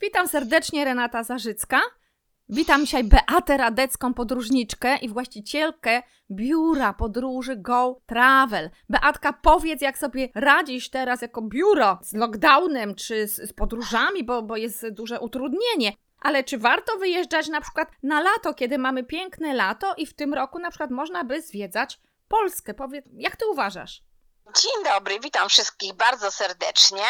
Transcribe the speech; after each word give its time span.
Witam 0.00 0.28
serdecznie, 0.28 0.84
Renata 0.84 1.22
Zarzycka. 1.22 1.80
Witam 2.48 2.80
dzisiaj 2.80 3.04
Beatę 3.04 3.56
Radecką, 3.56 4.14
podróżniczkę 4.14 4.96
i 4.96 5.08
właścicielkę 5.08 6.02
biura 6.30 6.92
podróży 6.92 7.56
Go 7.56 8.00
Travel. 8.06 8.70
Beatka, 8.88 9.32
powiedz, 9.32 9.80
jak 9.80 9.98
sobie 9.98 10.28
radzisz 10.34 10.90
teraz 10.90 11.22
jako 11.22 11.42
biuro 11.42 11.98
z 12.02 12.12
lockdownem 12.12 12.94
czy 12.94 13.28
z, 13.28 13.50
z 13.50 13.52
podróżami, 13.52 14.24
bo, 14.24 14.42
bo 14.42 14.56
jest 14.56 14.88
duże 14.88 15.20
utrudnienie. 15.20 15.92
Ale 16.20 16.44
czy 16.44 16.58
warto 16.58 16.96
wyjeżdżać 16.96 17.48
na 17.48 17.60
przykład 17.60 17.88
na 18.02 18.20
lato, 18.20 18.54
kiedy 18.54 18.78
mamy 18.78 19.04
piękne 19.04 19.54
lato 19.54 19.94
i 19.94 20.06
w 20.06 20.14
tym 20.14 20.34
roku 20.34 20.58
na 20.58 20.70
przykład 20.70 20.90
można 20.90 21.24
by 21.24 21.42
zwiedzać 21.42 22.00
Polskę? 22.28 22.74
Powiedz, 22.74 23.04
jak 23.12 23.36
ty 23.36 23.46
uważasz? 23.46 24.02
Dzień 24.62 24.84
dobry, 24.94 25.20
witam 25.20 25.48
wszystkich 25.48 25.94
bardzo 25.94 26.30
serdecznie. 26.30 27.02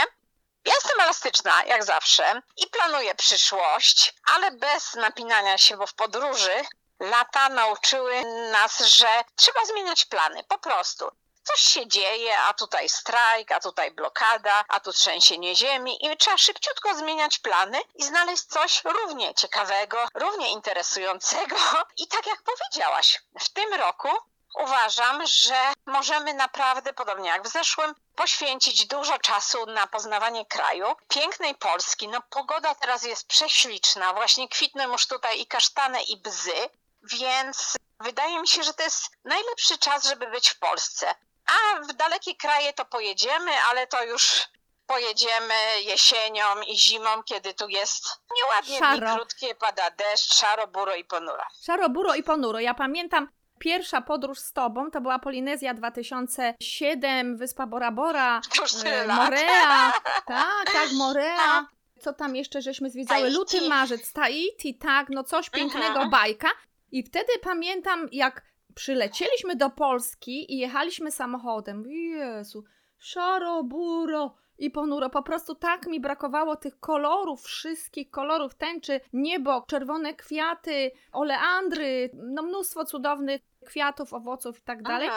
Ja 0.66 0.74
jestem 0.74 1.00
elastyczna, 1.00 1.64
jak 1.64 1.84
zawsze, 1.84 2.42
i 2.56 2.66
planuję 2.66 3.14
przyszłość, 3.14 4.14
ale 4.34 4.50
bez 4.50 4.94
napinania 4.94 5.58
się, 5.58 5.76
bo 5.76 5.86
w 5.86 5.94
podróży 5.94 6.64
lata 7.00 7.48
nauczyły 7.48 8.22
nas, 8.52 8.78
że 8.80 9.24
trzeba 9.36 9.64
zmieniać 9.64 10.04
plany, 10.04 10.44
po 10.44 10.58
prostu. 10.58 11.10
Coś 11.42 11.60
się 11.60 11.86
dzieje, 11.86 12.38
a 12.38 12.54
tutaj 12.54 12.88
strajk, 12.88 13.52
a 13.52 13.60
tutaj 13.60 13.90
blokada, 13.90 14.64
a 14.68 14.80
tu 14.80 14.92
trzęsienie 14.92 15.56
ziemi 15.56 16.06
i 16.06 16.16
trzeba 16.16 16.38
szybciutko 16.38 16.94
zmieniać 16.94 17.38
plany 17.38 17.80
i 17.94 18.04
znaleźć 18.04 18.42
coś 18.44 18.84
równie 18.84 19.34
ciekawego, 19.34 20.08
równie 20.14 20.52
interesującego. 20.52 21.56
I 21.96 22.08
tak 22.08 22.26
jak 22.26 22.42
powiedziałaś, 22.42 23.22
w 23.40 23.48
tym 23.48 23.74
roku 23.74 24.08
uważam, 24.56 25.26
że 25.26 25.72
możemy 25.86 26.34
naprawdę, 26.34 26.92
podobnie 26.92 27.28
jak 27.28 27.42
w 27.42 27.52
zeszłym, 27.52 27.94
poświęcić 28.16 28.86
dużo 28.86 29.18
czasu 29.18 29.66
na 29.66 29.86
poznawanie 29.86 30.46
kraju, 30.46 30.86
pięknej 31.08 31.54
Polski. 31.54 32.08
No 32.08 32.20
pogoda 32.30 32.74
teraz 32.74 33.02
jest 33.02 33.28
prześliczna, 33.28 34.14
właśnie 34.14 34.48
kwitną 34.48 34.92
już 34.92 35.06
tutaj 35.06 35.40
i 35.40 35.46
kasztany 35.46 36.02
i 36.02 36.16
bzy, 36.16 36.68
więc 37.02 37.76
wydaje 38.00 38.40
mi 38.40 38.48
się, 38.48 38.62
że 38.62 38.74
to 38.74 38.82
jest 38.82 39.10
najlepszy 39.24 39.78
czas, 39.78 40.04
żeby 40.04 40.26
być 40.26 40.48
w 40.48 40.58
Polsce. 40.58 41.14
A 41.46 41.80
w 41.80 41.92
dalekie 41.92 42.36
kraje 42.36 42.72
to 42.72 42.84
pojedziemy, 42.84 43.50
ale 43.70 43.86
to 43.86 44.04
już 44.04 44.48
pojedziemy 44.86 45.54
jesienią 45.80 46.60
i 46.66 46.78
zimą, 46.78 47.22
kiedy 47.22 47.54
tu 47.54 47.68
jest 47.68 48.04
nieładnie 48.36 48.78
Szaro. 48.78 48.96
dni 49.06 49.16
krótkie, 49.16 49.54
pada 49.54 49.90
deszcz, 49.90 50.34
szaro, 50.34 50.66
buro 50.66 50.94
i 50.94 51.04
ponuro. 51.04 51.42
Szaro, 51.66 51.88
buro 51.88 52.14
i 52.14 52.22
ponuro. 52.22 52.60
Ja 52.60 52.74
pamiętam 52.74 53.28
pierwsza 53.58 54.00
podróż 54.00 54.38
z 54.38 54.52
tobą, 54.52 54.90
to 54.90 55.00
była 55.00 55.18
Polinezja 55.18 55.74
2007, 55.74 57.36
Wyspa 57.36 57.66
Bora 57.66 57.92
Bora, 57.92 58.40
e. 58.84 59.06
Morea. 59.06 59.92
Tak, 60.26 60.64
tak, 60.72 60.88
Morea. 60.98 61.66
Co 62.00 62.12
tam 62.12 62.36
jeszcze 62.36 62.62
żeśmy 62.62 62.90
zwiedzały? 62.90 63.20
Tahiti. 63.20 63.38
Luty, 63.38 63.68
marzec, 63.68 64.12
Tahiti, 64.12 64.74
tak, 64.74 65.08
no 65.10 65.24
coś 65.24 65.50
pięknego, 65.50 65.86
Mhm. 65.86 66.10
bajka. 66.10 66.48
I 66.92 67.02
wtedy 67.02 67.32
pamiętam, 67.42 68.08
jak 68.12 68.42
przylecieliśmy 68.74 69.56
do 69.56 69.70
Polski 69.70 70.54
i 70.54 70.58
jechaliśmy 70.58 71.10
samochodem. 71.12 71.84
Jezu, 71.86 72.64
szaro, 72.98 73.62
buro 73.62 74.36
i 74.58 74.70
ponuro. 74.70 75.10
Po 75.10 75.22
prostu 75.22 75.54
tak 75.54 75.86
mi 75.86 76.00
brakowało 76.00 76.56
tych 76.56 76.80
kolorów, 76.80 77.42
wszystkich 77.42 78.10
kolorów 78.10 78.54
tęczy, 78.54 79.00
niebo, 79.12 79.64
czerwone 79.68 80.14
kwiaty, 80.14 80.90
oleandry, 81.12 82.10
no 82.14 82.42
mnóstwo 82.42 82.84
cudownych 82.84 83.40
kwiatów, 83.66 84.14
owoców 84.14 84.58
i 84.58 84.62
tak 84.62 84.82
dalej. 84.82 85.08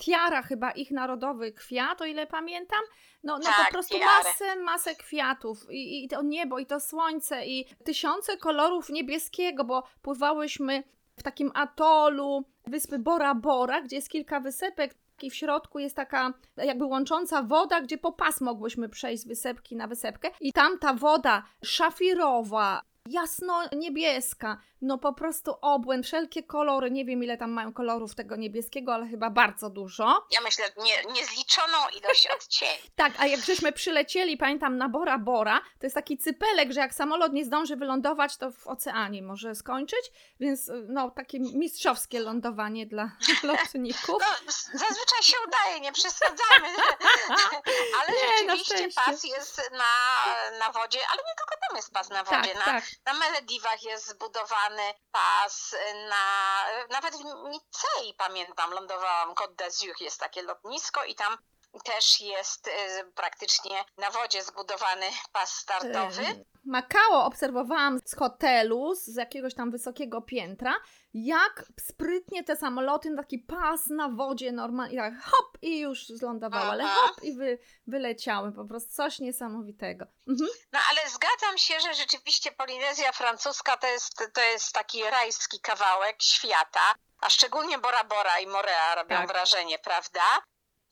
Tiara 0.00 0.42
chyba 0.42 0.70
ich 0.70 0.90
narodowy 0.90 1.52
kwiat, 1.52 2.00
o 2.02 2.04
ile 2.04 2.26
pamiętam. 2.26 2.80
No, 3.22 3.38
no 3.38 3.44
po 3.44 3.62
Tak, 3.62 3.70
prostu 3.70 3.94
tiary. 3.98 4.10
masę, 4.24 4.56
masę 4.56 4.94
kwiatów 4.94 5.58
I, 5.70 6.04
i 6.04 6.08
to 6.08 6.22
niebo, 6.22 6.58
i 6.58 6.66
to 6.66 6.80
słońce, 6.80 7.46
i 7.46 7.66
tysiące 7.84 8.36
kolorów 8.36 8.90
niebieskiego, 8.90 9.64
bo 9.64 9.82
pływałyśmy 10.02 10.82
w 11.16 11.22
takim 11.22 11.50
atolu 11.54 12.44
wyspy 12.66 12.98
Bora 12.98 13.34
Bora, 13.34 13.80
gdzie 13.82 13.96
jest 13.96 14.08
kilka 14.10 14.40
wysepek 14.40 14.94
i 15.22 15.30
w 15.30 15.34
środku 15.34 15.78
jest 15.78 15.96
taka 15.96 16.32
jakby 16.56 16.84
łącząca 16.84 17.42
woda, 17.42 17.80
gdzie 17.80 17.98
po 17.98 18.12
pas 18.12 18.40
mogłyśmy 18.40 18.88
przejść 18.88 19.22
z 19.22 19.26
wysepki 19.26 19.76
na 19.76 19.86
wysepkę. 19.86 20.30
I 20.40 20.52
tam 20.52 20.78
ta 20.78 20.94
woda 20.94 21.42
szafirowa, 21.64 22.82
jasno-niebieska, 23.10 24.58
no 24.82 24.98
po 24.98 25.12
prostu 25.12 25.54
obłęd, 25.60 26.06
wszelkie 26.06 26.42
kolory, 26.42 26.90
nie 26.90 27.04
wiem 27.04 27.24
ile 27.24 27.36
tam 27.36 27.50
mają 27.50 27.72
kolorów 27.72 28.14
tego 28.14 28.36
niebieskiego, 28.36 28.94
ale 28.94 29.06
chyba 29.06 29.30
bardzo 29.30 29.70
dużo. 29.70 30.26
Ja 30.30 30.40
myślę, 30.40 30.64
nie, 30.76 31.12
niezliczoną 31.12 31.76
ilość 32.00 32.26
odcieni. 32.26 32.78
Tak, 32.96 33.12
a 33.18 33.26
jak 33.26 33.40
żeśmy 33.40 33.72
przylecieli, 33.72 34.36
pamiętam, 34.36 34.76
na 34.78 34.88
Bora 34.88 35.18
Bora, 35.18 35.60
to 35.60 35.86
jest 35.86 35.94
taki 35.94 36.18
cypelek, 36.18 36.72
że 36.72 36.80
jak 36.80 36.94
samolot 36.94 37.32
nie 37.32 37.44
zdąży 37.44 37.76
wylądować, 37.76 38.36
to 38.36 38.50
w 38.50 38.66
oceanie 38.66 39.22
może 39.22 39.54
skończyć, 39.54 40.12
więc 40.40 40.70
no 40.88 41.10
takie 41.10 41.40
mistrzowskie 41.40 42.20
lądowanie 42.20 42.86
dla 42.86 43.10
lotników. 43.42 44.22
No, 44.22 44.52
zazwyczaj 44.72 45.22
się 45.22 45.36
udaje, 45.46 45.80
nie 45.80 45.92
przesadzajmy. 45.92 46.68
Ale 48.00 48.12
Nie, 48.12 48.56
rzeczywiście 48.56 49.02
pas 49.06 49.24
jest 49.24 49.70
na, 49.72 50.58
na 50.58 50.72
wodzie, 50.72 50.98
ale 51.12 51.22
nie 51.22 51.34
tylko 51.36 51.54
tam 51.68 51.76
jest 51.76 51.92
pas 51.92 52.10
na 52.10 52.24
wodzie. 52.24 52.54
Tak, 52.54 52.54
na, 52.54 52.64
tak. 52.64 52.84
Na 53.06 53.14
Malediwach 53.14 53.82
jest 53.82 54.08
zbudowany 54.08 54.94
pas, 55.12 55.74
na, 56.08 56.64
nawet 56.90 57.14
w 57.14 57.24
Nicei 57.24 58.14
pamiętam, 58.14 58.70
lądowałam, 58.70 59.34
Côte 59.34 59.54
d'Azur 59.54 59.94
jest 60.00 60.20
takie 60.20 60.42
lotnisko 60.42 61.04
i 61.04 61.14
tam 61.14 61.38
też 61.84 62.20
jest 62.20 62.66
y, 62.66 62.70
praktycznie 63.14 63.84
na 63.96 64.10
wodzie 64.10 64.42
zbudowany 64.42 65.06
pas 65.32 65.50
startowy. 65.54 66.44
Makao 66.64 67.24
obserwowałam 67.24 67.98
z 68.04 68.14
hotelu, 68.14 68.94
z 68.94 69.16
jakiegoś 69.16 69.54
tam 69.54 69.70
wysokiego 69.70 70.22
piętra, 70.22 70.74
jak 71.14 71.64
sprytnie 71.80 72.44
te 72.44 72.56
samoloty, 72.56 73.16
taki 73.16 73.38
pas 73.38 73.86
na 73.86 74.08
wodzie 74.08 74.52
normalnie, 74.52 74.98
tak 74.98 75.22
hop 75.22 75.58
i 75.62 75.78
już 75.78 76.06
zlądowały, 76.06 76.70
ale 76.70 76.84
hop 76.84 77.22
i 77.22 77.32
wy, 77.32 77.58
wyleciały, 77.86 78.52
po 78.52 78.64
prostu 78.64 78.92
coś 78.92 79.18
niesamowitego. 79.18 80.04
Mhm. 80.28 80.50
No 80.72 80.78
ale 80.90 81.10
zgadzam 81.10 81.58
się, 81.58 81.80
że 81.80 81.94
rzeczywiście 81.94 82.52
Polinezja 82.52 83.12
francuska 83.12 83.76
to 83.76 83.86
jest, 83.86 84.32
to 84.34 84.40
jest 84.40 84.72
taki 84.72 85.02
rajski 85.02 85.60
kawałek 85.60 86.22
świata, 86.22 86.94
a 87.20 87.30
szczególnie 87.30 87.78
Bora 87.78 88.04
Bora 88.04 88.38
i 88.38 88.46
Morea 88.46 88.94
robią 88.94 89.16
Tak. 89.16 89.28
wrażenie, 89.28 89.78
prawda? 89.78 90.20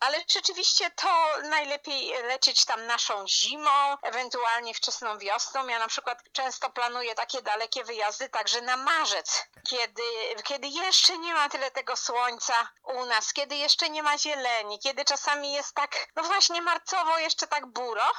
Ale 0.00 0.24
rzeczywiście 0.28 0.90
to 0.90 1.38
najlepiej 1.42 2.22
lecieć 2.22 2.64
tam 2.64 2.86
naszą 2.86 3.28
zimą, 3.28 3.96
ewentualnie 4.02 4.74
wczesną 4.74 5.18
wiosną. 5.18 5.66
Ja 5.68 5.78
na 5.78 5.88
przykład 5.88 6.22
często 6.32 6.70
planuję 6.70 7.14
takie 7.14 7.42
dalekie 7.42 7.84
wyjazdy 7.84 8.28
także 8.28 8.60
na 8.60 8.76
marzec, 8.76 9.44
kiedy, 9.68 10.02
kiedy 10.44 10.68
jeszcze 10.68 11.18
nie 11.18 11.34
ma 11.34 11.48
tyle 11.48 11.70
tego 11.70 11.96
słońca 11.96 12.68
u 12.82 13.04
nas, 13.04 13.32
kiedy 13.32 13.56
jeszcze 13.56 13.90
nie 13.90 14.02
ma 14.02 14.18
zieleni, 14.18 14.78
kiedy 14.78 15.04
czasami 15.04 15.52
jest 15.52 15.74
tak, 15.74 16.08
no 16.16 16.22
właśnie 16.22 16.62
marcowo 16.62 17.18
jeszcze 17.18 17.46
tak 17.46 17.66
buro. 17.66 18.10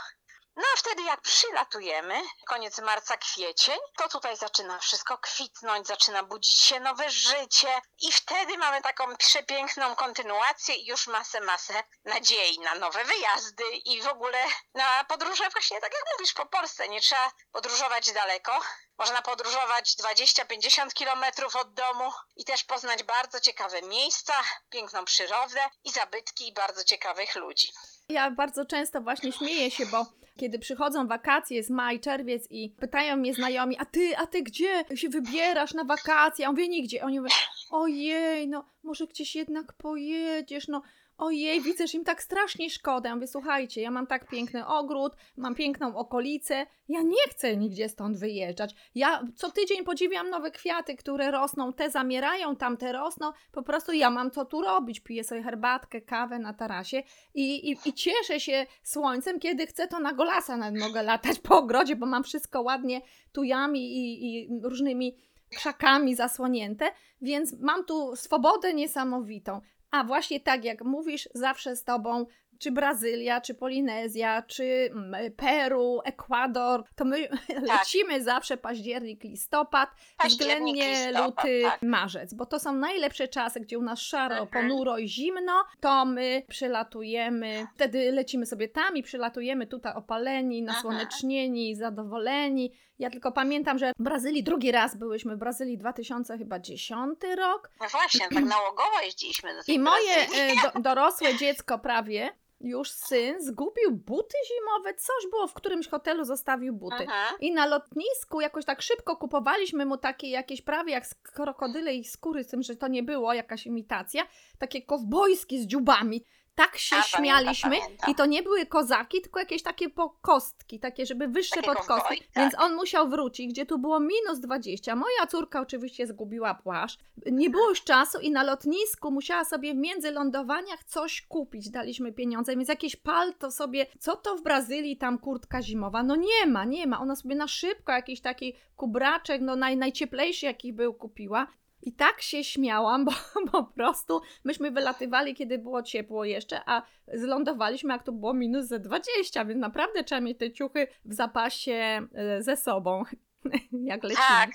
No 0.57 0.63
a 0.73 0.77
wtedy 0.77 1.03
jak 1.03 1.21
przylatujemy, 1.21 2.21
koniec 2.47 2.79
marca, 2.79 3.17
kwiecień, 3.17 3.77
to 3.97 4.09
tutaj 4.09 4.37
zaczyna 4.37 4.79
wszystko 4.79 5.17
kwitnąć, 5.17 5.87
zaczyna 5.87 6.23
budzić 6.23 6.55
się 6.55 6.79
nowe 6.79 7.09
życie 7.09 7.81
i 7.99 8.11
wtedy 8.11 8.57
mamy 8.57 8.81
taką 8.81 9.17
przepiękną 9.17 9.95
kontynuację 9.95 10.75
i 10.75 10.85
już 10.85 11.07
masę, 11.07 11.41
masę 11.41 11.83
nadziei 12.05 12.59
na 12.59 12.75
nowe 12.75 13.03
wyjazdy 13.03 13.63
i 13.85 14.01
w 14.01 14.07
ogóle 14.07 14.37
na 14.73 15.03
podróże 15.03 15.49
właśnie 15.49 15.81
tak 15.81 15.93
jak 15.93 16.03
mówisz, 16.13 16.33
po 16.33 16.45
Polsce. 16.45 16.89
Nie 16.89 17.01
trzeba 17.01 17.31
podróżować 17.51 18.11
daleko. 18.11 18.59
Można 18.97 19.21
podróżować 19.21 19.95
20-50 20.03 20.93
kilometrów 20.93 21.55
od 21.55 21.73
domu 21.73 22.11
i 22.35 22.45
też 22.45 22.63
poznać 22.63 23.03
bardzo 23.03 23.39
ciekawe 23.39 23.81
miejsca, 23.81 24.33
piękną 24.69 25.05
przyrodę 25.05 25.69
i 25.83 25.91
zabytki 25.91 26.47
i 26.47 26.53
bardzo 26.53 26.83
ciekawych 26.83 27.35
ludzi. 27.35 27.71
Ja 28.09 28.31
bardzo 28.31 28.65
często 28.65 29.01
właśnie 29.01 29.33
śmieję 29.33 29.71
się, 29.71 29.85
bo 29.85 30.05
kiedy 30.37 30.59
przychodzą 30.59 31.07
wakacje, 31.07 31.57
jest 31.57 31.69
maj, 31.69 31.99
czerwiec 31.99 32.47
i 32.51 32.69
pytają 32.69 33.17
mnie 33.17 33.33
znajomi, 33.33 33.77
a 33.79 33.85
ty, 33.85 34.17
a 34.17 34.27
ty 34.27 34.43
gdzie 34.43 34.85
się 34.95 35.09
wybierasz 35.09 35.73
na 35.73 35.83
wakacje? 35.83 36.43
Ja 36.43 36.51
mówię, 36.51 36.67
nigdzie. 36.67 37.03
Oni 37.03 37.19
mówią, 37.19 37.35
ojej, 37.71 38.47
no 38.47 38.65
może 38.83 39.07
gdzieś 39.07 39.35
jednak 39.35 39.73
pojedziesz, 39.73 40.67
no 40.67 40.81
ojej, 41.17 41.61
widzę, 41.61 41.87
że 41.87 41.97
im 41.97 42.03
tak 42.03 42.23
strasznie 42.23 42.69
szkoda. 42.69 43.09
Ja 43.09 43.15
mówię, 43.15 43.27
słuchajcie, 43.27 43.81
ja 43.81 43.91
mam 43.91 44.07
tak 44.07 44.27
piękny 44.27 44.67
ogród, 44.67 45.13
mam 45.37 45.55
piękną 45.55 45.95
okolicę, 45.95 46.65
ja 46.89 47.01
nie 47.01 47.29
chcę 47.29 47.57
nigdzie 47.57 47.89
stąd 47.89 48.17
wyjeżdżać. 48.17 48.75
Ja 48.95 49.23
co 49.35 49.51
tydzień 49.51 49.83
podziwiam 49.83 50.29
nowe 50.29 50.51
kwiaty, 50.51 50.95
które 50.95 51.31
rosną, 51.31 51.73
te 51.73 51.89
zamierają, 51.89 52.55
tamte 52.55 52.91
rosną, 52.91 53.31
po 53.51 53.63
prostu 53.63 53.91
ja 53.91 54.09
mam 54.09 54.31
co 54.31 54.45
tu 54.45 54.61
robić, 54.61 54.99
piję 54.99 55.23
sobie 55.23 55.43
herbatkę, 55.43 56.01
kawę 56.01 56.39
na 56.39 56.53
tarasie 56.53 57.03
i, 57.33 57.69
i, 57.71 57.77
i 57.85 57.93
cieszę 57.93 58.39
się 58.39 58.65
słońcem, 58.83 59.39
kiedy 59.39 59.67
chcę, 59.67 59.87
to 59.87 59.99
na 59.99 60.13
golasa 60.13 60.57
nawet 60.57 60.81
mogę 60.81 61.03
latać 61.03 61.39
po 61.39 61.57
ogrodzie, 61.57 61.95
bo 61.95 62.05
mam 62.05 62.23
wszystko 62.23 62.61
ładnie 62.61 63.01
tujami 63.31 63.97
i, 63.97 64.35
i 64.41 64.49
różnymi 64.63 65.17
krzakami 65.55 66.15
zasłonięte, 66.15 66.91
więc 67.21 67.59
mam 67.59 67.85
tu 67.85 68.15
swobodę 68.15 68.73
niesamowitą. 68.73 69.61
A 69.91 70.03
właśnie 70.03 70.39
tak 70.39 70.63
jak 70.65 70.83
mówisz, 70.83 71.29
zawsze 71.33 71.75
z 71.75 71.83
tobą 71.83 72.25
czy 72.59 72.71
Brazylia, 72.71 73.41
czy 73.41 73.53
Polinezja, 73.53 74.41
czy 74.41 74.63
mm, 74.91 75.31
Peru, 75.33 75.99
Ekwador, 76.05 76.83
to 76.95 77.05
my 77.05 77.27
lecimy 77.73 78.23
zawsze 78.23 78.57
październik, 78.57 79.23
listopad, 79.23 79.89
Październik, 80.17 80.75
względnie 80.75 80.89
listopad, 81.07 81.25
luty, 81.45 81.61
tak. 81.63 81.81
marzec, 81.81 82.33
bo 82.33 82.45
to 82.45 82.59
są 82.59 82.73
najlepsze 82.73 83.27
czasy, 83.27 83.59
gdzie 83.59 83.79
u 83.79 83.81
nas 83.81 83.99
szaro, 83.99 84.35
Mhm. 84.37 84.47
ponuro 84.67 84.97
i 84.97 85.07
zimno, 85.07 85.63
to 85.79 86.05
my 86.05 86.43
przylatujemy, 86.47 87.67
wtedy 87.75 88.11
lecimy 88.11 88.45
sobie 88.45 88.67
tam 88.67 88.97
i 88.97 89.03
przylatujemy 89.03 89.67
tutaj 89.67 89.93
opaleni, 89.93 90.59
Mhm. 90.59 90.75
nasłonecznieni, 90.75 91.75
zadowoleni. 91.75 92.71
Ja 92.99 93.09
tylko 93.09 93.31
pamiętam, 93.31 93.77
że 93.77 93.91
w 93.99 94.03
Brazylii 94.03 94.43
drugi 94.43 94.71
raz 94.71 94.95
byłyśmy 94.95 95.35
w 95.35 95.39
Brazylii 95.39 95.77
2010 95.77 97.19
rok 97.37 97.69
No 97.81 97.87
właśnie, 97.87 98.27
tak 98.29 98.45
nałogowo 98.45 99.01
jeździliśmy 99.03 99.55
do 99.55 99.63
tej 99.63 99.75
i 99.75 99.79
moje 99.79 100.15
Brazylii. 100.15 100.59
e, 100.59 100.71
do, 100.73 100.79
dorosłe 100.79 101.37
dziecko 101.37 101.79
prawie, 101.79 102.29
już 102.61 102.91
syn, 102.91 103.41
zgubił 103.41 103.91
buty 103.91 104.35
zimowe, 104.47 104.93
coś 104.93 105.31
było, 105.31 105.47
w 105.47 105.53
którymś 105.53 105.87
hotelu 105.87 106.23
zostawił 106.25 106.73
buty. 106.73 106.95
Mhm. 107.03 107.35
I 107.39 107.51
na 107.53 107.65
lotnisku 107.65 108.41
jakoś 108.41 108.65
tak 108.65 108.81
szybko 108.81 109.15
kupowaliśmy 109.17 109.85
mu 109.85 109.97
takie 109.97 110.29
jakieś 110.29 110.61
prawie 110.61 110.91
jak 110.93 111.07
z 111.07 111.15
krokodyle 111.15 111.95
i 111.95 112.03
skóry, 112.03 112.43
z 112.43 112.47
tym, 112.47 112.63
że 112.63 112.75
to 112.75 112.87
nie 112.87 113.03
było 113.03 113.33
jakaś 113.33 113.65
imitacja, 113.65 114.27
takie 114.57 114.81
kowbojskie 114.81 115.59
z 115.59 115.67
dziubami. 115.67 116.23
Tak 116.57 116.77
się 116.77 116.95
A, 116.95 117.01
śmialiśmy 117.01 117.69
pamiętam. 117.79 118.11
i 118.11 118.15
to 118.15 118.25
nie 118.25 118.43
były 118.43 118.65
kozaki, 118.65 119.21
tylko 119.21 119.39
jakieś 119.39 119.63
takie 119.63 119.85
kostki, 120.21 120.79
takie 120.79 121.05
żeby 121.05 121.27
wyższe 121.27 121.55
Takie 121.55 121.67
pod 121.67 121.85
kostki. 121.85 122.17
tak. 122.19 122.27
Więc 122.35 122.53
on 122.59 122.75
musiał 122.75 123.09
wrócić, 123.09 123.51
gdzie 123.51 123.65
tu 123.65 123.79
było 123.79 123.99
minus 123.99 124.39
20. 124.39 124.95
Moja 124.95 125.27
córka 125.27 125.61
oczywiście 125.61 126.07
zgubiła 126.07 126.53
płaszcz. 126.53 126.99
Nie 127.31 127.49
było 127.49 127.69
już 127.69 127.83
czasu 127.83 128.19
i 128.19 128.31
na 128.31 128.43
lotnisku 128.43 129.11
musiała 129.11 129.45
sobie 129.45 129.73
w 129.73 129.77
międzylądowaniach 129.77 130.83
coś 130.83 131.21
kupić. 131.21 131.69
Daliśmy 131.69 132.13
pieniądze, 132.13 132.55
więc 132.55 132.69
jakieś 132.69 132.95
palto 132.95 133.51
sobie, 133.51 133.85
co 133.99 134.15
to 134.15 134.35
w 134.37 134.41
Brazylii 134.43 134.97
tam 134.97 135.17
kurtka 135.17 135.61
zimowa? 135.61 136.03
No 136.03 136.15
nie 136.15 136.45
ma, 136.47 136.65
nie 136.65 136.87
ma. 136.87 136.99
Ona 136.99 137.15
sobie 137.15 137.35
na 137.35 137.47
szybko 137.47 137.91
jakiś 137.91 138.21
taki 138.21 138.55
kubraczek, 138.75 139.41
no 139.41 139.55
naj, 139.55 139.77
najcieplejszy 139.77 140.45
jaki 140.45 140.73
był 140.73 140.93
kupiła. 140.93 141.47
I 141.81 141.93
tak 141.93 142.21
się 142.21 142.43
śmiałam, 142.43 143.05
bo 143.05 143.11
po 143.51 143.63
prostu 143.63 144.21
myśmy 144.43 144.71
wylatywali, 144.71 145.35
kiedy 145.35 145.57
było 145.57 145.83
ciepło 145.83 146.25
jeszcze, 146.25 146.61
a 146.65 146.81
zlądowaliśmy, 147.13 147.93
jak 147.93 148.03
to 148.03 148.11
było 148.11 148.33
minus 148.33 148.65
ze 148.65 148.79
20, 148.79 149.45
więc 149.45 149.59
naprawdę 149.59 150.03
trzeba 150.03 150.21
mieć 150.21 150.37
te 150.37 150.51
ciuchy 150.51 150.87
w 151.05 151.13
zapasie 151.13 152.07
e, 152.13 152.43
ze 152.43 152.57
sobą, 152.57 153.03
jak 153.71 154.03
lecimy. 154.03 154.27
Tak, 154.27 154.49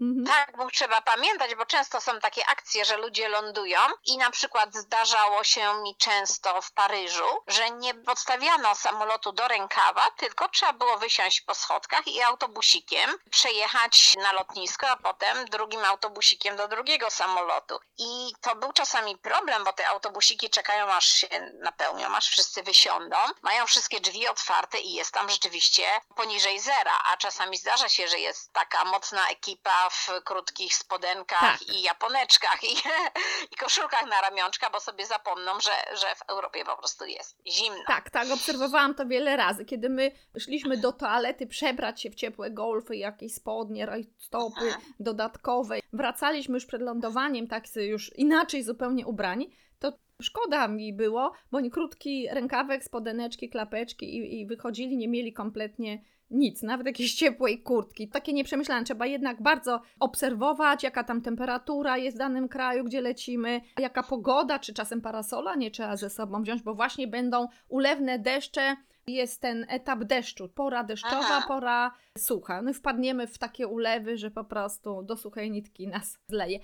Mhm. 0.00 0.26
Tak, 0.26 0.56
bo 0.56 0.70
trzeba 0.70 1.00
pamiętać, 1.00 1.54
bo 1.54 1.66
często 1.66 2.00
są 2.00 2.20
takie 2.20 2.46
akcje, 2.46 2.84
że 2.84 2.96
ludzie 2.96 3.28
lądują 3.28 3.78
i 4.04 4.16
na 4.16 4.30
przykład 4.30 4.74
zdarzało 4.74 5.44
się 5.44 5.74
mi 5.82 5.96
często 5.96 6.62
w 6.62 6.72
Paryżu, 6.72 7.42
że 7.46 7.70
nie 7.70 7.94
podstawiano 7.94 8.74
samolotu 8.74 9.32
do 9.32 9.48
rękawa, 9.48 10.10
tylko 10.10 10.48
trzeba 10.48 10.72
było 10.72 10.98
wysiąść 10.98 11.40
po 11.40 11.54
schodkach 11.54 12.06
i 12.06 12.22
autobusikiem 12.22 13.10
przejechać 13.30 14.14
na 14.22 14.32
lotnisko, 14.32 14.88
a 14.88 14.96
potem 14.96 15.44
drugim 15.44 15.84
autobusikiem 15.84 16.56
do 16.56 16.68
drugiego 16.68 17.10
samolotu. 17.10 17.78
I 17.98 18.32
to 18.40 18.56
był 18.56 18.72
czasami 18.72 19.18
problem, 19.18 19.64
bo 19.64 19.72
te 19.72 19.88
autobusiki 19.88 20.50
czekają 20.50 20.92
aż 20.92 21.06
się 21.06 21.28
napełnią, 21.62 22.16
aż 22.16 22.28
wszyscy 22.28 22.62
wysiądą, 22.62 23.16
mają 23.42 23.66
wszystkie 23.66 24.00
drzwi 24.00 24.28
otwarte 24.28 24.80
i 24.80 24.92
jest 24.92 25.12
tam 25.12 25.30
rzeczywiście 25.30 25.84
poniżej 26.16 26.60
zera, 26.60 27.00
a 27.12 27.16
czasami 27.16 27.56
zdarza 27.56 27.88
się, 27.88 28.08
że 28.08 28.18
jest 28.18 28.52
taka 28.52 28.84
mocna 28.84 29.28
ekipa 29.28 29.83
w 29.90 30.10
krótkich 30.24 30.74
spodenkach 30.74 31.40
Tak. 31.40 31.74
i 31.74 31.82
japoneczkach 31.82 32.64
i, 32.64 32.76
i 33.52 33.56
koszulkach 33.56 34.06
na 34.06 34.20
ramionczka, 34.20 34.70
bo 34.70 34.80
sobie 34.80 35.06
zapomną, 35.06 35.52
że, 35.60 35.96
że 35.96 36.14
w 36.14 36.22
Europie 36.28 36.64
po 36.64 36.76
prostu 36.76 37.04
jest 37.04 37.38
zimno. 37.46 37.84
Tak, 37.86 38.10
tak, 38.10 38.30
obserwowałam 38.30 38.94
to 38.94 39.06
wiele 39.06 39.36
razy. 39.36 39.64
Kiedy 39.64 39.88
my 39.88 40.12
szliśmy 40.38 40.76
do 40.76 40.92
toalety 40.92 41.46
przebrać 41.46 42.02
się 42.02 42.10
w 42.10 42.14
ciepłe 42.14 42.50
golfy, 42.50 42.96
jakieś 42.96 43.34
spodnie, 43.34 43.86
rajstopy 43.86 44.68
Aha. 44.70 44.80
dodatkowe, 45.00 45.78
wracaliśmy 45.92 46.54
już 46.54 46.66
przed 46.66 46.82
lądowaniem, 46.82 47.48
tak 47.48 47.64
już 47.76 48.12
inaczej 48.16 48.62
zupełnie 48.62 49.06
ubrani, 49.06 49.56
to 49.78 49.92
szkoda 50.22 50.68
mi 50.68 50.92
było, 50.92 51.32
bo 51.50 51.58
oni 51.58 51.70
krótki 51.70 52.28
rękawek, 52.30 52.84
spodeneczki, 52.84 53.50
klapeczki 53.50 54.16
i, 54.16 54.40
i 54.40 54.46
wychodzili, 54.46 54.96
nie 54.96 55.08
mieli 55.08 55.32
kompletnie 55.32 56.04
nic, 56.30 56.62
nawet 56.62 56.86
jakiejś 56.86 57.14
ciepłej 57.14 57.62
kurtki. 57.62 58.08
Takie 58.08 58.32
nieprzemyślane. 58.32 58.84
Trzeba 58.84 59.06
jednak 59.06 59.42
bardzo 59.42 59.80
obserwować, 60.00 60.82
jaka 60.82 61.04
tam 61.04 61.22
temperatura 61.22 61.98
jest 61.98 62.16
w 62.16 62.18
danym 62.18 62.48
kraju, 62.48 62.84
gdzie 62.84 63.00
lecimy, 63.00 63.60
jaka 63.78 64.02
pogoda, 64.02 64.58
czy 64.58 64.74
czasem 64.74 65.00
parasola 65.00 65.54
nie 65.54 65.70
trzeba 65.70 65.96
ze 65.96 66.10
sobą 66.10 66.42
wziąć, 66.42 66.62
bo 66.62 66.74
właśnie 66.74 67.08
będą 67.08 67.48
ulewne 67.68 68.18
deszcze. 68.18 68.76
Jest 69.06 69.40
ten 69.40 69.66
etap 69.68 70.04
deszczu, 70.04 70.48
pora 70.48 70.84
deszczowa, 70.84 71.16
Aha. 71.18 71.44
pora 71.48 71.94
sucha. 72.18 72.62
No 72.62 72.70
i 72.70 72.74
wpadniemy 72.74 73.26
w 73.26 73.38
takie 73.38 73.66
ulewy, 73.68 74.16
że 74.16 74.30
po 74.30 74.44
prostu 74.44 75.02
do 75.02 75.16
suchej 75.16 75.50
nitki 75.50 75.88
nas 75.88 76.18
zleje. 76.28 76.58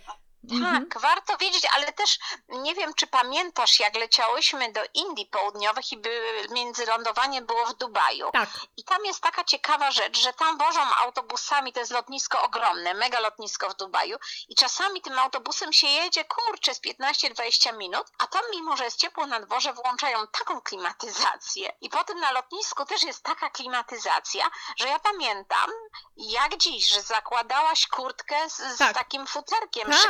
Mhm. 0.50 0.88
Tak, 0.88 1.00
warto 1.02 1.36
wiedzieć, 1.36 1.66
ale 1.76 1.92
też 1.92 2.18
nie 2.48 2.74
wiem, 2.74 2.94
czy 2.94 3.06
pamiętasz, 3.06 3.80
jak 3.80 3.96
leciałyśmy 3.96 4.72
do 4.72 4.80
Indii 4.94 5.26
Południowych 5.26 5.92
i 5.92 5.96
by, 5.96 6.46
międzylądowanie 6.50 7.42
było 7.42 7.66
w 7.66 7.74
Dubaju. 7.74 8.30
Tak, 8.32 8.48
I 8.76 8.84
tam 8.84 9.04
jest 9.04 9.20
taka 9.20 9.44
ciekawa 9.44 9.90
rzecz, 9.90 10.18
że 10.18 10.32
tam 10.32 10.58
wożą 10.58 10.80
autobusami, 10.80 11.72
to 11.72 11.80
jest 11.80 11.92
lotnisko 11.92 12.42
ogromne, 12.42 12.94
mega 12.94 13.20
lotnisko 13.20 13.70
w 13.70 13.74
Dubaju 13.76 14.16
i 14.48 14.54
czasami 14.54 15.02
tym 15.02 15.18
autobusem 15.18 15.72
się 15.72 15.86
jedzie, 15.86 16.24
kurczę, 16.24 16.74
z 16.74 16.80
15-20 16.80 17.76
minut, 17.76 18.06
a 18.18 18.26
tam 18.26 18.42
mimo, 18.50 18.76
że 18.76 18.84
jest 18.84 19.00
ciepło 19.00 19.26
na 19.26 19.40
dworze, 19.40 19.72
włączają 19.72 20.26
taką 20.26 20.60
klimatyzację. 20.60 21.72
I 21.80 21.90
potem 21.90 22.20
na 22.20 22.32
lotnisku 22.32 22.84
też 22.84 23.02
jest 23.02 23.22
taka 23.22 23.50
klimatyzacja, 23.50 24.50
że 24.76 24.88
ja 24.88 24.98
pamiętam, 24.98 25.70
jak 26.16 26.56
dziś, 26.56 26.88
że 26.88 27.02
zakładałaś 27.02 27.86
kurtkę 27.86 28.50
z, 28.50 28.56
z 28.56 28.78
Tak. 28.78 28.94
takim 28.94 29.26
futerkiem 29.26 29.90
Tak. 29.90 29.98
przy 29.98 30.08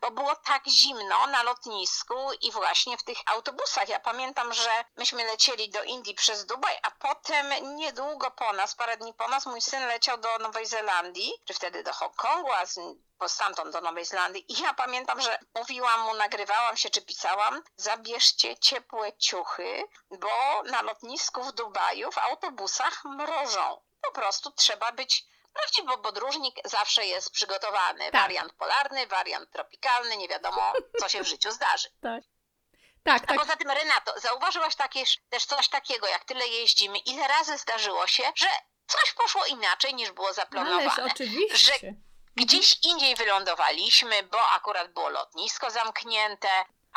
bo 0.00 0.10
było 0.10 0.36
tak 0.36 0.68
zimno 0.68 1.26
na 1.26 1.42
lotnisku 1.42 2.32
i 2.40 2.52
właśnie 2.52 2.98
w 2.98 3.02
tych 3.02 3.18
autobusach. 3.26 3.88
Ja 3.88 4.00
pamiętam, 4.00 4.52
że 4.52 4.84
myśmy 4.96 5.24
lecieli 5.24 5.70
do 5.70 5.82
Indii 5.82 6.14
przez 6.14 6.46
Dubaj, 6.46 6.78
a 6.82 6.90
potem 6.90 7.76
niedługo 7.76 8.30
po 8.30 8.52
nas, 8.52 8.74
parę 8.74 8.96
dni 8.96 9.14
po 9.14 9.28
nas, 9.28 9.46
mój 9.46 9.60
syn 9.60 9.86
leciał 9.86 10.18
do 10.18 10.38
Nowej 10.38 10.66
Zelandii, 10.66 11.32
czy 11.44 11.54
wtedy 11.54 11.82
do 11.82 11.92
Hongkongu, 11.92 12.52
a 12.52 12.66
z, 12.66 12.80
stamtąd 13.26 13.72
do 13.72 13.80
Nowej 13.80 14.04
Zelandii. 14.04 14.52
I 14.52 14.62
ja 14.62 14.74
pamiętam, 14.74 15.20
że 15.20 15.38
mówiłam 15.54 16.00
mu, 16.00 16.14
nagrywałam 16.14 16.76
się 16.76 16.90
czy 16.90 17.02
pisałam, 17.02 17.62
zabierzcie 17.76 18.58
ciepłe 18.58 19.16
ciuchy, 19.16 19.88
bo 20.10 20.62
na 20.62 20.82
lotnisku 20.82 21.42
w 21.42 21.52
Dubaju 21.52 22.12
w 22.12 22.18
autobusach 22.18 23.04
mrożą. 23.04 23.80
Po 24.02 24.12
prostu 24.12 24.50
trzeba 24.50 24.92
być 24.92 25.26
Prawdziwy 25.56 25.98
podróżnik 26.02 26.54
zawsze 26.64 27.06
jest 27.06 27.30
przygotowany. 27.30 28.10
Tak. 28.10 28.22
Wariant 28.22 28.52
polarny, 28.52 29.06
wariant 29.06 29.50
tropikalny, 29.50 30.16
nie 30.16 30.28
wiadomo, 30.28 30.72
co 31.00 31.08
się 31.08 31.24
w 31.24 31.28
życiu 31.28 31.50
zdarzy. 31.50 31.88
tak, 33.04 33.22
A 33.22 33.26
tak. 33.26 33.38
poza 33.38 33.56
tym, 33.56 33.70
Renato, 33.70 34.20
zauważyłaś 34.20 34.76
takie, 34.76 35.04
też 35.28 35.44
coś 35.44 35.68
takiego, 35.68 36.08
jak 36.08 36.24
tyle 36.24 36.46
jeździmy, 36.48 36.98
ile 36.98 37.28
razy 37.28 37.58
zdarzyło 37.58 38.06
się, 38.06 38.32
że 38.36 38.48
coś 38.86 39.12
poszło 39.12 39.46
inaczej 39.46 39.94
niż 39.94 40.10
było 40.12 40.26
Ależ 40.26 40.36
zaplanowane. 40.36 41.04
oczywiście. 41.12 41.94
Gdzieś 42.36 42.76
indziej 42.82 43.14
wylądowaliśmy, 43.16 44.22
bo 44.22 44.50
akurat 44.50 44.92
było 44.92 45.08
lotnisko 45.08 45.70
zamknięte, 45.70 46.48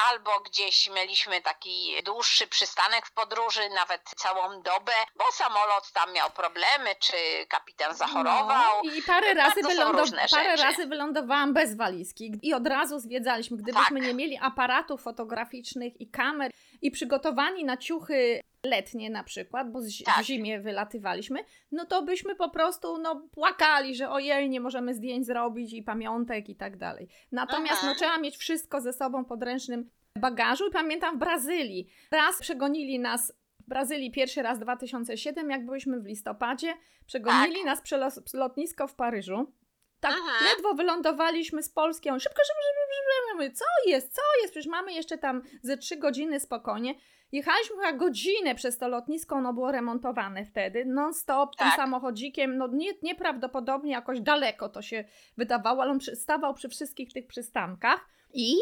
albo 0.09 0.39
gdzieś 0.39 0.89
mieliśmy 0.89 1.41
taki 1.41 1.95
dłuższy 2.05 2.47
przystanek 2.47 3.05
w 3.07 3.11
podróży, 3.13 3.69
nawet 3.75 4.01
całą 4.03 4.61
dobę, 4.61 4.91
bo 5.15 5.23
samolot 5.31 5.91
tam 5.93 6.13
miał 6.13 6.29
problemy, 6.29 6.95
czy 6.99 7.15
kapitan 7.49 7.95
zachorował. 7.95 8.81
No, 8.83 8.91
I 8.91 9.01
parę 9.03 9.33
razy, 9.33 9.61
wylądow- 9.61 10.11
parę 10.31 10.57
rzeczy. 10.57 10.63
razy 10.63 10.87
wylądowałam 10.87 11.53
bez 11.53 11.77
walizki 11.77 12.31
i 12.41 12.53
od 12.53 12.67
razu 12.67 12.99
zwiedzaliśmy. 12.99 13.57
Gdybyśmy 13.57 13.99
Tak. 13.99 14.07
nie 14.07 14.13
mieli 14.13 14.37
aparatów 14.41 15.01
fotograficznych 15.03 16.01
i 16.01 16.09
kamer 16.11 16.51
i 16.81 16.91
przygotowani 16.91 17.65
na 17.65 17.77
ciuchy 17.77 18.41
letnie 18.65 19.09
na 19.09 19.23
przykład, 19.23 19.71
bo 19.71 19.81
z, 19.81 20.01
w 20.01 20.03
Tak. 20.03 20.25
zimie 20.25 20.59
wylatywaliśmy, 20.59 21.39
no 21.71 21.85
to 21.85 22.01
byśmy 22.01 22.35
po 22.35 22.49
prostu 22.49 22.97
no, 22.97 23.27
płakali, 23.31 23.95
że 23.95 24.09
ojej, 24.09 24.49
nie 24.49 24.59
możemy 24.59 24.93
zdjęć 24.93 25.25
zrobić 25.25 25.73
i 25.73 25.83
pamiątek 25.83 26.49
i 26.49 26.55
tak 26.55 26.77
dalej. 26.77 27.07
Natomiast 27.31 27.77
Aha. 27.77 27.87
no, 27.87 27.95
trzeba 27.95 28.17
mieć 28.17 28.37
wszystko 28.37 28.81
ze 28.81 28.93
sobą 28.93 29.23
w 29.23 29.27
podręcznym 29.27 29.89
bagażu 30.19 30.67
i 30.67 30.71
pamiętam 30.71 31.15
w 31.15 31.19
Brazylii. 31.19 31.87
Raz 32.11 32.39
przegonili 32.39 32.99
nas 32.99 33.33
w 33.59 33.69
Brazylii 33.69 34.11
pierwszy 34.11 34.41
raz 34.41 34.59
2007, 34.59 35.49
jak 35.49 35.65
byliśmy 35.65 35.99
w 35.99 36.05
listopadzie, 36.05 36.73
przegonili 37.05 37.63
nas 37.65 37.81
przez 37.81 38.33
lotnisko 38.33 38.87
w 38.87 38.95
Paryżu. 38.95 39.53
Tak, 39.99 40.11
Mhm. 40.13 40.45
ledwo 40.45 40.73
wylądowaliśmy 40.73 41.63
z 41.63 41.69
Polski, 41.69 42.09
on 42.09 42.19
szybko, 42.19 42.41
szybko, 42.45 42.61
szybko, 42.61 43.43
szybko. 43.43 43.55
Co 43.57 43.89
jest, 43.89 44.15
co 44.15 44.21
jest, 44.41 44.53
przecież 44.53 44.67
mamy 44.71 44.93
jeszcze 44.93 45.17
tam 45.17 45.41
ze 45.61 45.77
trzy 45.77 45.97
godziny 45.97 46.39
spokojnie. 46.39 46.95
Jechaliśmy 47.31 47.75
chyba 47.75 47.93
godzinę 47.93 48.55
przez 48.55 48.77
to 48.77 48.87
lotnisko, 48.87 49.35
ono 49.35 49.53
było 49.53 49.71
remontowane 49.71 50.45
wtedy, 50.45 50.85
non-stop, 50.85 51.55
tym 51.55 51.67
Tak. 51.67 51.75
samochodzikiem, 51.75 52.57
no 52.57 52.67
nie, 52.67 52.91
nieprawdopodobnie 53.03 53.91
jakoś 53.91 54.21
daleko 54.21 54.69
to 54.69 54.81
się 54.81 55.03
wydawało, 55.37 55.81
ale 55.81 55.91
on 55.91 55.99
stawał 55.99 56.53
przy 56.53 56.69
wszystkich 56.69 57.13
tych 57.13 57.27
przystankach 57.27 58.09
i 58.33 58.55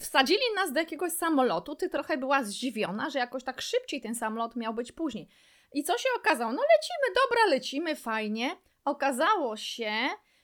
Wsadzili 0.00 0.40
nas 0.54 0.72
do 0.72 0.80
jakiegoś 0.80 1.12
samolotu, 1.12 1.74
ty 1.74 1.88
trochę 1.88 2.16
była 2.16 2.44
zdziwiona, 2.44 3.10
że 3.10 3.18
jakoś 3.18 3.44
tak 3.44 3.60
szybciej 3.60 4.00
ten 4.00 4.14
samolot 4.14 4.56
miał 4.56 4.74
być 4.74 4.92
później. 4.92 5.28
I 5.72 5.84
co 5.84 5.98
się 5.98 6.08
okazało? 6.16 6.52
No 6.52 6.62
lecimy, 6.62 7.14
dobra, 7.24 7.46
lecimy, 7.46 7.96
fajnie. 7.96 8.56
Okazało 8.84 9.56
się, 9.56 9.92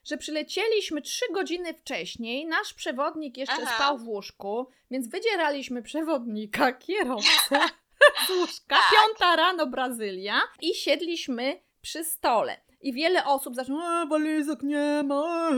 że 0.07 0.17
przylecieliśmy 0.17 1.03
trzy 1.03 1.25
godziny 1.33 1.75
wcześniej, 1.75 2.47
nasz 2.47 2.75
przewodnik 2.75 3.37
jeszcze 3.37 3.63
Aha. 3.63 3.75
spał 3.75 3.99
w 3.99 4.09
łóżku, 4.09 4.67
więc 4.91 5.09
wydzieraliśmy 5.09 5.83
przewodnika, 5.83 6.73
kierowcę 6.87 7.61
z 8.27 8.31
łóżka, 8.31 8.77
Tak. 8.77 8.85
piąta 8.93 9.37
rano 9.37 9.67
Brazylia 9.67 10.41
i 10.63 10.75
siedliśmy 10.75 11.61
przy 11.81 12.05
stole. 12.05 12.61
I 12.81 12.93
wiele 12.93 13.25
osób 13.25 13.55
zaczyna, 13.55 14.07
walizek 14.07 14.63
nie 14.63 15.03
ma, 15.05 15.51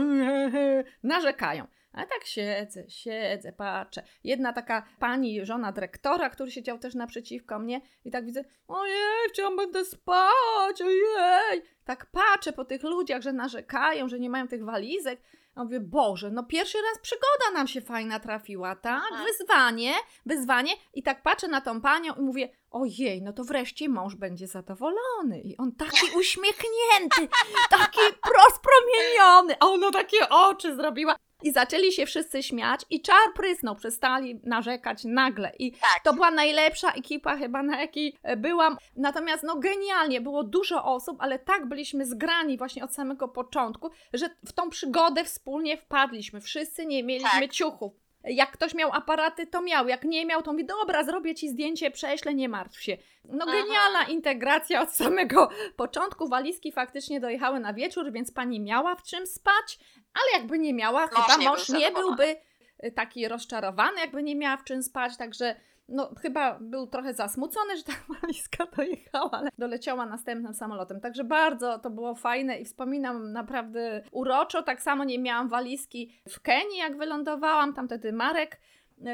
narzekają. 1.02 1.67
A 1.99 2.07
tak 2.07 2.25
siedzę, 2.25 2.85
siedzę, 2.88 3.52
patrzę. 3.52 4.02
Jedna 4.25 4.52
taka 4.52 4.83
pani, 4.99 5.47
żona 5.47 5.73
dyrektora, 5.73 6.31
który 6.31 6.50
siedział 6.50 6.78
też 6.78 6.95
naprzeciwko 6.95 7.59
mnie 7.59 7.81
i 8.05 8.11
tak 8.11 8.25
widzę, 8.25 8.45
ojej, 8.69 9.28
wciąż 9.33 9.57
będę 9.57 9.85
spać, 9.85 10.83
ojej. 10.83 11.62
Tak 11.85 12.07
patrzę 12.07 12.52
po 12.52 12.64
tych 12.64 12.83
ludziach, 12.83 13.23
że 13.23 13.33
narzekają, 13.33 14.09
że 14.09 14.19
nie 14.19 14.31
mają 14.31 14.49
tych 14.49 14.64
walizek. 14.64 15.21
A 15.55 15.64
mówię, 15.64 15.81
Boże, 15.81 16.31
no 16.31 16.45
pierwszy 16.45 16.78
raz 16.78 16.99
przygoda 17.02 17.50
nam 17.55 17.69
się 17.69 17.81
fajna 17.81 18.21
trafiła, 18.21 18.76
tak? 18.76 19.02
Mhm. 19.11 19.26
Wyzwanie, 19.26 19.95
wyzwanie. 20.26 20.73
I 20.95 21.02
tak 21.02 21.23
patrzę 21.23 21.49
na 21.49 21.61
tą 21.61 21.81
panią 21.81 22.14
i 22.14 22.21
mówię, 22.21 22.49
ojej, 22.71 23.23
no 23.23 23.33
to 23.33 23.45
wreszcie 23.45 23.88
mąż 23.88 24.14
będzie 24.14 24.47
zadowolony. 24.47 25.40
I 25.45 25.57
on 25.57 25.73
taki 25.73 26.07
uśmiechnięty, 26.17 27.28
taki 27.71 28.00
rozpromieniony, 28.38 29.57
a 29.61 29.67
ona 29.67 29.90
takie 29.90 30.28
oczy 30.28 30.76
zrobiła. 30.76 31.17
I 31.42 31.52
zaczęli 31.52 31.92
się 31.92 32.07
wszyscy 32.07 32.42
śmiać 32.42 32.80
i 32.90 33.02
czar 33.02 33.16
prysnął, 33.35 33.75
przestali 33.76 34.40
narzekać 34.45 35.04
nagle. 35.04 35.52
I 35.59 35.73
Tak. 35.73 36.00
to 36.04 36.12
była 36.14 36.30
najlepsza 36.30 36.92
ekipa 36.92 37.37
chyba, 37.37 37.62
na 37.62 37.80
jakiej 37.80 38.14
e, 38.23 38.37
byłam. 38.37 38.76
Natomiast 38.97 39.42
no 39.42 39.57
genialnie, 39.57 40.21
było 40.21 40.45
dużo 40.45 40.85
osób, 40.85 41.16
ale 41.21 41.38
tak 41.38 41.66
byliśmy 41.68 42.07
zgrani 42.07 42.59
właśnie 42.59 42.85
od 42.85 42.95
samego 42.95 43.28
początku, 43.28 43.90
że 44.12 44.28
w 44.47 44.52
tą 44.52 44.71
przygodę 44.71 45.25
wspólnie 45.25 45.76
wpadliśmy. 45.76 46.40
Wszyscy 46.40 46.87
nie 46.87 47.02
mieliśmy 47.04 47.40
Tak. 47.40 47.52
ciuchów. 47.52 47.92
Jak 48.29 48.51
ktoś 48.51 48.75
miał 48.75 48.93
aparaty, 48.93 49.47
to 49.47 49.63
miał. 49.63 49.89
Jak 49.89 50.05
nie 50.05 50.27
miał, 50.27 50.43
to 50.43 50.53
mówi, 50.53 50.65
dobra, 50.65 51.05
zrobię 51.05 51.35
ci 51.35 51.49
zdjęcie, 51.49 51.91
prześlę, 51.91 52.35
nie 52.35 52.49
martw 52.49 52.81
się. 52.81 52.97
No 53.25 53.45
Aha. 53.49 53.57
genialna 53.57 54.05
integracja 54.05 54.83
od 54.83 54.91
samego 54.91 55.49
początku. 55.77 56.29
Walizki 56.29 56.73
faktycznie 56.73 57.21
dojechały 57.21 57.61
na 57.61 57.73
wieczór, 57.73 58.13
więc 58.13 58.33
pani 58.33 58.61
miała 58.61 58.95
w 58.95 59.03
czym 59.03 59.27
spać, 59.27 59.79
ale 60.15 60.41
jakby 60.41 60.59
nie 60.59 60.75
miała, 60.75 61.01
Mąż 61.01 61.11
chyba 61.11 61.37
nie 61.37 61.49
mąż 61.49 61.69
nie 61.69 61.91
byłby 61.91 62.37
y, 62.85 62.93
taki 62.93 63.29
rozczarowany, 63.29 64.01
jakby 64.01 64.23
nie 64.23 64.37
miała 64.37 64.57
w 64.57 64.65
czym 64.65 64.83
spać, 64.83 65.17
także 65.17 65.57
no 65.88 66.11
chyba 66.21 66.59
był 66.61 66.87
trochę 66.87 67.14
zasmucony, 67.14 67.76
że 67.76 67.83
ta 67.83 67.92
walizka 68.21 68.66
dojechała, 68.76 69.30
ale 69.30 69.50
doleciała 69.59 70.07
następnym 70.07 70.54
samolotem. 70.54 71.00
Także 71.00 71.25
bardzo 71.25 71.78
to 71.78 71.90
było 71.90 72.14
fajne 72.14 72.59
i 72.59 72.64
wspominam 72.64 73.33
naprawdę 73.33 74.02
uroczo. 74.11 74.62
Tak 74.62 74.83
samo 74.83 75.04
nie 75.04 75.18
miałam 75.18 75.49
walizki 75.49 76.12
w 76.28 76.40
Kenii, 76.40 76.78
jak 76.78 76.97
wylądowałam. 76.97 77.75
Tam 77.75 77.87
wtedy 77.87 78.12
Marek 78.12 78.61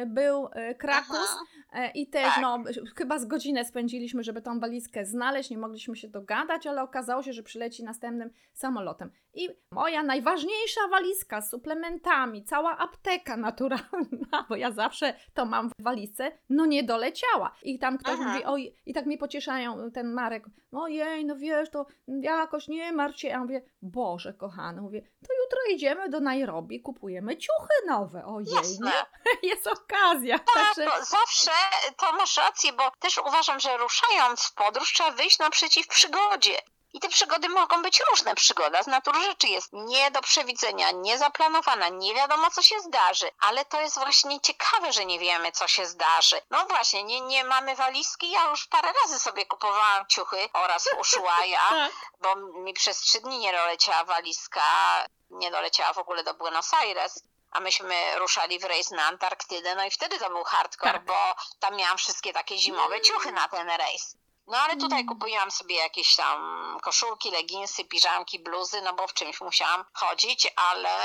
był 0.07 0.47
y, 0.47 0.75
Krakus 0.75 1.17
Aha. 1.35 1.45
e, 1.73 1.91
i 1.91 2.07
też 2.07 2.35
Tak. 2.35 2.43
no 2.43 2.59
chyba 2.97 3.19
z 3.19 3.27
godzinę 3.27 3.65
spędziliśmy, 3.65 4.25
żeby 4.25 4.43
tą 4.43 4.61
walizkę 4.61 5.05
znaleźć, 5.05 5.51
nie 5.51 5.59
mogliśmy 5.59 5.97
się 5.97 6.09
dogadać, 6.09 6.67
ale 6.67 6.83
okazało 6.83 7.23
się, 7.23 7.33
że 7.33 7.43
przyleci 7.43 7.85
następnym 7.85 8.31
samolotem. 8.53 9.11
I 9.35 9.49
moja 9.71 10.03
najważniejsza 10.03 10.81
walizka 10.91 11.41
z 11.41 11.51
suplementami, 11.51 12.45
cała 12.45 12.79
apteka 12.79 13.37
naturalna, 13.37 14.47
bo 14.49 14.57
ja 14.57 14.73
zawsze 14.73 15.15
to 15.35 15.47
mam 15.47 15.69
w 15.69 15.83
walizce, 15.83 16.33
no 16.49 16.67
nie 16.67 16.83
doleciała. 16.83 17.55
I 17.63 17.79
tam 17.79 17.99
ktoś 17.99 18.17
Aha. 18.21 18.33
mówi, 18.33 18.45
oj, 18.45 18.75
i 18.87 18.95
tak 18.95 19.07
mnie 19.07 19.19
pocieszają, 19.19 19.91
ten 19.91 20.13
Marek, 20.13 20.45
ojej, 20.73 21.25
no 21.25 21.37
wiesz, 21.37 21.71
to 21.71 21.87
jakoś 22.09 22.69
nie 22.69 22.93
martw 22.93 23.19
się. 23.19 23.29
Ja 23.29 23.41
mówię, 23.41 23.63
Boże 23.83 24.35
kochany, 24.35 24.81
mówię, 24.83 25.03
to 25.03 25.35
jutro 25.45 25.59
idziemy 25.75 26.09
do 26.09 26.21
Nairobi, 26.21 26.81
kupujemy 26.81 27.37
ciuchy 27.37 27.87
nowe, 27.87 28.25
ojej, 28.25 28.55
Jasne. 28.55 28.87
nie? 28.87 28.95
jest 29.51 29.67
okazja. 29.83 30.39
Tak, 30.39 30.55
Także 30.55 30.85
bo 30.87 31.05
zawsze 31.05 31.51
to 31.97 32.13
masz 32.13 32.37
rację, 32.37 32.73
bo 32.73 32.91
też 32.99 33.19
uważam, 33.19 33.61
że 33.61 33.77
ruszając 33.77 34.43
w 34.43 34.55
podróż 34.55 34.93
trzeba 34.93 35.11
wyjść 35.11 35.39
naprzeciw 35.39 35.87
przygodzie. 35.87 36.59
I 36.95 37.01
te 37.01 37.09
przygody 37.09 37.49
mogą 37.49 37.83
być 37.83 38.03
różne. 38.11 38.35
Przygoda 38.35 38.83
z 38.83 38.87
natury 38.87 39.23
rzeczy 39.23 39.49
jest 39.49 39.69
nie 39.73 40.11
do 40.11 40.21
przewidzenia, 40.21 40.91
niezaplanowana, 40.91 41.89
nie 41.89 42.15
wiadomo 42.15 42.51
co 42.51 42.63
się 42.63 42.81
zdarzy, 42.81 43.31
ale 43.41 43.65
to 43.65 43.81
jest 43.81 43.99
właśnie 43.99 44.41
ciekawe, 44.41 44.93
że 44.93 45.05
nie 45.05 45.19
wiemy 45.19 45.53
co 45.53 45.69
się 45.69 45.87
zdarzy. 45.87 46.41
No 46.51 46.67
właśnie, 46.67 47.05
nie, 47.05 47.21
nie 47.21 47.45
mamy 47.45 47.77
walizki, 47.77 48.31
ja 48.31 48.51
już 48.51 48.67
parę 48.67 48.93
razy 49.03 49.19
sobie 49.19 49.47
kupowałam 49.47 50.07
ciuchy 50.07 50.49
oraz 50.53 50.89
Ushuaia, 51.01 51.69
tak. 51.69 51.93
bo 52.21 52.37
mi 52.37 52.75
przez 52.75 52.99
trzy 53.01 53.21
dni 53.21 53.39
nie 53.39 53.53
doleciała 53.53 54.05
walizka, 54.05 54.63
nie 55.31 55.51
doleciała 55.51 55.93
w 55.93 55.99
ogóle 55.99 56.25
do 56.25 56.35
Buenos 56.35 56.75
Aires. 56.75 57.23
A 57.55 57.61
myśmy 57.61 58.19
ruszali 58.19 58.59
w 58.59 58.65
rejs 58.65 58.91
na 58.91 59.07
Antarktydę, 59.07 59.75
no 59.75 59.85
i 59.85 59.91
wtedy 59.91 60.19
to 60.19 60.29
był 60.31 60.45
hardcore, 60.45 60.93
Tak. 60.93 61.05
bo 61.05 61.35
tam 61.61 61.77
miałam 61.77 61.99
wszystkie 61.99 62.33
takie 62.33 62.59
zimowe 62.59 63.01
ciuchy 63.01 63.33
na 63.33 63.49
ten 63.49 63.69
rejs. 63.69 64.17
No 64.47 64.59
ale 64.59 64.77
tutaj 64.77 65.01
Mm. 65.01 65.07
kupiłam 65.19 65.51
sobie 65.51 65.75
jakieś 65.77 66.17
tam 66.17 66.39
koszulki, 66.83 67.31
leginsy, 67.31 67.85
piżamki, 67.85 68.39
bluzy, 68.39 68.83
no 68.83 68.93
bo 68.93 69.07
w 69.07 69.15
czymś 69.15 69.41
musiałam 69.41 69.85
chodzić, 69.93 70.53
ale, 70.57 70.97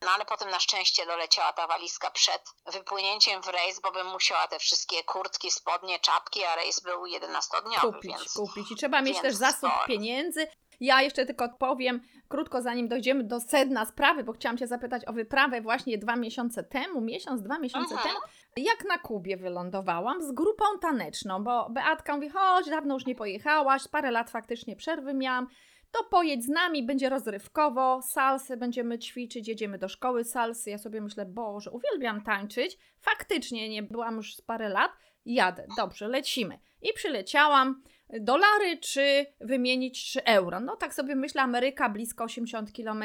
no 0.00 0.10
ale 0.10 0.24
potem 0.24 0.50
na 0.50 0.60
szczęście 0.60 1.06
doleciała 1.06 1.52
ta 1.52 1.66
walizka 1.66 2.10
przed 2.10 2.42
wypłynięciem 2.66 3.42
w 3.42 3.48
rejs, 3.48 3.80
bo 3.80 3.92
bym 3.92 4.06
musiała 4.06 4.48
te 4.48 4.58
wszystkie 4.58 5.04
kurtki, 5.04 5.50
spodnie, 5.50 6.00
czapki, 6.00 6.44
a 6.44 6.56
rejs 6.56 6.80
był 6.80 7.04
11-dniowy, 7.06 7.80
kupić, 7.80 8.02
więc 8.18 8.32
kupić. 8.32 8.70
I 8.70 8.76
trzeba 8.76 9.00
mieć 9.02 9.20
też 9.20 9.34
zasób 9.34 9.58
sporo. 9.70 9.86
pieniędzy. 9.86 10.48
Ja 10.80 11.02
jeszcze 11.02 11.26
tylko 11.26 11.48
powiem 11.48 12.00
krótko, 12.28 12.62
zanim 12.62 12.88
dojdziemy 12.88 13.24
do 13.24 13.40
sedna 13.40 13.84
sprawy, 13.84 14.24
bo 14.24 14.32
chciałam 14.32 14.58
Cię 14.58 14.66
zapytać 14.66 15.08
o 15.08 15.12
wyprawę 15.12 15.60
właśnie 15.60 15.98
dwa 15.98 16.16
miesiące 16.16 16.64
temu, 16.64 17.00
miesiąc, 17.00 17.42
dwa 17.42 17.58
miesiące 17.58 17.94
Mhm. 17.94 18.08
temu. 18.14 18.20
Jak 18.56 18.84
na 18.88 18.98
Kubie 18.98 19.36
wylądowałam 19.36 20.22
z 20.22 20.32
grupą 20.32 20.64
taneczną, 20.80 21.44
bo 21.44 21.70
Beatka 21.70 22.14
mówi, 22.14 22.28
chodź, 22.28 22.66
dawno 22.70 22.94
już 22.94 23.06
nie 23.06 23.14
pojechałaś, 23.14 23.88
parę 23.88 24.10
lat 24.10 24.30
faktycznie 24.30 24.76
przerwy 24.76 25.14
miałam, 25.14 25.46
to 25.90 26.04
pojedź 26.04 26.44
z 26.44 26.48
nami, 26.48 26.82
będzie 26.86 27.08
rozrywkowo, 27.08 28.02
salsy 28.02 28.56
będziemy 28.56 28.98
ćwiczyć, 28.98 29.48
jedziemy 29.48 29.78
do 29.78 29.88
szkoły 29.88 30.24
salsy. 30.24 30.70
Ja 30.70 30.78
sobie 30.78 31.00
myślę, 31.00 31.26
Boże, 31.26 31.70
uwielbiam 31.70 32.22
tańczyć. 32.22 32.78
Faktycznie 33.00 33.68
nie 33.68 33.82
byłam 33.82 34.16
już 34.16 34.36
z 34.36 34.40
parę 34.42 34.68
lat. 34.68 34.92
Jadę, 35.24 35.66
dobrze, 35.76 36.08
lecimy. 36.08 36.58
I 36.82 36.92
przyleciałam. 36.92 37.82
Dolary 38.10 38.76
czy 38.76 39.26
wymienić 39.40 40.04
3 40.04 40.24
euro? 40.24 40.60
No 40.60 40.76
tak 40.76 40.94
sobie 40.94 41.16
myślę, 41.16 41.42
Ameryka 41.42 41.88
blisko 41.88 42.24
80 42.24 42.72
km, 42.72 43.04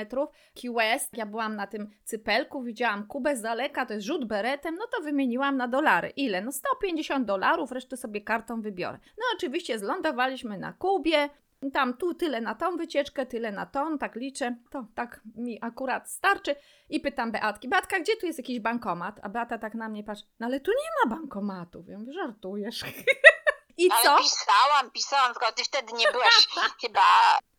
Key 0.62 0.74
West. 0.74 1.18
Ja 1.18 1.26
byłam 1.26 1.56
na 1.56 1.68
tym 1.68 1.90
cypelku, 2.04 2.64
widziałam 2.64 3.08
Kubę 3.08 3.36
z 3.36 3.42
daleka, 3.42 3.86
to 3.86 3.94
jest 3.94 4.06
rzut 4.06 4.26
beretem, 4.26 4.76
no 4.76 4.86
to 4.88 5.04
wymieniłam 5.04 5.58
na 5.58 5.68
dolary. 5.68 6.10
Ile? 6.16 6.42
No 6.42 6.52
150 6.52 7.26
dolarów, 7.26 7.72
resztę 7.72 7.98
sobie 7.98 8.22
kartą 8.22 8.62
wybiorę. 8.62 8.98
No 9.18 9.24
oczywiście 9.36 9.80
zlądowaliśmy 9.80 10.58
na 10.58 10.74
Kubie, 10.74 11.30
tam 11.74 11.94
tu 11.94 12.14
tyle 12.14 12.42
na 12.42 12.56
tą 12.56 12.78
wycieczkę, 12.78 13.26
tyle 13.26 13.52
na 13.52 13.66
tą, 13.66 13.98
tak 13.98 14.16
liczę, 14.16 14.56
to 14.70 14.86
tak 14.96 15.22
mi 15.36 15.58
akurat 15.62 16.10
starczy. 16.10 16.56
I 16.90 17.00
pytam 17.00 17.32
Beatki, 17.32 17.70
Beatka, 17.70 18.00
gdzie 18.00 18.18
tu 18.18 18.26
jest 18.26 18.40
jakiś 18.40 18.60
bankomat? 18.60 19.20
A 19.24 19.30
Beata 19.30 19.58
tak 19.58 19.74
na 19.74 19.90
mnie 19.90 20.04
patrzy, 20.04 20.26
no 20.40 20.48
ale 20.48 20.60
tu 20.60 20.72
nie 20.72 21.10
ma 21.10 21.16
bankomatu. 21.16 21.84
Ja 21.88 22.00
mówię, 22.00 22.14
żartujesz. 22.14 22.84
I 23.78 23.92
Ale 23.92 24.04
co? 24.04 24.18
pisałam, 24.18 24.92
pisałam, 24.92 25.34
tylko 25.34 25.52
ty 25.52 25.64
wtedy 25.64 25.94
nie 25.94 26.12
byłaś 26.12 26.48
chyba, 26.82 27.02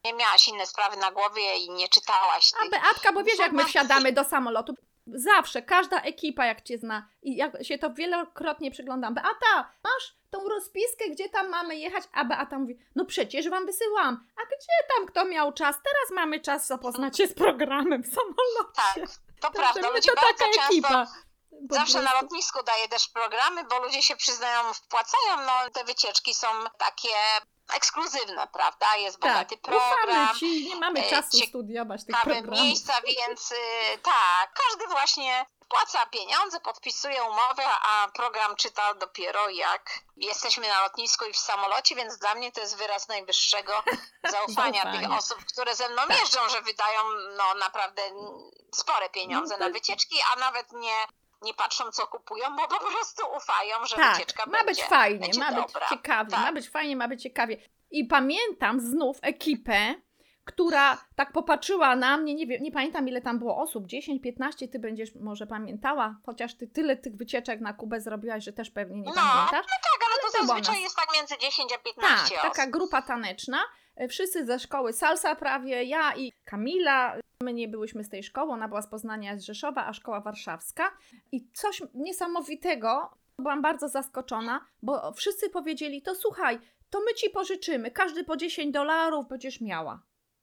nie 0.04 0.12
miałaś 0.12 0.48
inne 0.48 0.66
sprawy 0.66 0.96
na 0.96 1.10
głowie 1.10 1.56
i 1.56 1.70
nie 1.70 1.88
czytałaś 1.88 2.50
A 2.56 2.60
tych. 2.60 2.70
Beatka, 2.70 3.12
bo 3.12 3.24
wiesz, 3.24 3.38
jak 3.38 3.52
my 3.52 3.64
wsiadamy 3.64 4.12
do 4.12 4.24
samolotu, 4.24 4.74
zawsze, 5.06 5.62
każda 5.62 6.00
ekipa, 6.00 6.46
jak 6.46 6.62
cię 6.62 6.78
zna, 6.78 7.08
i 7.22 7.36
jak 7.36 7.64
się 7.64 7.78
to 7.78 7.94
wielokrotnie 7.94 8.70
przyglądam, 8.70 9.14
Beata, 9.14 9.72
masz 9.84 10.14
tą 10.30 10.48
rozpiskę, 10.48 11.08
gdzie 11.10 11.28
tam 11.28 11.48
mamy 11.48 11.76
jechać? 11.76 12.04
A 12.12 12.24
Beata 12.24 12.58
mówi, 12.58 12.78
no 12.94 13.04
przecież 13.04 13.48
wam 13.48 13.66
wysyłam. 13.66 14.26
A 14.36 14.40
gdzie 14.46 14.96
tam 14.96 15.06
kto 15.06 15.24
miał 15.24 15.52
czas? 15.52 15.76
Teraz 15.76 16.10
mamy 16.14 16.40
czas 16.40 16.66
zapoznać 16.66 17.16
się 17.16 17.26
z 17.26 17.34
programem 17.34 18.02
w 18.02 18.06
samolocie. 18.06 18.72
Tak, 18.76 18.94
to 19.40 19.50
Także 19.50 19.72
prawda. 19.72 19.90
Ludzie 19.90 20.10
to 20.10 20.14
bardzo 20.14 20.44
taka 20.44 20.44
często 20.44 20.66
ekipa. 20.66 21.06
Po 21.68 21.74
Zawsze 21.74 21.98
na 22.02 22.10
prostu. 22.10 22.24
lotnisku 22.26 22.62
daje 22.62 22.88
też 22.88 23.08
programy, 23.08 23.64
bo 23.64 23.78
ludzie 23.78 24.02
się 24.02 24.16
przyznają, 24.16 24.74
wpłacają, 24.74 25.36
no 25.46 25.70
te 25.70 25.84
wycieczki 25.84 26.34
są 26.34 26.46
takie 26.78 27.08
ekskluzywne, 27.74 28.48
prawda? 28.52 28.96
Jest 28.96 29.20
Tak, 29.20 29.32
bogaty 29.32 29.56
program, 29.56 29.92
ufamy 30.24 30.38
ci, 30.38 30.64
nie 30.68 30.76
mamy 30.76 31.06
e, 31.06 31.10
czasu 31.10 31.38
cie- 31.40 31.46
studiować 31.46 32.04
tych 32.06 32.20
programów. 32.20 32.50
miejsca, 32.60 32.92
więc 33.00 33.52
y, 33.52 33.54
tak, 34.02 34.52
każdy 34.66 34.86
właśnie 34.86 35.46
płaca 35.68 36.06
pieniądze, 36.06 36.60
podpisuje 36.60 37.22
umowę, 37.22 37.62
a 37.82 38.08
program 38.14 38.56
czyta 38.56 38.94
dopiero 38.94 39.48
jak 39.48 39.90
jesteśmy 40.16 40.68
na 40.68 40.80
lotnisku 40.82 41.24
i 41.24 41.32
w 41.32 41.38
samolocie, 41.38 41.94
więc 41.94 42.18
dla 42.18 42.34
mnie 42.34 42.52
to 42.52 42.60
jest 42.60 42.76
wyraz 42.76 43.08
najwyższego 43.08 43.82
zaufania 44.32 44.92
tych 44.92 45.12
osób, 45.12 45.44
które 45.44 45.76
ze 45.76 45.88
mną 45.88 46.02
Tak. 46.08 46.20
jeżdżą, 46.20 46.48
że 46.48 46.62
wydają 46.62 47.00
no 47.36 47.54
naprawdę 47.54 48.02
spore 48.74 49.10
pieniądze 49.10 49.54
No 49.54 49.58
to- 49.58 49.64
na 49.66 49.72
wycieczki, 49.72 50.16
a 50.32 50.36
nawet 50.36 50.72
nie 50.72 51.06
nie 51.44 51.54
patrzą 51.54 51.84
co 51.90 52.06
kupują, 52.06 52.44
bo 52.56 52.62
po 52.68 52.78
prostu 52.90 53.22
ufają, 53.36 53.86
że 53.86 53.96
Tak, 53.96 54.14
wycieczka 54.14 54.46
ma 54.46 54.52
będzie, 54.52 54.64
być 54.82 54.82
fajnie, 54.84 55.18
będzie 55.18 55.40
ma 55.40 55.52
być 55.52 55.56
dobra. 55.72 55.88
ciekawie, 55.88 56.30
Tak. 56.30 56.40
ma 56.40 56.52
być 56.52 56.68
fajnie, 56.68 56.96
ma 56.96 57.08
być 57.08 57.22
ciekawie. 57.22 57.56
I 57.90 58.04
pamiętam 58.04 58.80
znów 58.80 59.18
ekipę, 59.22 59.94
która 60.44 61.04
tak 61.16 61.32
popatrzyła 61.32 61.96
na 61.96 62.16
mnie, 62.16 62.34
nie 62.34 62.46
wiem, 62.46 62.62
nie 62.62 62.72
pamiętam 62.72 63.08
ile 63.08 63.20
tam 63.20 63.38
było 63.38 63.56
osób, 63.62 63.86
10, 63.86 64.22
15, 64.22 64.68
ty 64.68 64.78
będziesz 64.78 65.14
może 65.14 65.46
pamiętała, 65.46 66.16
chociaż 66.26 66.54
ty 66.56 66.66
tyle 66.68 66.96
tych 66.96 67.16
wycieczek 67.16 67.60
na 67.60 67.72
Kubę 67.72 68.00
zrobiłaś, 68.00 68.44
że 68.44 68.52
też 68.52 68.70
pewnie 68.70 68.96
nie 68.96 69.08
No, 69.08 69.14
pamiętasz. 69.14 69.66
Tak, 69.66 70.00
ale 70.06 70.16
to 70.32 70.38
było 70.38 70.46
zazwyczaj 70.46 70.74
nas. 70.74 70.82
jest 70.84 70.96
tak 70.96 71.06
między 71.16 71.38
10 71.38 71.72
a 71.72 71.74
Tak, 71.74 71.84
15 71.84 72.40
osób. 72.40 72.52
taka 72.52 72.66
grupa 72.70 73.02
taneczna. 73.02 73.58
E, 73.96 74.08
Wszyscy 74.08 74.46
ze 74.46 74.58
szkoły 74.58 74.92
salsa 74.92 75.34
prawie, 75.34 75.84
ja 75.84 76.16
i 76.16 76.32
Kamila. 76.44 77.16
My 77.42 77.52
nie 77.52 77.68
byłyśmy 77.68 78.04
z 78.04 78.08
tej 78.08 78.22
szkoły, 78.22 78.52
ona 78.52 78.68
była 78.68 78.82
z 78.82 78.88
Poznania, 78.88 79.38
z 79.38 79.42
Rzeszowa, 79.42 79.86
a 79.86 79.92
szkoła 79.92 80.20
warszawska. 80.20 80.90
I 81.32 81.50
coś 81.52 81.82
niesamowitego, 81.94 83.10
byłam 83.38 83.62
bardzo 83.62 83.88
zaskoczona, 83.88 84.66
bo 84.82 85.12
wszyscy 85.12 85.50
powiedzieli, 85.50 86.02
to 86.02 86.14
słuchaj, 86.14 86.58
to 86.90 87.00
my 87.00 87.14
ci 87.14 87.30
pożyczymy, 87.30 87.90
każdy 87.90 88.24
po 88.24 88.36
10 88.36 88.72
dolarów 88.72 89.28
będziesz 89.28 89.60
miała. 89.60 90.02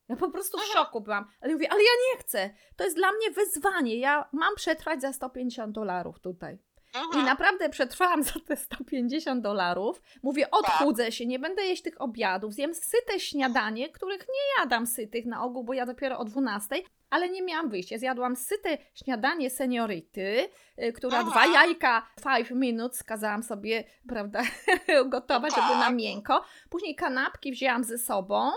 Ja 0.09 0.15
po 0.15 0.31
prostu 0.31 0.57
w 0.57 0.63
szoku 0.63 1.01
byłam. 1.01 1.25
Ale 1.41 1.53
mówię, 1.53 1.71
ale 1.71 1.79
ja 1.79 1.91
nie 2.11 2.19
chcę. 2.19 2.49
To 2.75 2.83
jest 2.83 2.95
dla 2.95 3.11
mnie 3.11 3.31
wyzwanie. 3.31 3.97
Ja 3.97 4.29
mam 4.31 4.55
przetrwać 4.55 5.01
za 5.01 5.13
150 5.13 5.75
dolarów 5.75 6.19
tutaj. 6.19 6.59
I 6.95 6.97
Mhm. 6.97 7.25
naprawdę 7.25 7.69
przetrwałam 7.69 8.23
za 8.33 8.33
te 8.47 8.55
150 8.57 9.43
dolarów. 9.43 10.01
Mówię, 10.23 10.51
odchudzę 10.51 11.11
się, 11.11 11.25
nie 11.25 11.39
będę 11.39 11.63
jeść 11.65 11.81
tych 11.83 12.01
obiadów, 12.01 12.53
zjem 12.53 12.73
syte 12.75 13.19
śniadanie, 13.19 13.89
których 13.89 14.19
nie 14.27 14.61
jadam 14.63 14.87
sytych 14.87 15.25
na 15.25 15.43
ogół, 15.43 15.63
bo 15.63 15.73
ja 15.73 15.85
dopiero 15.85 16.17
o 16.17 16.25
12, 16.25 16.75
ale 17.09 17.29
nie 17.29 17.41
miałam 17.41 17.69
wyjścia. 17.69 17.97
Zjadłam 17.97 18.35
syte 18.35 18.77
śniadanie 18.95 19.49
seniority, 19.49 20.49
y, 20.83 20.93
która 20.93 21.17
Aha. 21.19 21.29
dwa 21.31 21.45
jajka 21.45 22.07
5 22.23 22.51
minut 22.51 22.91
kazałam 23.05 23.43
sobie, 23.43 23.83
prawda, 24.07 24.41
gotować, 25.05 25.55
żeby 25.55 25.67
na 25.75 25.85
Tak. 25.85 25.95
miękko. 25.95 26.43
Później 26.69 26.95
kanapki 26.95 27.51
wzięłam 27.51 27.83
ze 27.83 27.97
sobą, 27.97 28.51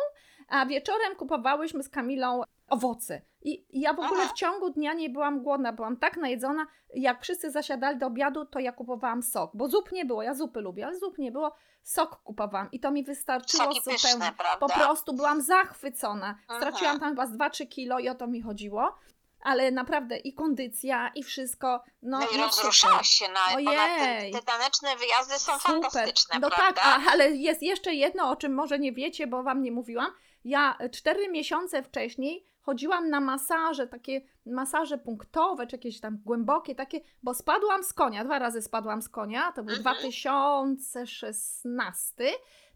a 0.49 0.67
wieczorem 0.67 1.17
kupowałyśmy 1.17 1.83
z 1.83 1.89
Kamilą 1.89 2.43
owoce. 2.73 3.23
I 3.43 3.67
i 3.79 3.81
ja 3.81 3.93
w 3.95 4.01
ogóle 4.01 4.23
Aha. 4.23 4.33
w 4.35 4.39
ciągu 4.39 4.71
dnia 4.71 4.93
nie 4.95 5.11
byłam 5.11 5.43
głodna, 5.43 5.73
byłam 5.73 5.97
tak 5.97 6.17
najedzona. 6.17 6.67
Jak 6.95 7.23
wszyscy 7.23 7.51
zasiadali 7.51 7.99
do 7.99 8.07
obiadu, 8.07 8.45
to 8.45 8.59
ja 8.59 8.73
kupowałam 8.73 9.23
sok, 9.23 9.51
bo 9.55 9.69
zup 9.69 9.93
nie 9.93 10.05
było. 10.05 10.23
Ja 10.23 10.35
zupy 10.35 10.61
lubię, 10.61 10.87
ale 10.87 10.99
zup 10.99 11.19
nie 11.19 11.33
było. 11.33 11.55
Sok 11.83 12.23
kupowałam 12.23 12.69
i 12.73 12.81
to 12.81 12.91
mi 12.91 13.05
wystarczyło 13.05 13.65
Soki 13.65 13.79
zupełnie. 13.79 13.99
pyszne? 13.99 14.33
Po 14.61 14.69
prostu 14.69 15.13
byłam 15.15 15.43
zachwycona. 15.43 16.35
Straciłam 16.57 17.01
tam 17.01 17.09
chyba 17.09 17.27
z 17.27 17.33
2-3 17.37 17.69
kilo 17.69 17.99
i 17.99 18.09
o 18.09 18.15
to 18.15 18.27
mi 18.27 18.43
chodziło. 18.43 18.95
Ale 19.41 19.71
naprawdę 19.71 20.17
i 20.19 20.35
kondycja, 20.35 21.09
i 21.15 21.23
wszystko. 21.23 21.83
No, 22.03 22.19
No 22.21 22.27
i 22.35 22.39
no 22.39 22.47
rozruszałaś 22.47 23.09
się 23.09 23.25
na 23.29 23.57
Ojej. 23.57 24.33
te, 24.33 24.39
te 24.39 24.45
taneczne 24.47 24.97
wyjazdy 24.97 25.35
są 25.39 25.59
fantastyczne, 25.59 26.39
No 26.41 26.51
prawda? 26.51 26.73
tak, 26.83 27.03
a, 27.07 27.11
ale 27.11 27.31
jest 27.31 27.63
jeszcze 27.63 27.95
jedno, 27.95 28.31
o 28.31 28.37
czym 28.37 28.55
może 28.55 28.79
nie 28.79 28.93
wiecie, 28.93 29.27
bo 29.27 29.43
wam 29.43 29.63
nie 29.63 29.73
mówiłam. 29.73 30.11
Ja 30.45 30.79
cztery 30.93 31.29
miesiące 31.29 31.83
wcześniej 31.83 32.47
chodziłam 32.63 33.11
na 33.11 33.21
masaże, 33.21 33.87
takie 33.87 34.21
masaże 34.47 34.99
punktowe, 34.99 35.67
czy 35.67 35.77
jakieś 35.77 36.01
tam 36.01 36.19
głębokie 36.25 36.75
takie, 36.75 37.01
bo 37.23 37.35
spadłam 37.35 37.85
z 37.85 37.93
konia, 37.93 38.25
dwa 38.25 38.39
razy 38.39 38.63
spadłam 38.63 39.03
z 39.03 39.09
konia, 39.09 39.53
to 39.53 39.63
był 39.63 39.75
Mhm. 39.75 39.83
2016. 39.83 42.25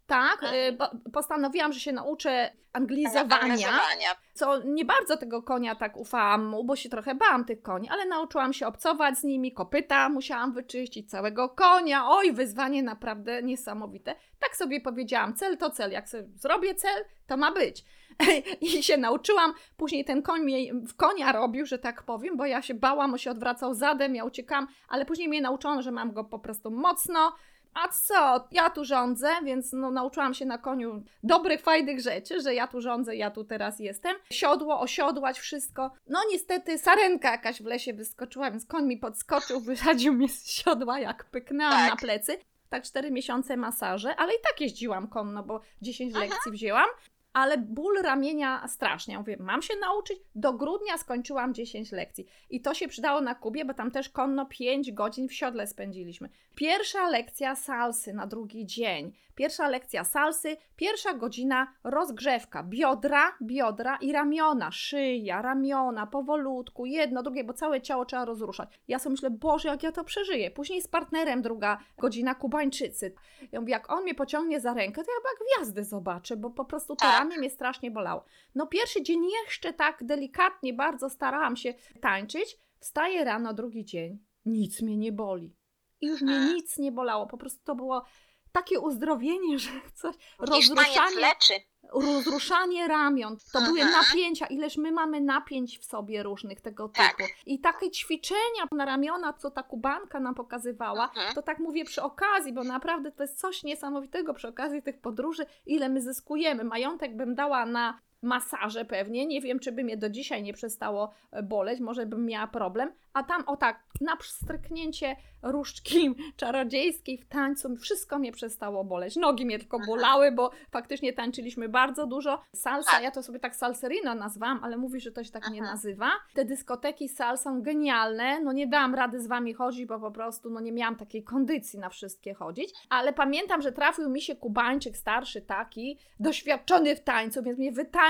Tak, 0.07 0.38
e, 0.52 0.73
bo- 0.73 0.90
postanowiłam, 1.12 1.73
że 1.73 1.81
się 1.81 1.93
nauczę 1.93 2.52
anglizowania. 2.73 3.37
Analizowania. 3.43 4.09
Co 4.35 4.62
nie 4.62 4.85
bardzo 4.85 5.16
tego 5.16 5.43
konia 5.43 5.75
tak 5.75 5.97
ufałam 5.97 6.45
mu, 6.47 6.64
bo 6.64 6.76
się 6.76 6.88
trochę 6.88 7.14
bałam 7.14 7.45
tych 7.45 7.62
koni, 7.62 7.88
ale 7.88 8.07
nauczyłam 8.07 8.52
się 8.52 8.66
obcować 8.66 9.19
z 9.19 9.25
nimi, 9.25 9.52
kopyta 9.52 10.09
musiałam 10.09 10.52
wyczyścić, 10.52 11.11
całego 11.11 11.49
konia. 11.49 12.09
Oj, 12.09 12.33
wyzwanie 12.33 12.83
naprawdę 12.83 13.43
niesamowite. 13.43 14.14
Tak 14.40 14.57
sobie 14.57 14.81
powiedziałam, 14.81 15.35
cel 15.35 15.57
to 15.59 15.71
cel, 15.71 15.90
jak 15.90 16.09
sobie 16.09 16.25
zrobię 16.35 16.75
cel, 16.75 17.05
to 17.26 17.37
ma 17.37 17.52
być. 17.52 17.85
I 18.61 18.83
się 18.83 18.97
nauczyłam, 18.97 19.53
później 19.77 20.05
ten 20.05 20.23
koń 20.23 20.41
mnie 20.41 20.75
w 20.75 20.95
konia 20.97 21.33
robił, 21.33 21.67
że 21.67 21.79
tak 21.79 22.02
powiem, 22.02 22.37
bo 22.37 22.47
ja 22.47 22.63
się 22.63 22.75
bałam, 22.75 23.13
on 23.13 23.19
się 23.19 23.31
odwracał 23.31 23.75
zadem, 23.75 24.15
ja 24.15 24.25
uciekałam, 24.25 24.67
ale 24.89 25.05
później 25.05 25.29
mnie 25.29 25.41
nauczono, 25.41 25.83
że 25.83 25.91
mam 25.91 26.13
go 26.13 26.25
po 26.25 26.39
prostu 26.39 26.71
mocno. 26.71 27.33
A 27.75 27.89
co, 27.89 28.49
ja 28.52 28.71
tu 28.71 28.85
rządzę, 28.85 29.29
więc 29.45 29.73
no, 29.73 29.91
nauczyłam 29.91 30.35
się 30.35 30.45
na 30.45 30.59
koniu 30.59 31.02
dobrych, 31.23 31.61
fajnych 31.61 32.00
rzeczy, 32.00 32.41
że 32.41 32.55
ja 32.55 32.67
tu 32.67 32.81
rządzę, 32.81 33.17
ja 33.17 33.31
tu 33.31 33.45
teraz 33.45 33.81
jestem. 33.81 34.17
Siodło, 34.31 34.81
osiodłać, 34.81 35.39
wszystko. 35.39 35.91
No 36.07 36.19
niestety 36.33 36.79
sarenka 36.79 37.31
jakaś 37.31 37.63
w 37.63 37.67
lesie 37.67 37.93
wyskoczyła, 37.93 38.50
więc 38.50 38.67
koń 38.67 38.87
mi 38.87 38.97
podskoczył, 38.97 39.61
wysadził 39.71 40.13
mnie 40.13 40.29
z 40.29 40.50
siodła, 40.50 40.99
jak 41.00 41.25
pyknęłam 41.25 41.73
Tak. 41.73 41.91
na 41.91 41.97
plecy. 41.97 42.39
Tak 42.69 42.85
cztery 42.85 43.11
miesiące 43.11 43.57
masaże, 43.57 44.17
ale 44.17 44.33
i 44.33 44.39
tak 44.50 44.61
jeździłam 44.61 45.09
konno, 45.09 45.43
bo 45.43 45.61
10 45.83 46.15
lekcji 46.15 46.52
wzięłam. 46.52 46.89
Ale 47.37 47.59
ból 47.59 48.03
ramienia 48.03 48.69
strasznie. 48.69 49.15
Ja 49.15 49.21
mówię, 49.21 49.37
mam 49.41 49.63
się 49.63 49.75
nauczyć. 49.81 50.19
Do 50.35 50.53
grudnia 50.53 50.99
skończyłam 50.99 51.55
10 51.55 51.93
lekcji. 51.93 52.27
I 52.51 52.61
to 52.61 52.75
się 52.75 52.89
przydało 52.89 53.21
na 53.21 53.35
Kubie, 53.35 53.65
bo 53.65 53.75
tam 53.75 53.91
też 53.91 54.09
konno 54.09 54.47
5 54.47 54.93
godzin 54.93 55.29
w 55.29 55.33
siodle 55.35 55.67
spędziliśmy. 55.67 56.29
Pierwsza 56.55 57.09
lekcja 57.09 57.57
salsy 57.57 58.13
na 58.13 58.27
drugi 58.27 58.67
dzień. 58.67 59.13
Pierwsza 59.35 59.69
lekcja 59.69 60.05
salsy, 60.05 60.57
pierwsza 60.77 61.15
godzina 61.15 61.73
rozgrzewka. 61.85 62.63
Biodra, 62.63 63.37
biodra 63.43 63.97
i 64.01 64.13
ramiona, 64.13 64.71
szyja, 64.73 65.43
ramiona, 65.43 66.07
powolutku, 66.07 66.87
jedno, 66.87 67.23
drugie, 67.23 67.45
bo 67.45 67.53
całe 67.53 67.81
ciało 67.81 68.05
trzeba 68.05 68.25
rozruszać. 68.25 68.81
Ja 68.89 68.99
sobie 68.99 69.11
myślę, 69.13 69.31
Boże, 69.31 69.69
jak 69.69 69.83
ja 69.83 69.93
to 69.93 70.05
przeżyję. 70.05 70.51
Później 70.51 70.83
z 70.83 70.89
partnerem 70.89 71.43
druga 71.43 71.79
godzina 71.99 72.35
Kubańczycy. 72.35 73.15
Ja 73.53 73.61
mówię, 73.61 73.73
jak 73.73 73.93
on 73.93 74.03
mnie 74.03 74.15
pociągnie 74.15 74.61
za 74.61 74.75
rękę, 74.75 75.05
to 75.05 75.11
ja 75.11 75.17
chyba 75.17 75.45
gwiazdy 75.47 75.85
zobaczę, 75.85 76.37
bo 76.37 76.51
po 76.51 76.65
prostu 76.65 76.97
to 76.97 77.05
Tak. 77.05 77.19
ramię 77.19 77.25
mnie 77.26 77.50
strasznie 77.50 77.91
bolało. 77.91 78.25
No 78.54 78.67
pierwszy 78.67 79.02
dzień 79.02 79.21
jeszcze 79.45 79.73
tak 79.73 80.04
delikatnie, 80.04 80.75
bardzo 80.75 81.10
starałam 81.10 81.56
się 81.56 81.75
tańczyć. 82.00 82.58
Wstaję 82.80 83.25
rano, 83.25 83.54
drugi 83.54 83.84
dzień, 83.84 84.19
nic 84.45 84.82
mnie 84.82 84.97
nie 84.97 85.12
boli. 85.12 85.56
I 86.00 86.06
już 86.06 86.23
mnie 86.23 86.34
Mhm. 86.34 86.54
nic 86.54 86.78
nie 86.78 86.93
bolało. 86.93 87.26
Po 87.26 87.36
prostu 87.39 87.65
to 87.65 87.75
było 87.75 88.04
takie 88.52 88.80
uzdrowienie, 88.80 89.58
że 89.65 89.71
coś, 89.95 90.17
taniec 90.39 90.69
rozruszanie, 90.69 91.17
leczy. 91.17 91.54
Rozruszanie 91.93 92.89
ramion. 92.89 93.37
To 93.53 93.61
były 93.61 93.81
Mhm. 93.81 94.03
napięcia, 94.05 94.47
ileż 94.47 94.77
my 94.77 94.93
mamy 94.93 95.21
napięć 95.21 95.79
w 95.79 95.85
sobie 95.85 96.23
różnych 96.23 96.61
tego 96.61 96.89
typu. 96.89 96.99
Tak. 96.99 97.17
I 97.47 97.61
takie 97.61 97.91
ćwiczenia 97.91 98.67
na 98.73 98.85
ramiona, 98.85 99.33
co 99.33 99.51
ta 99.51 99.63
kubanka 99.63 100.21
nam 100.21 100.35
pokazywała, 100.35 101.05
Mhm. 101.05 101.35
to 101.35 101.43
tak 101.43 101.59
mówię 101.59 101.85
przy 101.85 102.03
okazji, 102.03 102.53
bo 102.53 102.65
naprawdę 102.65 103.13
to 103.13 103.23
jest 103.23 103.41
coś 103.41 103.63
niesamowitego 103.63 104.35
przy 104.35 104.49
okazji 104.49 104.83
tych 104.83 105.01
podróży, 105.01 105.47
ile 105.67 105.89
my 105.89 106.01
zyskujemy. 106.01 106.65
Majątek 106.65 107.17
bym 107.17 107.35
dała 107.35 107.67
na 107.67 108.01
masaże 108.23 108.85
pewnie, 108.85 109.26
nie 109.26 109.41
wiem, 109.41 109.59
czy 109.59 109.73
by 109.73 109.85
mnie 109.85 109.97
do 109.97 110.11
dzisiaj 110.11 110.43
nie 110.43 110.52
przestało 110.52 111.13
e, 111.31 111.43
boleć, 111.43 111.81
może 111.81 112.07
bym 112.07 112.26
miała 112.26 112.47
problem, 112.47 112.93
a 113.13 113.23
tam 113.23 113.43
o 113.47 113.57
tak, 113.57 113.83
na 114.00 114.17
stryknięcie 114.23 115.17
różdżki 115.43 116.15
czarodziejskiej 116.37 117.19
w 117.19 117.29
tańcu, 117.29 117.76
wszystko 117.76 118.19
mnie 118.19 118.33
przestało 118.33 118.85
boleć. 118.85 119.17
Nogi 119.17 119.47
mnie 119.47 119.59
tylko 119.59 119.79
bolały, 119.87 120.33
bo 120.33 120.50
faktycznie 120.71 121.13
tańczyliśmy 121.13 121.69
bardzo 121.69 122.07
dużo. 122.07 122.43
Salsa, 122.55 122.91
Tak. 122.91 123.02
ja 123.02 123.11
to 123.11 123.23
sobie 123.23 123.39
tak 123.39 123.57
salserino 123.57 124.15
nazwałam, 124.15 124.61
ale 124.63 124.76
mówi, 124.76 125.00
że 125.00 125.13
to 125.13 125.25
się 125.25 125.31
tak 125.31 125.50
nie 125.50 125.63
Aha. 125.63 125.71
nazywa. 125.71 126.11
Te 126.35 126.45
dyskoteki 126.45 127.09
z 127.09 127.17
salsą 127.17 127.63
genialne, 127.63 128.41
no 128.41 128.52
nie 128.52 128.67
dałam 128.67 128.95
rady 128.95 129.21
z 129.21 129.26
wami 129.26 129.55
chodzić, 129.55 129.87
bo 129.87 130.00
po 130.00 130.11
prostu 130.11 130.50
no 130.50 130.61
nie 130.61 130.73
miałam 130.73 130.97
takiej 130.97 131.25
kondycji 131.25 131.79
na 131.79 131.89
wszystkie 131.89 132.35
chodzić, 132.35 132.71
ale 132.89 133.13
pamiętam, 133.13 133.63
że 133.63 133.73
trafił 133.73 134.09
mi 134.09 134.21
się 134.21 134.37
Kubańczyk 134.37 134.97
starszy 134.97 135.43
taki, 135.43 135.99
doświadczony 136.21 136.97
w 136.97 137.00
tańcu, 137.00 137.43
więc 137.43 137.59
mnie 137.59 137.73
wytańczył, 137.73 138.05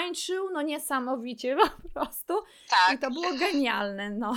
no 0.53 0.63
niesamowicie 0.63 1.57
po 1.57 1.69
prostu 1.95 2.45
Tak. 2.69 2.97
i 2.97 2.99
to 2.99 3.11
było 3.11 3.33
genialne, 3.33 4.11
no. 4.11 4.29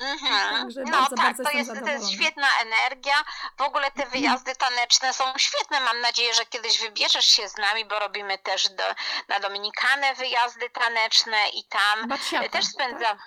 Mhm. 0.00 0.50
Także 0.60 0.82
no 0.84 0.90
bardzo, 0.90 1.16
tak, 1.16 1.24
bardzo 1.24 1.44
to 1.44 1.50
jest, 1.50 1.70
to 1.84 1.90
jest 1.90 2.10
świetna 2.10 2.46
energia. 2.60 3.14
W 3.58 3.62
ogóle 3.62 3.90
te 3.90 4.06
wyjazdy 4.06 4.56
taneczne 4.56 5.12
są 5.12 5.24
świetne. 5.36 5.80
Mam 5.80 6.00
nadzieję, 6.00 6.34
że 6.34 6.44
kiedyś 6.46 6.80
wybierzesz 6.80 7.26
się 7.26 7.48
z 7.48 7.56
nami, 7.58 7.84
bo 7.84 7.98
robimy 7.98 8.38
też 8.38 8.68
do, 8.68 8.82
na 9.28 9.40
Dominikanę 9.40 10.14
wyjazdy 10.14 10.70
taneczne 10.70 11.36
i 11.54 11.64
tam 11.64 12.08
Baciata, 12.08 12.48
też 12.48 12.64
spędzam 12.64 13.18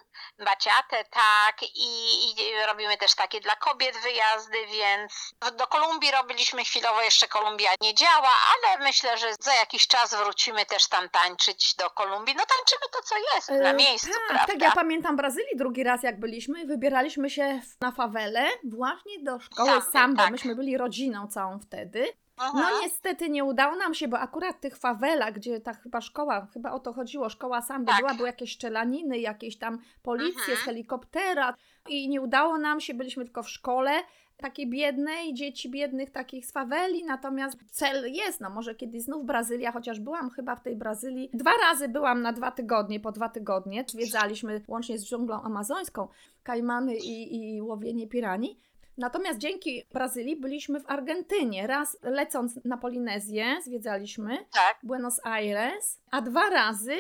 baciatę, 0.45 1.03
tak, 1.11 1.63
i, 1.63 2.29
i 2.29 2.35
robimy 2.67 2.97
też 2.97 3.15
takie 3.15 3.41
dla 3.41 3.55
kobiet 3.55 3.97
wyjazdy, 4.03 4.57
więc 4.67 5.33
do 5.57 5.67
Kolumbii 5.67 6.11
robiliśmy 6.11 6.63
chwilowo, 6.63 7.01
jeszcze 7.01 7.27
Kolumbia 7.27 7.69
nie 7.81 7.93
działa, 7.93 8.29
ale 8.53 8.83
myślę, 8.83 9.17
że 9.17 9.27
za 9.39 9.53
jakiś 9.53 9.87
czas 9.87 10.15
wrócimy 10.15 10.65
też 10.65 10.87
tam 10.87 11.09
tańczyć 11.09 11.75
do 11.75 11.89
Kolumbii. 11.89 12.35
No 12.35 12.43
tańczymy 12.45 12.81
to, 12.93 13.01
co 13.03 13.15
jest 13.35 13.49
na 13.49 13.69
E, 13.69 13.73
miejscu, 13.73 14.07
tak, 14.07 14.19
prawda? 14.27 14.53
Tak, 14.53 14.61
ja 14.61 14.71
pamiętam 14.71 15.15
Brazylii 15.15 15.55
drugi 15.57 15.83
raz 15.83 16.03
jak 16.03 16.19
byliśmy, 16.19 16.65
wybieraliśmy 16.65 17.29
się 17.29 17.61
na 17.81 17.91
fawelę 17.91 18.49
właśnie 18.63 19.19
do 19.23 19.39
szkoły 19.39 19.69
Samby, 19.69 19.91
Samba. 19.91 20.23
tak. 20.23 20.31
Myśmy 20.31 20.55
byli 20.55 20.77
rodziną 20.77 21.27
całą 21.27 21.59
wtedy. 21.59 22.13
Mhm. 22.37 22.63
No 22.63 22.81
niestety 22.81 23.29
nie 23.29 23.43
udało 23.43 23.75
nam 23.75 23.93
się, 23.93 24.07
bo 24.07 24.19
akurat 24.19 24.55
w 24.55 24.59
tych 24.59 24.77
fawelach, 24.77 25.33
gdzie 25.33 25.59
ta 25.61 25.73
chyba 25.73 26.01
szkoła, 26.01 26.47
chyba 26.53 26.71
o 26.71 26.79
to 26.79 26.93
chodziło, 26.93 27.29
szkoła 27.29 27.61
samby 27.61 27.91
Tak. 27.91 27.99
była, 27.99 28.13
były 28.13 28.27
jakieś 28.27 28.53
strzelaniny, 28.55 29.19
jakieś 29.19 29.57
tam 29.57 29.79
policje 30.03 30.39
Mhm. 30.39 30.57
z 30.57 30.61
helikoptera 30.61 31.53
i 31.89 32.09
nie 32.09 32.21
udało 32.21 32.57
nam 32.57 32.79
się, 32.81 32.93
byliśmy 32.93 33.25
tylko 33.25 33.43
w 33.43 33.49
szkole 33.49 33.91
takiej 34.37 34.69
biednej, 34.69 35.33
dzieci 35.33 35.69
biednych 35.69 36.11
takich 36.11 36.45
z 36.45 36.51
faweli, 36.51 37.03
natomiast 37.05 37.57
cel 37.71 38.13
jest, 38.13 38.41
no 38.41 38.49
może 38.49 38.75
kiedyś 38.75 39.01
znów 39.01 39.25
Brazylia, 39.25 39.71
chociaż 39.71 39.99
byłam 39.99 40.29
chyba 40.29 40.55
w 40.55 40.61
tej 40.61 40.75
Brazylii, 40.75 41.29
dwa 41.33 41.51
razy 41.69 41.89
byłam 41.89 42.21
na 42.21 42.33
dwa 42.33 42.51
tygodnie, 42.51 42.99
po 42.99 43.11
dwa 43.11 43.29
tygodnie, 43.29 43.85
zwiedzaliśmy 43.87 44.61
łącznie 44.67 44.97
z 44.99 45.09
dżunglą 45.09 45.41
amazońską, 45.41 46.07
kajmany 46.43 46.95
i, 46.95 47.35
i 47.55 47.61
łowienie 47.61 48.07
piranii, 48.07 48.59
Natomiast 48.97 49.39
dzięki 49.39 49.83
Brazylii 49.93 50.35
byliśmy 50.35 50.79
w 50.79 50.89
Argentynie. 50.89 51.67
Raz 51.67 51.97
lecąc 52.01 52.59
na 52.65 52.77
Polinezję 52.77 53.57
zwiedzaliśmy 53.63 54.37
Tak. 54.37 54.77
Buenos 54.83 55.19
Aires, 55.25 55.99
a 56.11 56.21
dwa 56.21 56.49
razy 56.49 56.95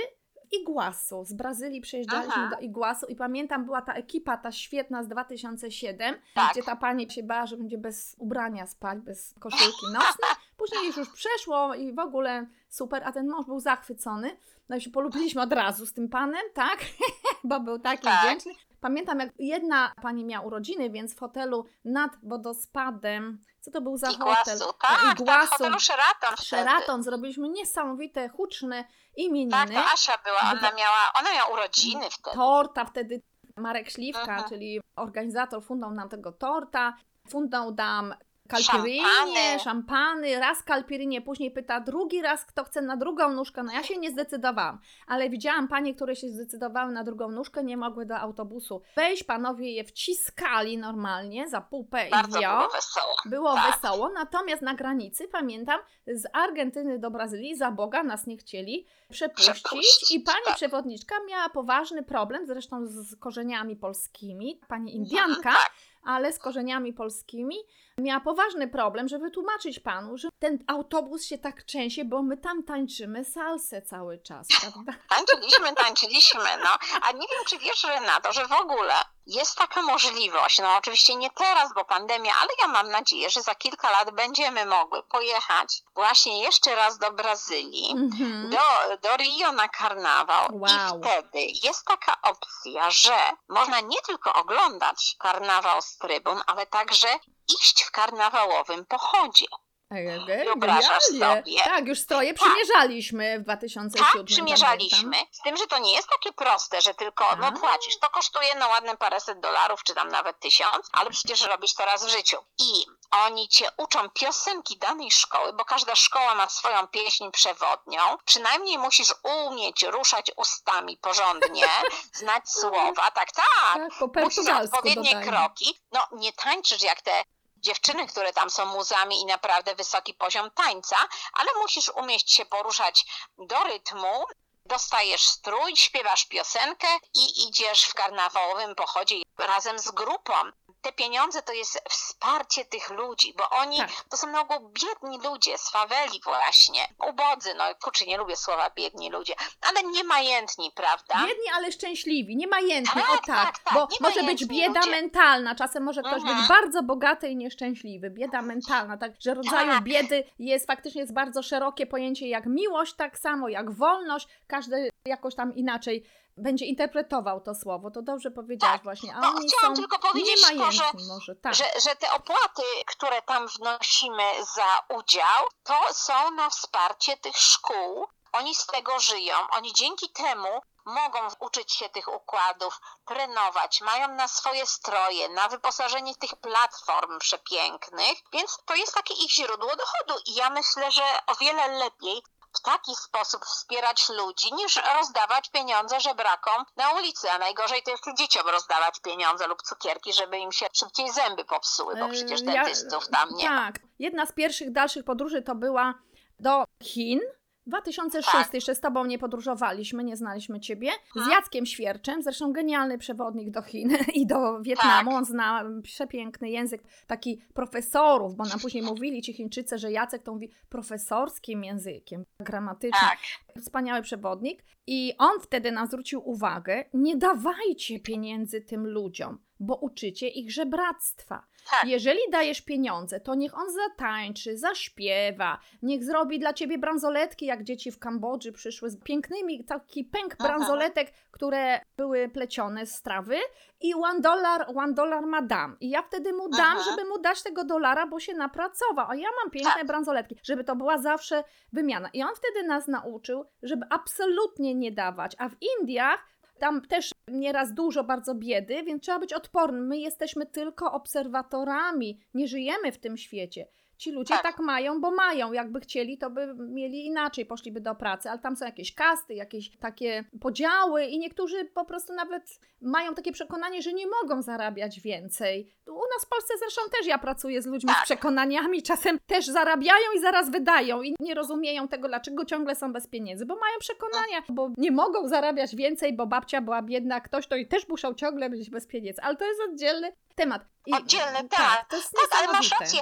Iguasu. 0.51 1.25
Z 1.25 1.33
Brazylii 1.33 1.81
przejeżdżaliśmy 1.81 2.33
Aha. 2.35 2.49
do 2.55 2.59
Iguasu 2.61 3.05
i 3.05 3.15
pamiętam, 3.15 3.65
była 3.65 3.81
ta 3.81 3.93
ekipa, 3.93 4.37
ta 4.37 4.51
świetna 4.51 5.03
z 5.03 5.07
2007, 5.07 6.15
Tak. 6.35 6.51
gdzie 6.51 6.63
ta 6.63 6.75
pani 6.75 7.11
się 7.11 7.23
bała, 7.23 7.45
że 7.45 7.57
będzie 7.57 7.77
bez 7.77 8.15
ubrania 8.19 8.67
spać, 8.67 8.99
bez 8.99 9.33
koszulki 9.39 9.85
nocnej. 9.93 10.29
Później 10.57 10.87
już 10.87 10.97
już 10.97 11.09
przeszło 11.13 11.75
i 11.75 11.93
w 11.93 11.99
ogóle 11.99 12.47
super, 12.69 13.03
a 13.05 13.11
ten 13.11 13.27
mąż 13.27 13.45
był 13.45 13.59
zachwycony. 13.59 14.37
No 14.69 14.75
i 14.75 14.81
się 14.81 14.89
polubiliśmy 14.89 15.41
od 15.41 15.53
razu 15.53 15.85
z 15.85 15.93
tym 15.93 16.09
panem, 16.09 16.41
tak? 16.53 16.77
Bo 17.43 17.59
był 17.59 17.79
taki 17.79 18.03
Tak. 18.03 18.21
wdzięczny. 18.25 18.51
Pamiętam, 18.81 19.19
jak 19.19 19.29
jedna 19.39 19.91
pani 20.01 20.25
miała 20.25 20.45
urodziny, 20.45 20.89
więc 20.89 21.15
w 21.15 21.19
hotelu 21.19 21.65
nad 21.85 22.11
wodospadem, 22.23 23.39
co 23.61 23.71
to 23.71 23.81
był 23.81 23.97
za 23.97 24.07
hotel? 24.07 24.17
Iguasu, 24.57 24.73
tak, 24.81 25.01
tak, 25.01 25.17
w 25.17 25.21
Iguasu. 25.21 25.47
hotelu 25.51 25.79
Sheraton. 25.79 26.37
Sheraton 26.37 27.03
zrobiliśmy 27.03 27.49
niesamowite, 27.49 28.29
huczne 28.29 28.85
imieniny. 29.15 29.51
Tak, 29.51 29.69
to 29.69 29.79
Asia 29.93 30.13
była, 30.25 30.39
ona 30.39 30.71
miała, 30.77 30.97
ona 31.19 31.33
miała 31.33 31.47
urodziny 31.53 32.05
wtedy. 32.11 32.35
Torta 32.35 32.85
wtedy 32.85 33.21
Marek 33.57 33.89
Śliwka, 33.91 34.21
Mhm. 34.21 34.49
czyli 34.49 34.81
organizator, 34.95 35.63
fundał 35.63 35.91
nam 35.91 36.09
tego 36.09 36.31
torta. 36.31 36.93
Fundał 37.29 37.73
nam 37.73 38.15
kalpirynie, 38.47 39.01
Szampany. 39.03 39.59
szampany, 39.63 40.39
raz 40.39 40.63
kalpirynie, 40.63 41.21
później 41.21 41.51
pyta 41.51 41.79
drugi 41.79 42.21
raz, 42.21 42.45
kto 42.45 42.63
chce 42.63 42.81
na 42.81 42.97
drugą 42.97 43.31
nóżkę. 43.31 43.63
No 43.63 43.71
ja 43.73 43.83
się 43.83 43.97
nie 43.97 44.11
zdecydowałam, 44.11 44.79
ale 45.07 45.29
widziałam 45.29 45.67
panie, 45.67 45.95
które 45.95 46.15
się 46.15 46.29
zdecydowały 46.29 46.91
na 46.91 47.03
drugą 47.03 47.31
nóżkę, 47.31 47.63
nie 47.63 47.77
mogły 47.77 48.05
do 48.05 48.17
autobusu 48.17 48.81
wejść. 48.95 49.23
Panowie 49.23 49.71
je 49.73 49.83
wciskali 49.83 50.77
normalnie 50.77 51.47
za 51.49 51.61
pupę 51.61 52.07
Bardzo 52.11 52.39
i 52.39 52.41
wio. 52.41 52.49
było 52.57 52.69
wesoło. 52.69 53.15
Było 53.25 53.53
Tak. 53.55 53.75
wesoło, 53.81 54.09
natomiast 54.09 54.61
na 54.61 54.73
granicy, 54.73 55.27
pamiętam, 55.27 55.79
z 56.07 56.23
Argentyny 56.33 56.99
do 56.99 57.11
Brazylii 57.11 57.55
za 57.55 57.71
Boga 57.71 58.03
nas 58.03 58.27
nie 58.27 58.37
chcieli 58.37 58.85
przepuścić 59.09 59.53
Przepuścić, 59.63 60.11
i 60.11 60.19
pani 60.19 60.37
tak. 60.45 60.55
przewodniczka 60.55 61.15
miała 61.29 61.49
poważny 61.49 62.03
problem, 62.03 62.45
zresztą 62.45 62.87
z 62.87 63.15
korzeniami 63.19 63.75
polskimi, 63.75 64.59
pani 64.67 64.95
Indianka, 64.95 65.41
tak. 65.51 65.71
Ale 66.07 66.33
z 66.33 66.39
korzeniami 66.39 66.93
polskimi, 66.93 67.55
miała 67.99 68.19
poważny 68.19 68.67
problem, 68.67 69.07
żeby 69.07 69.31
tłumaczyć 69.31 69.79
panu, 69.79 70.17
że 70.17 70.29
ten 70.39 70.63
autobus 70.67 71.25
się 71.25 71.37
tak 71.37 71.63
trzęsie, 71.63 72.05
bo 72.05 72.23
my 72.23 72.37
tam 72.37 72.63
tańczymy 72.63 73.25
salsę 73.25 73.81
cały 73.81 74.17
czas, 74.17 74.47
prawda? 74.61 74.93
Tańczyliśmy, 75.09 75.75
tańczyliśmy, 75.75 76.41
no. 76.63 76.69
A 77.01 77.11
nie 77.11 77.27
wiem, 77.31 77.45
czy 77.47 77.57
wiesz, 77.57 77.83
Renato, 77.83 78.33
że 78.33 78.47
w 78.47 78.51
ogóle 78.51 78.93
jest 79.27 79.55
taka 79.55 79.81
możliwość, 79.81 80.59
no 80.59 80.77
oczywiście 80.77 81.15
nie 81.15 81.29
teraz, 81.29 81.73
bo 81.73 81.85
pandemia, 81.85 82.33
ale 82.41 82.49
ja 82.61 82.67
mam 82.67 82.89
nadzieję, 82.89 83.29
że 83.29 83.41
za 83.41 83.55
kilka 83.55 83.91
lat 83.91 84.11
będziemy 84.11 84.65
mogły 84.65 85.03
pojechać 85.03 85.83
właśnie 85.95 86.43
jeszcze 86.43 86.75
raz 86.75 86.97
do 86.97 87.11
Brazylii. 87.11 87.91
Mhm. 87.91 88.49
do, 88.49 88.97
do 89.09 89.17
Rio 89.17 89.51
na 89.51 89.67
karnawał 89.67 90.47
Wow. 90.51 90.69
i 90.69 91.01
wtedy 91.01 91.39
jest 91.63 91.85
taka 91.85 92.21
opcja, 92.21 92.91
że 92.91 93.17
można 93.49 93.79
nie 93.79 94.01
tylko 94.01 94.33
oglądać 94.33 95.15
karnawał 95.19 95.81
z 95.81 95.97
trybun, 95.97 96.41
ale 96.47 96.65
także 96.65 97.07
iść 97.47 97.83
w 97.83 97.91
karnawałowym 97.91 98.85
pochodzie. 98.85 99.45
Ege, 99.91 100.43
Wyobrażasz 100.45 101.03
genialnie. 101.11 101.43
sobie? 101.43 101.63
Tak, 101.63 101.87
już 101.87 101.99
stroje 101.99 102.33
przymierzaliśmy 102.33 103.39
w 103.39 103.43
2007. 103.43 104.11
Tak, 104.13 104.25
przymierzaliśmy. 104.25 105.01
pamiętam. 105.11 105.33
Z 105.33 105.41
tym, 105.41 105.57
że 105.57 105.67
to 105.67 105.77
nie 105.79 105.93
jest 105.93 106.09
takie 106.09 106.33
proste, 106.33 106.81
że 106.81 106.93
tylko 106.93 107.35
no 107.39 107.47
A. 107.47 107.51
płacisz. 107.51 107.99
To 107.99 108.09
kosztuje 108.09 108.55
no 108.55 108.67
ładne 108.67 108.97
paręset 108.97 109.39
dolarów, 109.39 109.83
czy 109.83 109.93
tam 109.95 110.09
nawet 110.09 110.39
tysiąc, 110.39 110.89
ale 110.91 111.09
przecież 111.09 111.41
robisz 111.41 111.73
to 111.73 111.85
raz 111.85 112.05
w 112.05 112.09
życiu. 112.09 112.37
I 112.59 112.85
oni 113.11 113.47
cię 113.49 113.67
uczą 113.77 114.09
piosenki 114.09 114.77
danej 114.77 115.11
szkoły, 115.11 115.53
bo 115.53 115.65
każda 115.65 115.95
szkoła 115.95 116.35
ma 116.35 116.49
swoją 116.49 116.87
pieśń 116.87 117.31
przewodnią. 117.31 118.01
Przynajmniej 118.25 118.77
musisz 118.77 119.13
umieć 119.23 119.83
ruszać 119.83 120.31
ustami 120.35 120.97
porządnie, 120.97 121.67
znać 122.19 122.49
słowa. 122.51 123.11
Tak, 123.11 123.31
tak. 123.31 123.45
Tak, 123.73 123.91
po 124.13 124.19
Musisz 124.19 124.49
odpowiednie 124.49 125.03
dodajmy. 125.13 125.31
kroki. 125.31 125.79
No 125.91 126.07
nie 126.11 126.33
tańczysz 126.33 126.81
jak 126.81 127.01
te 127.01 127.23
dziewczyny, 127.59 128.07
które 128.07 128.33
tam 128.33 128.49
są 128.49 128.65
muzami 128.65 129.21
i 129.21 129.25
naprawdę 129.25 129.75
wysoki 129.75 130.13
poziom 130.13 130.51
tańca, 130.51 130.97
ale 131.33 131.49
musisz 131.61 131.89
umieć 131.89 132.31
się 132.33 132.45
poruszać 132.45 133.05
do 133.37 133.63
rytmu, 133.63 134.25
dostajesz 134.65 135.27
strój, 135.27 135.75
śpiewasz 135.75 136.25
piosenkę 136.25 136.87
i 137.13 137.47
idziesz 137.47 137.83
w 137.83 137.93
karnawałowym 137.93 138.75
pochodzie 138.75 139.15
razem 139.37 139.79
z 139.79 139.91
grupą. 139.91 140.33
Te 140.81 140.91
pieniądze 140.91 141.41
to 141.41 141.53
jest 141.53 141.79
wsparcie 141.89 142.65
tych 142.65 142.89
ludzi, 142.89 143.33
bo 143.37 143.49
oni 143.49 143.77
Tak. 143.77 143.89
to 144.09 144.17
są 144.17 144.27
na 144.31 144.41
ogół 144.41 144.69
biedni 144.81 145.19
ludzie 145.29 145.57
z 145.57 145.69
faweli 145.71 146.21
właśnie, 146.23 146.87
ubodzy, 147.09 147.53
no 147.53 147.63
kurczę, 147.83 148.05
nie 148.05 148.17
lubię 148.17 148.35
słowa 148.35 148.69
biedni 148.69 149.09
ludzie, 149.11 149.33
ale 149.61 149.83
niemajętni, 149.83 150.71
prawda? 150.75 151.15
Biedni, 151.27 151.43
ale 151.55 151.71
szczęśliwi, 151.71 152.35
niemajętni, 152.37 153.01
Tak, 153.01 153.09
o 153.09 153.13
tak, 153.17 153.25
tak, 153.25 153.59
tak, 153.59 153.73
bo 153.73 153.87
może 154.01 154.23
być 154.23 154.45
bieda 154.45 154.79
ludzie. 154.79 154.91
mentalna, 154.91 155.55
czasem 155.55 155.83
może 155.83 156.01
ktoś 156.01 156.21
Mhm. 156.21 156.37
być 156.37 156.47
bardzo 156.47 156.83
bogaty 156.83 157.27
i 157.29 157.35
nieszczęśliwy, 157.35 158.09
bieda 158.09 158.41
mentalna, 158.41 158.97
także 158.97 159.33
rodzaju 159.33 159.71
Tak. 159.71 159.83
biedy 159.83 160.23
jest 160.39 160.67
faktycznie 160.67 161.01
jest 161.01 161.13
bardzo 161.13 161.43
szerokie 161.43 161.85
pojęcie 161.87 162.27
jak 162.27 162.45
miłość, 162.45 162.93
tak 162.95 163.19
samo 163.19 163.49
jak 163.49 163.71
wolność, 163.71 164.27
każdy 164.47 164.89
jakoś 165.05 165.35
tam 165.35 165.55
inaczej 165.55 166.03
będzie 166.37 166.65
interpretował 166.65 167.41
to 167.41 167.55
słowo, 167.55 167.91
to 167.91 168.01
dobrze 168.01 168.31
powiedziałaś 168.31 168.75
Tak. 168.75 168.83
właśnie, 168.83 169.15
a 169.15 169.19
No, 169.19 169.27
oni 169.27 169.47
chciałam 169.49 169.75
są 169.75 169.81
tylko 169.81 169.99
powiedzieć 169.99 170.41
to, 170.57 170.71
że- 170.71 170.83
może, 171.07 171.35
tak. 171.35 171.55
że, 171.55 171.65
że 171.83 171.95
te 171.95 172.11
opłaty, 172.11 172.63
które 172.85 173.21
tam 173.21 173.47
wnosimy 173.47 174.23
za 174.55 174.95
udział, 174.97 175.45
to 175.63 175.93
są 175.93 176.31
na 176.31 176.49
wsparcie 176.49 177.17
tych 177.17 177.37
szkół. 177.37 178.07
Oni 178.33 178.55
z 178.55 178.65
tego 178.65 178.99
żyją. 178.99 179.35
Oni 179.51 179.73
dzięki 179.73 180.09
temu 180.09 180.47
mogą 180.85 181.19
uczyć 181.39 181.73
się 181.73 181.89
tych 181.89 182.07
układów, 182.15 182.79
trenować, 183.05 183.81
mają 183.81 184.07
na 184.15 184.27
swoje 184.27 184.65
stroje, 184.65 185.29
na 185.29 185.47
wyposażenie 185.49 186.15
tych 186.15 186.35
platform 186.35 187.19
przepięknych, 187.19 188.17
więc 188.33 188.57
to 188.65 188.75
jest 188.75 188.93
takie 188.95 189.13
ich 189.13 189.31
źródło 189.31 189.75
dochodu. 189.75 190.23
I 190.25 190.35
ja 190.35 190.49
myślę, 190.49 190.91
że 190.91 191.03
o 191.27 191.35
wiele 191.35 191.67
lepiej 191.67 192.23
w 192.57 192.61
taki 192.61 192.95
sposób 192.95 193.45
wspierać 193.45 194.09
ludzi, 194.09 194.53
niż 194.53 194.79
rozdawać 194.97 195.49
pieniądze 195.49 195.99
żebrakom 195.99 196.65
na 196.75 196.91
ulicy, 196.91 197.31
a 197.31 197.37
najgorzej 197.37 197.83
to 197.83 197.91
jeszcze 197.91 198.13
dzieciom 198.13 198.47
rozdawać 198.47 198.99
pieniądze 198.99 199.47
lub 199.47 199.61
cukierki, 199.61 200.13
żeby 200.13 200.37
im 200.37 200.51
się 200.51 200.65
szybciej 200.73 201.11
zęby 201.11 201.45
popsuły, 201.45 201.95
bo 201.95 202.05
E, 202.05 202.09
przecież 202.09 202.41
dentystów 202.41 203.07
tam 203.09 203.29
nie 203.35 203.49
ma. 203.49 203.65
Tak. 203.65 203.81
Jedna 203.99 204.25
z 204.25 204.31
pierwszych 204.31 204.71
dalszych 204.71 205.05
podróży 205.05 205.41
to 205.41 205.55
była 205.55 205.93
do 206.39 206.63
Chin. 206.83 207.19
2006 207.67 208.31
Tak. 208.31 208.53
jeszcze 208.53 208.75
z 208.75 208.79
tobą 208.79 209.05
nie 209.05 209.19
podróżowaliśmy, 209.19 210.03
nie 210.03 210.17
znaliśmy 210.17 210.59
ciebie. 210.59 210.89
Z 211.13 211.17
Mhm. 211.17 211.31
Jackiem 211.35 211.65
Świerczem, 211.65 212.23
zresztą 212.23 212.53
genialny 212.53 212.97
przewodnik 212.97 213.51
do 213.51 213.61
Chin 213.61 213.89
i 214.21 214.27
do 214.27 214.61
Wietnamu. 214.61 215.09
Tak. 215.09 215.17
On 215.19 215.25
zna 215.25 215.63
przepiękny 215.83 216.49
język 216.49 216.83
taki 217.07 217.41
profesorów, 217.53 218.35
bo 218.35 218.43
nam 218.45 218.59
później 218.59 218.83
mówili 218.83 219.21
ci 219.21 219.33
Chińczycy, 219.33 219.77
że 219.77 219.91
Jacek 219.91 220.23
to 220.23 220.33
mówi 220.33 220.51
profesorskim 220.69 221.63
językiem, 221.63 222.23
gramatycznym. 222.39 223.09
Tak, 223.09 223.19
Wspaniały 223.63 224.01
przewodnik. 224.01 224.63
I 224.87 225.13
on 225.17 225.39
wtedy 225.41 225.71
nam 225.71 225.87
zwrócił 225.87 226.29
uwagę, 226.29 226.83
nie 226.93 227.17
dawajcie 227.17 227.99
pieniędzy 227.99 228.61
tym 228.61 228.87
ludziom, 228.87 229.37
bo 229.59 229.75
uczycie 229.75 230.27
ich 230.27 230.51
żebractwa. 230.51 231.45
tak. 231.71 231.85
Jeżeli 231.89 232.19
dajesz 232.31 232.61
pieniądze, 232.61 233.19
to 233.19 233.35
niech 233.35 233.57
on 233.57 233.65
zatańczy, 233.71 234.57
zaśpiewa, 234.57 235.59
niech 235.81 236.03
zrobi 236.03 236.39
dla 236.39 236.53
ciebie 236.53 236.77
bransoletki, 236.77 237.45
jak 237.45 237.63
dzieci 237.63 237.91
w 237.91 237.99
Kambodży 237.99 238.51
przyszły 238.51 238.89
z 238.89 239.03
pięknymi, 239.03 239.65
taki 239.65 240.03
pęk 240.03 240.35
Aha. 240.39 240.47
bransoletek, 240.47 241.13
które 241.31 241.79
były 241.97 242.29
plecione 242.29 242.85
z 242.85 243.01
trawy 243.01 243.37
i 243.81 243.93
one 243.93 244.21
dollar, 244.21 244.65
one 244.75 244.93
dollar 244.93 245.25
ma 245.25 245.41
dam. 245.41 245.77
I 245.79 245.89
ja 245.89 246.01
wtedy 246.01 246.33
mu 246.33 246.49
dam, 246.49 246.77
Aha. 246.77 246.83
żeby 246.89 247.09
mu 247.09 247.19
dać 247.19 247.43
tego 247.43 247.63
dolara, 247.63 248.07
bo 248.07 248.19
się 248.19 248.33
napracował, 248.33 249.05
a 249.09 249.15
ja 249.15 249.27
mam 249.43 249.51
piękne 249.51 249.71
Tak. 249.73 249.87
bransoletki, 249.87 250.35
żeby 250.43 250.63
to 250.63 250.75
była 250.75 250.97
zawsze 250.97 251.43
wymiana. 251.73 252.09
I 252.13 252.23
on 252.23 252.35
wtedy 252.35 252.67
nas 252.67 252.87
nauczył, 252.87 253.45
żeby 253.63 253.85
absolutnie 253.89 254.75
nie 254.75 254.91
dawać, 254.91 255.35
a 255.37 255.49
w 255.49 255.55
Indiach 255.79 256.25
tam 256.59 256.81
też 256.81 257.11
nieraz 257.27 257.73
dużo 257.73 258.03
bardzo 258.03 258.35
biedy, 258.35 258.83
więc 258.83 259.03
trzeba 259.03 259.19
być 259.19 259.33
odpornym. 259.33 259.87
My 259.87 259.97
jesteśmy 259.97 260.45
tylko 260.45 260.91
obserwatorami, 260.91 262.19
nie 262.33 262.47
żyjemy 262.47 262.91
w 262.91 262.97
tym 262.97 263.17
świecie. 263.17 263.67
Ci 263.97 264.11
ludzie 264.11 264.33
Tak. 264.33 264.43
tak. 264.43 264.59
mają, 264.59 265.01
bo 265.01 265.11
mają. 265.11 265.51
Jakby 265.53 265.79
chcieli, 265.79 266.17
to 266.17 266.29
by 266.29 266.53
mieli 266.59 267.05
inaczej, 267.05 267.45
poszliby 267.45 267.81
do 267.81 267.95
pracy, 267.95 268.29
ale 268.29 268.39
tam 268.39 268.55
są 268.55 268.65
jakieś 268.65 268.95
kasty, 268.95 269.33
jakieś 269.33 269.77
takie 269.77 270.23
podziały 270.41 271.05
i 271.05 271.19
niektórzy 271.19 271.65
po 271.65 271.85
prostu 271.85 272.13
nawet 272.13 272.59
mają 272.81 273.15
takie 273.15 273.31
przekonanie, 273.31 273.81
że 273.81 273.93
nie 273.93 274.05
mogą 274.07 274.41
zarabiać 274.41 274.99
więcej. 274.99 275.73
U 275.87 275.91
nas 276.15 276.25
w 276.25 276.29
Polsce 276.29 276.53
zresztą 276.59 276.81
też 276.97 277.07
ja 277.07 277.17
pracuję 277.17 277.61
z 277.61 277.65
ludźmi 277.65 277.89
z 277.91 277.95
Tak. 277.95 278.03
przekonaniami, 278.03 278.83
czasem 278.83 279.19
też 279.25 279.45
zarabiają 279.45 280.05
i 280.15 280.19
zaraz 280.19 280.51
wydają 280.51 281.01
i 281.01 281.15
nie 281.19 281.33
rozumieją 281.33 281.87
tego, 281.87 282.07
dlaczego 282.07 282.45
ciągle 282.45 282.75
są 282.75 282.93
bez 282.93 283.07
pieniędzy, 283.07 283.45
bo 283.45 283.55
mają 283.55 283.77
przekonania, 283.79 284.43
bo 284.49 284.69
nie 284.77 284.91
mogą 284.91 285.27
zarabiać 285.27 285.75
więcej, 285.75 286.15
bo 286.15 286.27
babcia 286.27 286.61
była 286.61 286.81
biedna, 286.81 287.21
ktoś 287.21 287.47
to 287.47 287.55
i 287.55 287.67
też 287.67 287.87
musiał 287.87 288.13
ciągle 288.15 288.49
być 288.49 288.69
bez 288.69 288.87
pieniędzy, 288.87 289.21
ale 289.21 289.35
to 289.35 289.45
jest 289.45 289.61
oddzielny 289.69 290.11
temat. 290.35 290.65
I, 290.85 290.93
Oddzielny, 290.93 291.49
tak. 291.49 291.85
To 291.89 291.95
jest 291.95 292.11
Tak, 292.11 292.39
ale 292.43 292.53
masz 292.53 292.71
rację. 292.79 292.99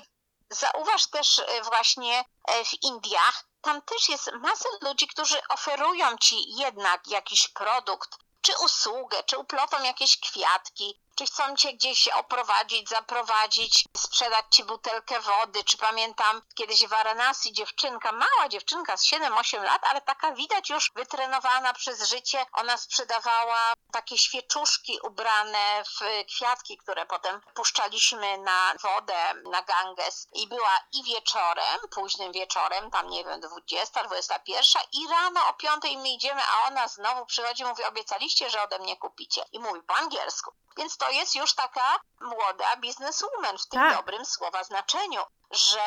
Zauważ 0.49 1.08
też 1.08 1.39
e, 1.39 1.62
właśnie 1.62 2.25
e, 2.47 2.65
w 2.65 2.84
Indiach, 2.84 3.45
tam 3.62 3.81
też 3.81 4.10
jest 4.10 4.31
masa 4.34 4.69
ludzi, 4.81 5.08
którzy 5.08 5.47
oferują 5.49 6.17
ci 6.17 6.55
jednak 6.55 7.08
jakiś 7.08 7.47
produkt, 7.47 8.17
czy 8.41 8.58
usługę, 8.58 9.23
czy 9.23 9.38
uplotą 9.38 9.84
jakieś 9.84 10.19
kwiatki, 10.19 11.01
czy 11.15 11.25
chcą 11.25 11.56
cię 11.56 11.73
gdzieś 11.73 12.08
oprowadzić, 12.08 12.89
zaprowadzić, 12.89 13.86
sprzedać 13.97 14.45
ci 14.49 14.63
butelkę 14.63 15.19
wody, 15.19 15.63
czy 15.63 15.78
pamiętam 15.78 16.41
kiedyś 16.56 16.86
w 16.86 16.89
Varanasi 16.89 17.54
dziewczynka, 17.54 18.12
mała 18.12 18.49
dziewczynka 18.49 18.97
z 18.97 19.06
7-8 19.06 19.63
lat, 19.63 19.82
ale 19.84 20.01
taka 20.01 20.32
widać 20.32 20.69
już 20.69 20.91
wytrenowana 20.95 21.73
przez 21.73 22.10
życie, 22.10 22.45
ona 22.54 22.78
sprzedawała 22.78 23.73
takie 23.91 24.17
świeczuszki 24.17 24.99
ubrane 25.04 25.84
w 25.84 26.25
kwiatki, 26.28 26.78
które 26.78 27.06
potem 27.06 27.41
puszczaliśmy 27.54 28.38
na 28.38 28.73
wodę, 28.82 29.34
na 29.51 29.62
Ganges. 29.62 30.28
I 30.34 30.47
była 30.47 30.80
i 30.93 31.04
wieczorem, 31.04 31.80
późnym 31.91 32.32
wieczorem, 32.32 32.91
tam 32.91 33.10
nie 33.10 33.23
wiem, 33.23 33.39
20, 33.39 34.04
21 34.04 34.82
i 34.91 35.08
rano 35.08 35.47
o 35.47 35.54
5 35.54 35.84
my 35.97 36.10
idziemy, 36.10 36.41
a 36.41 36.67
ona 36.67 36.88
znowu 36.88 37.25
przychodzi 37.25 37.65
mówi, 37.65 37.84
obiecaliście, 37.84 38.49
że 38.49 38.63
ode 38.63 38.80
mnie 38.80 38.97
kupicie. 38.97 39.45
I 39.51 39.60
mówi 39.60 39.82
po 39.82 39.95
angielsku. 39.95 40.51
Więc 40.78 40.97
to 40.97 41.04
jest 41.09 41.35
już 41.35 41.53
taka 41.53 41.99
młoda 42.21 42.75
bizneswoman 42.77 43.57
w 43.57 43.67
tym 43.67 43.79
Tak. 43.79 43.97
dobrym 43.97 44.25
słowa 44.25 44.63
znaczeniu, 44.63 45.21
że 45.51 45.79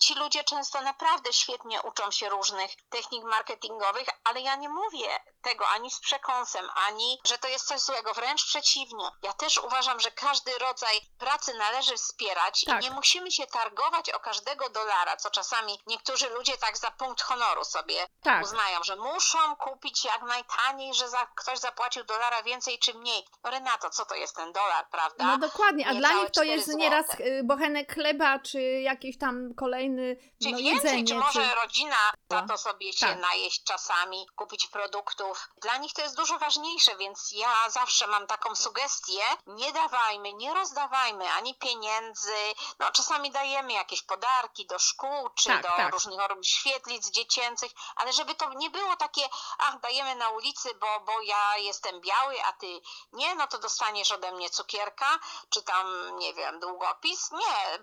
ci 0.00 0.14
ludzie 0.14 0.44
często 0.44 0.80
naprawdę 0.80 1.32
świetnie 1.32 1.82
uczą 1.82 2.10
się 2.10 2.28
różnych 2.28 2.70
technik 2.88 3.24
marketingowych, 3.24 4.08
ale 4.24 4.40
ja 4.40 4.56
nie 4.56 4.68
mówię 4.68 5.08
tego 5.42 5.68
ani 5.68 5.90
z 5.90 6.00
przekąsem, 6.00 6.68
ani 6.88 7.18
że 7.24 7.38
to 7.38 7.48
jest 7.48 7.66
coś 7.66 7.80
złego, 7.80 8.14
wręcz 8.14 8.44
przeciwnie. 8.44 9.04
Ja 9.22 9.32
też 9.32 9.58
uważam, 9.58 10.00
że 10.00 10.10
każdy 10.10 10.58
rodzaj 10.58 11.00
pracy 11.18 11.54
należy 11.54 11.96
wspierać 11.96 12.64
Tak. 12.66 12.80
i 12.80 12.84
nie 12.84 12.90
musimy 12.90 13.30
się 13.30 13.46
targować 13.46 14.10
o 14.10 14.20
każdego 14.20 14.68
dolara, 14.68 15.16
co 15.16 15.30
czasami 15.30 15.78
niektórzy 15.86 16.28
ludzie 16.30 16.56
tak 16.58 16.78
za 16.78 16.90
punkt 16.90 17.22
honoru 17.22 17.64
sobie 17.64 18.06
Tak. 18.22 18.42
uznają, 18.44 18.82
że 18.84 18.96
muszą 18.96 19.56
kupić 19.56 20.04
jak 20.04 20.22
najtaniej, 20.22 20.94
że 20.94 21.08
za, 21.08 21.26
ktoś 21.36 21.58
zapłacił 21.58 22.04
dolara 22.04 22.42
więcej 22.42 22.78
czy 22.78 22.94
mniej. 22.94 23.24
No 23.44 23.50
Renato, 23.50 23.90
co 23.90 24.04
to 24.06 24.14
jest 24.14 24.36
ten 24.36 24.52
dolar, 24.52 24.86
prawda? 24.90 25.24
No 25.24 25.38
dokładnie, 25.38 25.86
a 25.86 25.92
Niecałe 25.92 26.14
dla 26.14 26.22
nich 26.22 26.30
to 26.32 26.42
jest 26.42 26.64
złote. 26.66 26.78
nieraz 26.78 27.06
y, 27.20 27.40
bochenek 27.44 27.94
chleba, 27.94 28.38
czy 28.38 28.60
jakiś 28.98 29.18
tam 29.18 29.54
kolejny 29.54 30.16
Czy 30.42 30.50
no, 30.50 30.58
więcej, 30.58 30.74
jedzenie. 30.74 31.04
czy 31.04 31.14
może 31.14 31.48
czy... 31.48 31.54
rodzina 31.54 31.96
za 32.30 32.42
to 32.42 32.58
sobie 32.58 32.92
się 32.92 33.06
Tak. 33.06 33.20
najeść 33.20 33.64
czasami, 33.64 34.26
kupić 34.36 34.66
produktów. 34.66 35.48
Dla 35.56 35.76
nich 35.76 35.92
to 35.92 36.02
jest 36.02 36.16
dużo 36.16 36.38
ważniejsze, 36.38 36.96
więc 36.96 37.32
ja 37.32 37.70
zawsze 37.70 38.06
mam 38.06 38.26
taką 38.26 38.54
sugestię, 38.54 39.20
nie 39.46 39.72
dawajmy, 39.72 40.32
nie 40.32 40.54
rozdawajmy 40.54 41.30
ani 41.30 41.54
pieniędzy, 41.54 42.34
no 42.78 42.90
czasami 42.92 43.30
dajemy 43.30 43.72
jakieś 43.72 44.02
podarki 44.02 44.66
do 44.66 44.78
szkół, 44.78 45.28
czy 45.34 45.48
Tak, 45.48 45.62
do 45.62 45.68
tak. 45.68 45.92
różnych 45.92 46.18
świetlic 46.42 47.10
dziecięcych, 47.10 47.72
ale 47.96 48.12
żeby 48.12 48.34
to 48.34 48.52
nie 48.54 48.70
było 48.70 48.96
takie, 48.96 49.22
ach, 49.58 49.80
dajemy 49.80 50.14
na 50.14 50.28
ulicy, 50.30 50.74
bo, 50.74 51.00
bo 51.00 51.20
ja 51.22 51.56
jestem 51.58 52.00
biały, 52.00 52.44
a 52.44 52.52
ty 52.52 52.80
nie, 53.12 53.34
no 53.34 53.46
to 53.46 53.58
dostaniesz 53.58 54.12
ode 54.12 54.32
mnie 54.32 54.50
cukierka, 54.50 55.18
czy 55.48 55.62
tam, 55.62 56.16
nie 56.18 56.34
wiem, 56.34 56.60
długopis. 56.60 57.30
Nie, 57.32 57.78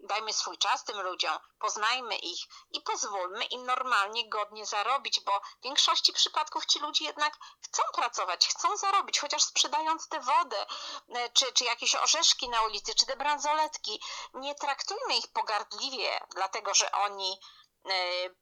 dajmy 0.00 0.32
swój 0.32 0.58
czas 0.58 0.84
tym 0.84 1.00
ludziom, 1.00 1.38
poznajmy 1.58 2.16
ich 2.16 2.40
i 2.70 2.80
pozwólmy 2.80 3.44
im 3.44 3.66
normalnie, 3.66 4.28
godnie 4.28 4.66
zarobić, 4.66 5.20
bo 5.20 5.40
w 5.60 5.64
większości 5.64 6.12
przypadków 6.12 6.66
ci 6.66 6.78
ludzie 6.78 7.04
jednak 7.04 7.38
chcą 7.64 7.82
pracować, 7.94 8.48
chcą 8.48 8.76
zarobić, 8.76 9.18
chociaż 9.18 9.42
sprzedając 9.42 10.08
tę 10.08 10.20
wodę, 10.20 10.66
e, 11.14 11.30
czy, 11.30 11.52
czy 11.52 11.64
jakieś 11.64 11.94
orzeszki 11.94 12.48
na 12.48 12.62
ulicy, 12.62 12.94
czy 12.94 13.06
te 13.06 13.16
bransoletki. 13.16 14.02
Nie 14.34 14.54
traktujmy 14.54 15.16
ich 15.16 15.32
pogardliwie, 15.32 16.20
dlatego 16.34 16.74
że 16.74 16.92
oni 16.92 17.40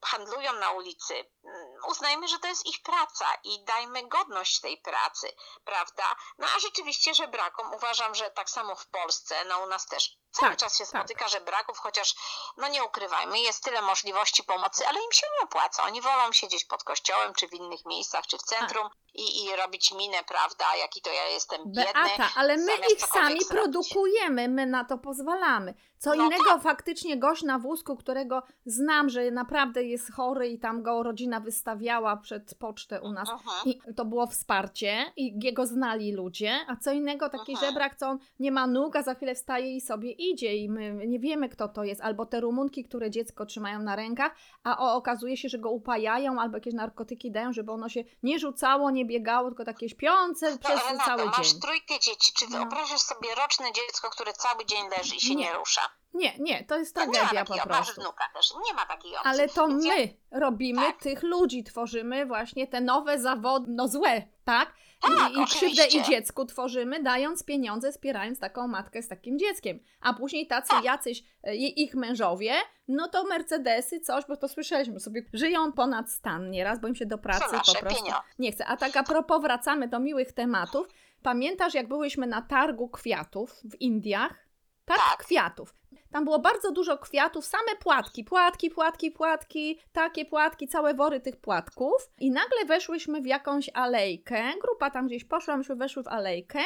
handlują 0.05 0.53
na 0.53 0.71
ulicy. 0.71 1.15
Mm, 1.15 1.67
Uznajmy, 1.89 2.29
że 2.29 2.39
to 2.39 2.49
jest 2.49 2.67
ich 2.67 2.83
praca 2.83 3.25
i 3.45 3.65
dajmy 3.65 4.09
godność 4.09 4.61
tej 4.61 4.79
pracy, 4.79 5.29
prawda? 5.65 6.05
No 6.39 6.47
a 6.57 6.61
rzeczywiście 6.61 7.15
żebrakom 7.15 7.75
uważam, 7.75 8.15
że 8.15 8.31
tak 8.31 8.51
samo 8.51 8.77
w 8.77 8.87
Polsce, 8.89 9.35
no 9.49 9.59
u 9.59 9.67
nas 9.67 9.87
też 9.87 10.19
cały 10.31 10.51
Tak, 10.51 10.59
czas 10.59 10.79
się 10.79 10.85
tak. 10.87 10.89
spotyka 11.03 11.29
żebraków, 11.29 11.79
chociaż 11.79 12.15
no 12.57 12.69
nie 12.69 12.85
ukrywajmy, 12.85 13.41
jest 13.41 13.65
tyle 13.65 13.83
możliwości 13.83 14.45
pomocy, 14.45 14.87
ale 14.87 14.99
im 15.05 15.13
się 15.13 15.27
nie 15.39 15.45
opłaca. 15.45 15.83
Oni 15.85 16.01
wolą 16.01 16.33
siedzieć 16.33 16.65
pod 16.65 16.85
kościołem, 16.85 17.35
czy 17.35 17.49
w 17.49 17.53
innych 17.55 17.85
miejscach, 17.87 18.27
czy 18.27 18.39
w 18.39 18.43
centrum 18.43 18.89
i, 19.15 19.45
i 19.45 19.57
robić 19.57 19.93
minę, 19.93 20.25
prawda, 20.29 20.77
jaki 20.77 21.03
to 21.03 21.11
ja 21.13 21.25
jestem 21.29 21.61
biedny. 21.67 21.93
Beata, 21.93 22.31
ale 22.37 22.57
my 22.57 22.73
ich 22.93 23.01
sami 23.07 23.27
zrobić. 23.29 23.49
produkujemy, 23.49 24.49
my 24.49 24.67
na 24.67 24.85
to 24.85 24.99
pozwalamy. 24.99 25.75
Co 25.99 26.15
No 26.15 26.25
innego 26.25 26.59
faktycznie 26.59 27.17
gość 27.19 27.43
na 27.43 27.59
wózku, 27.59 27.97
którego 27.97 28.43
znam, 28.67 29.09
że 29.09 29.25
naprawdę 29.37 29.83
jest 29.85 30.13
chory 30.13 30.49
i 30.49 30.59
tam 30.59 30.83
go 30.83 31.03
rodzina 31.03 31.41
wystawiała 31.41 32.17
przed 32.17 32.55
pocztę 32.55 33.01
u 33.03 33.13
nas. 33.13 33.31
Mhm. 33.31 33.47
I 33.65 33.95
to 33.95 34.05
było 34.05 34.27
wsparcie 34.27 35.13
i 35.17 35.39
jego 35.45 35.67
znali 35.67 36.13
ludzie, 36.13 36.53
a 36.69 36.77
co 36.77 36.93
innego 36.93 37.29
taki 37.29 37.53
Mhm. 37.53 37.69
żebrak, 37.71 37.97
co 37.97 38.09
on 38.09 38.19
nie 38.41 38.53
ma 38.53 38.67
nóg, 38.67 38.97
a 38.97 39.03
za 39.03 39.15
chwilę 39.15 39.35
wstaje 39.35 39.77
i 39.77 39.81
sobie 39.81 40.11
idzie 40.11 40.57
i 40.57 40.69
my 40.69 41.07
nie 41.07 41.19
wiemy 41.19 41.49
kto 41.49 41.69
to 41.69 41.85
jest, 41.85 42.01
albo 42.01 42.27
te 42.27 42.41
rumunki, 42.41 42.85
które 42.85 43.11
dziecko 43.11 43.47
trzymają 43.47 43.79
na 43.83 43.97
rękach, 43.97 44.35
a 44.65 44.79
o, 44.79 44.95
okazuje 44.95 45.37
się, 45.37 45.49
że 45.49 45.59
go 45.59 45.71
upajają 45.71 46.41
albo 46.41 46.57
jakieś 46.57 46.75
narkotyki 46.75 47.31
dają, 47.31 47.53
żeby 47.53 47.73
ono 47.73 47.89
się 47.89 48.05
nie 48.23 48.39
rzucało, 48.39 48.91
nie 48.91 49.05
biegało, 49.05 49.49
tylko 49.49 49.65
takie 49.65 49.89
śpiące 49.89 50.59
przez 50.59 50.81
No, 50.93 51.05
cały 51.05 51.25
masz 51.25 51.53
dzień. 51.53 51.61
trójkę 51.61 51.95
dzieci. 52.01 52.33
Czy 52.37 52.45
No. 52.51 52.59
wyobrażasz 52.59 53.01
sobie 53.01 53.29
roczne 53.43 53.67
dziecko, 53.73 54.11
które 54.11 54.33
cały 54.33 54.65
dzień 54.67 54.83
leży 54.99 55.17
i 55.17 55.21
się 55.21 55.35
nie, 55.35 55.45
Nie. 55.45 55.53
rusza? 55.55 55.81
Nie, 56.17 56.33
nie, 56.39 56.65
to 56.65 56.79
jest 56.79 56.95
tragedia 56.95 57.45
po 57.45 57.55
prostu. 57.69 58.01
wnuka 58.01 58.25
też, 58.35 58.51
nie 58.69 58.75
ma 58.75 58.87
takiej 58.87 59.13
opcji. 59.17 59.31
Ale 59.31 59.49
to 59.49 59.69
Więc 59.69 59.85
ja- 59.85 59.95
my 59.95 60.09
robimy 60.41 60.83
Tak. 60.83 60.97
tych 61.03 61.23
ludzi, 61.23 61.65
tworzymy 61.65 62.27
właśnie 62.27 62.67
te 62.67 62.81
nowe 62.81 63.19
zawody, 63.19 63.67
no 63.71 63.89
złe, 63.89 64.23
tak? 64.45 64.73
Tak, 65.03 65.33
I, 65.33 65.41
I 65.43 65.45
krzywdę 65.47 65.87
i 65.87 66.03
dziecku 66.03 66.45
tworzymy, 66.47 67.03
dając 67.03 67.45
pieniądze, 67.45 67.93
wspierając 67.93 68.39
taką 68.41 68.69
matkę 68.69 69.03
z 69.03 69.09
takim 69.09 69.39
dzieckiem. 69.39 69.81
A 70.01 70.15
później 70.15 70.47
tacy 70.47 70.69
Tak. 70.71 70.85
jacyś 70.85 71.23
e, 71.43 71.57
i- 71.57 71.83
ich 71.83 71.95
mężowie, 71.95 72.53
no 72.89 73.09
to 73.09 73.25
Mercedesy, 73.25 74.01
coś, 74.01 74.25
bo 74.29 74.37
to 74.37 74.49
słyszeliśmy 74.49 75.01
sobie, 75.01 75.23
żyją 75.33 75.73
ponad 75.73 76.11
stan 76.11 76.51
nieraz, 76.51 76.81
bo 76.81 76.89
im 76.89 76.95
się 76.95 77.07
do 77.07 77.19
pracy 77.19 77.45
po 77.45 77.51
prostu 77.51 77.75
pieniądze. 77.87 78.15
nie 78.39 78.53
chce. 78.53 78.67
A 78.67 78.77
tak 78.77 78.97
a 78.97 79.03
propos 79.03 79.43
wracamy 79.43 79.89
do 79.89 80.01
miłych 80.01 80.33
tematów. 80.33 80.87
Pamiętasz, 81.23 81.75
jak 81.75 81.89
byłyśmy 81.89 82.27
na 82.27 82.43
targu 82.43 82.89
kwiatów 82.89 83.53
w 83.71 83.81
Indiach? 83.81 84.47
Targ 84.85 85.01
Tak. 85.11 85.19
kwiatów. 85.19 85.75
Tam 86.13 86.25
było 86.25 86.39
bardzo 86.39 86.73
dużo 86.73 86.99
kwiatów, 86.99 87.45
same 87.45 87.77
płatki, 87.81 88.25
płatki, 88.25 88.71
płatki, 88.71 89.11
płatki, 89.11 89.81
takie 89.93 90.25
płatki, 90.25 90.69
całe 90.69 90.95
wory 90.95 91.21
tych 91.21 91.37
płatków. 91.37 92.11
I 92.19 92.31
nagle 92.31 92.65
weszłyśmy 92.67 93.21
w 93.23 93.27
jakąś 93.27 93.71
alejkę, 93.75 94.43
grupa 94.63 94.91
tam 94.91 95.07
gdzieś 95.07 95.25
poszła, 95.25 95.57
myśmy 95.57 95.77
weszły 95.77 96.03
w 96.03 96.09
alejkę. 96.09 96.59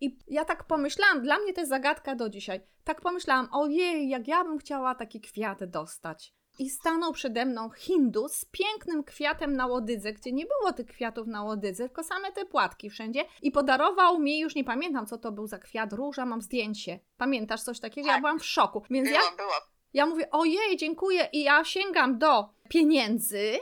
I 0.00 0.18
ja 0.28 0.44
tak 0.44 0.64
pomyślałam, 0.64 1.22
dla 1.22 1.38
mnie 1.38 1.52
to 1.52 1.60
jest 1.60 1.70
zagadka 1.70 2.14
do 2.14 2.28
dzisiaj. 2.28 2.60
Tak 2.84 3.00
pomyślałam, 3.00 3.48
ojej, 3.52 4.08
jak 4.08 4.28
ja 4.28 4.44
bym 4.44 4.58
chciała 4.58 4.94
taki 4.94 5.20
kwiat 5.20 5.64
dostać. 5.64 6.34
I 6.58 6.70
stanął 6.70 7.12
przede 7.12 7.44
mną 7.44 7.70
Hindus 7.70 8.32
z 8.32 8.44
pięknym 8.44 9.04
kwiatem 9.04 9.56
na 9.56 9.66
łodydze, 9.66 10.12
gdzie 10.12 10.32
nie 10.32 10.46
było 10.46 10.72
tych 10.72 10.86
kwiatów 10.86 11.26
na 11.26 11.42
łodydze, 11.42 11.84
tylko 11.84 12.02
same 12.04 12.32
te 12.32 12.46
płatki 12.46 12.90
wszędzie. 12.90 13.24
I 13.42 13.50
podarował 13.50 14.18
mi, 14.18 14.38
już 14.38 14.54
nie 14.54 14.64
pamiętam 14.64 15.06
co 15.06 15.18
to 15.18 15.32
był 15.32 15.46
za 15.46 15.58
kwiat, 15.58 15.92
róża, 15.92 16.26
mam 16.26 16.42
zdjęcie. 16.42 17.00
Pamiętasz 17.16 17.62
coś 17.62 17.80
takiego? 17.80 18.06
Ja 18.06 18.12
Tak. 18.12 18.22
byłam 18.22 18.38
w 18.38 18.44
szoku. 18.46 18.82
Więc 18.90 19.10
ja 19.10 19.20
było. 19.36 19.52
ja 19.92 20.06
mówię, 20.06 20.30
ojej, 20.30 20.76
dziękuję 20.76 21.28
i 21.32 21.42
ja 21.42 21.64
sięgam 21.64 22.18
do 22.18 22.48
pieniędzy, 22.68 23.58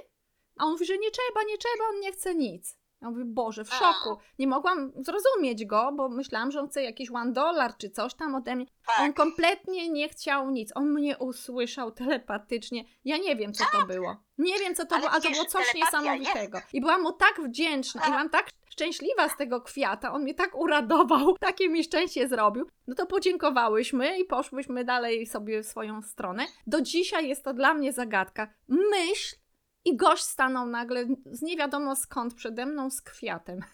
a 0.58 0.64
on 0.64 0.72
mówi, 0.72 0.86
że 0.86 0.98
nie 0.98 1.10
trzeba, 1.10 1.42
nie 1.48 1.58
trzeba, 1.58 1.84
on 1.94 2.00
nie 2.00 2.12
chce 2.12 2.34
nic. 2.34 2.78
Ja 3.02 3.10
mówię, 3.10 3.24
Boże, 3.26 3.64
w 3.64 3.74
szoku. 3.74 4.16
Nie 4.38 4.46
mogłam 4.46 4.92
zrozumieć 4.96 5.64
go, 5.66 5.92
bo 5.96 6.08
myślałam, 6.08 6.50
że 6.50 6.60
on 6.60 6.68
chce 6.68 6.82
jakiś 6.82 7.10
one 7.10 7.32
dollar 7.32 7.76
czy 7.76 7.90
coś 7.90 8.14
tam 8.14 8.34
ode 8.34 8.56
mnie. 8.56 8.66
Tak. 8.86 9.00
On 9.00 9.12
kompletnie 9.12 9.88
nie 9.90 10.08
chciał 10.08 10.50
nic. 10.50 10.72
On 10.74 10.90
mnie 10.92 11.18
usłyszał 11.18 11.90
telepatycznie. 11.92 12.84
Ja 13.04 13.16
nie 13.16 13.36
wiem, 13.36 13.52
co 13.52 13.64
to 13.72 13.86
było. 13.86 14.16
Nie 14.38 14.58
wiem, 14.58 14.74
co 14.74 14.86
to 14.86 14.94
Ale 14.94 15.00
było, 15.00 15.12
ale 15.12 15.20
to 15.22 15.30
było 15.30 15.44
coś 15.44 15.74
niesamowitego. 15.74 16.58
I 16.72 16.80
byłam 16.80 17.02
mu 17.02 17.12
tak 17.12 17.40
wdzięczna 17.40 18.00
i 18.00 18.04
Tak. 18.04 18.10
byłam 18.12 18.30
tak 18.30 18.50
szczęśliwa 18.70 19.28
z 19.28 19.36
tego 19.36 19.60
kwiata. 19.60 20.12
On 20.12 20.22
mnie 20.22 20.34
tak 20.34 20.54
uradował, 20.54 21.36
takie 21.40 21.68
mi 21.68 21.84
szczęście 21.84 22.28
zrobił. 22.28 22.66
No 22.86 22.94
to 22.94 23.06
podziękowałyśmy 23.06 24.18
i 24.18 24.24
poszłyśmy 24.24 24.84
dalej 24.84 25.26
sobie 25.26 25.62
w 25.62 25.66
swoją 25.66 26.02
stronę. 26.02 26.46
Do 26.66 26.80
dzisiaj 26.80 27.28
jest 27.28 27.44
to 27.44 27.54
dla 27.54 27.74
mnie 27.74 27.92
zagadka. 27.92 28.48
Myśl 28.68 29.36
i 29.84 29.96
gość 29.96 30.24
stanął 30.24 30.66
nagle 30.66 31.06
z 31.26 31.42
nie 31.42 31.56
wiadomo 31.56 31.96
skąd 31.96 32.34
przede 32.34 32.66
mną 32.66 32.90
z 32.90 33.02
kwiatem. 33.02 33.60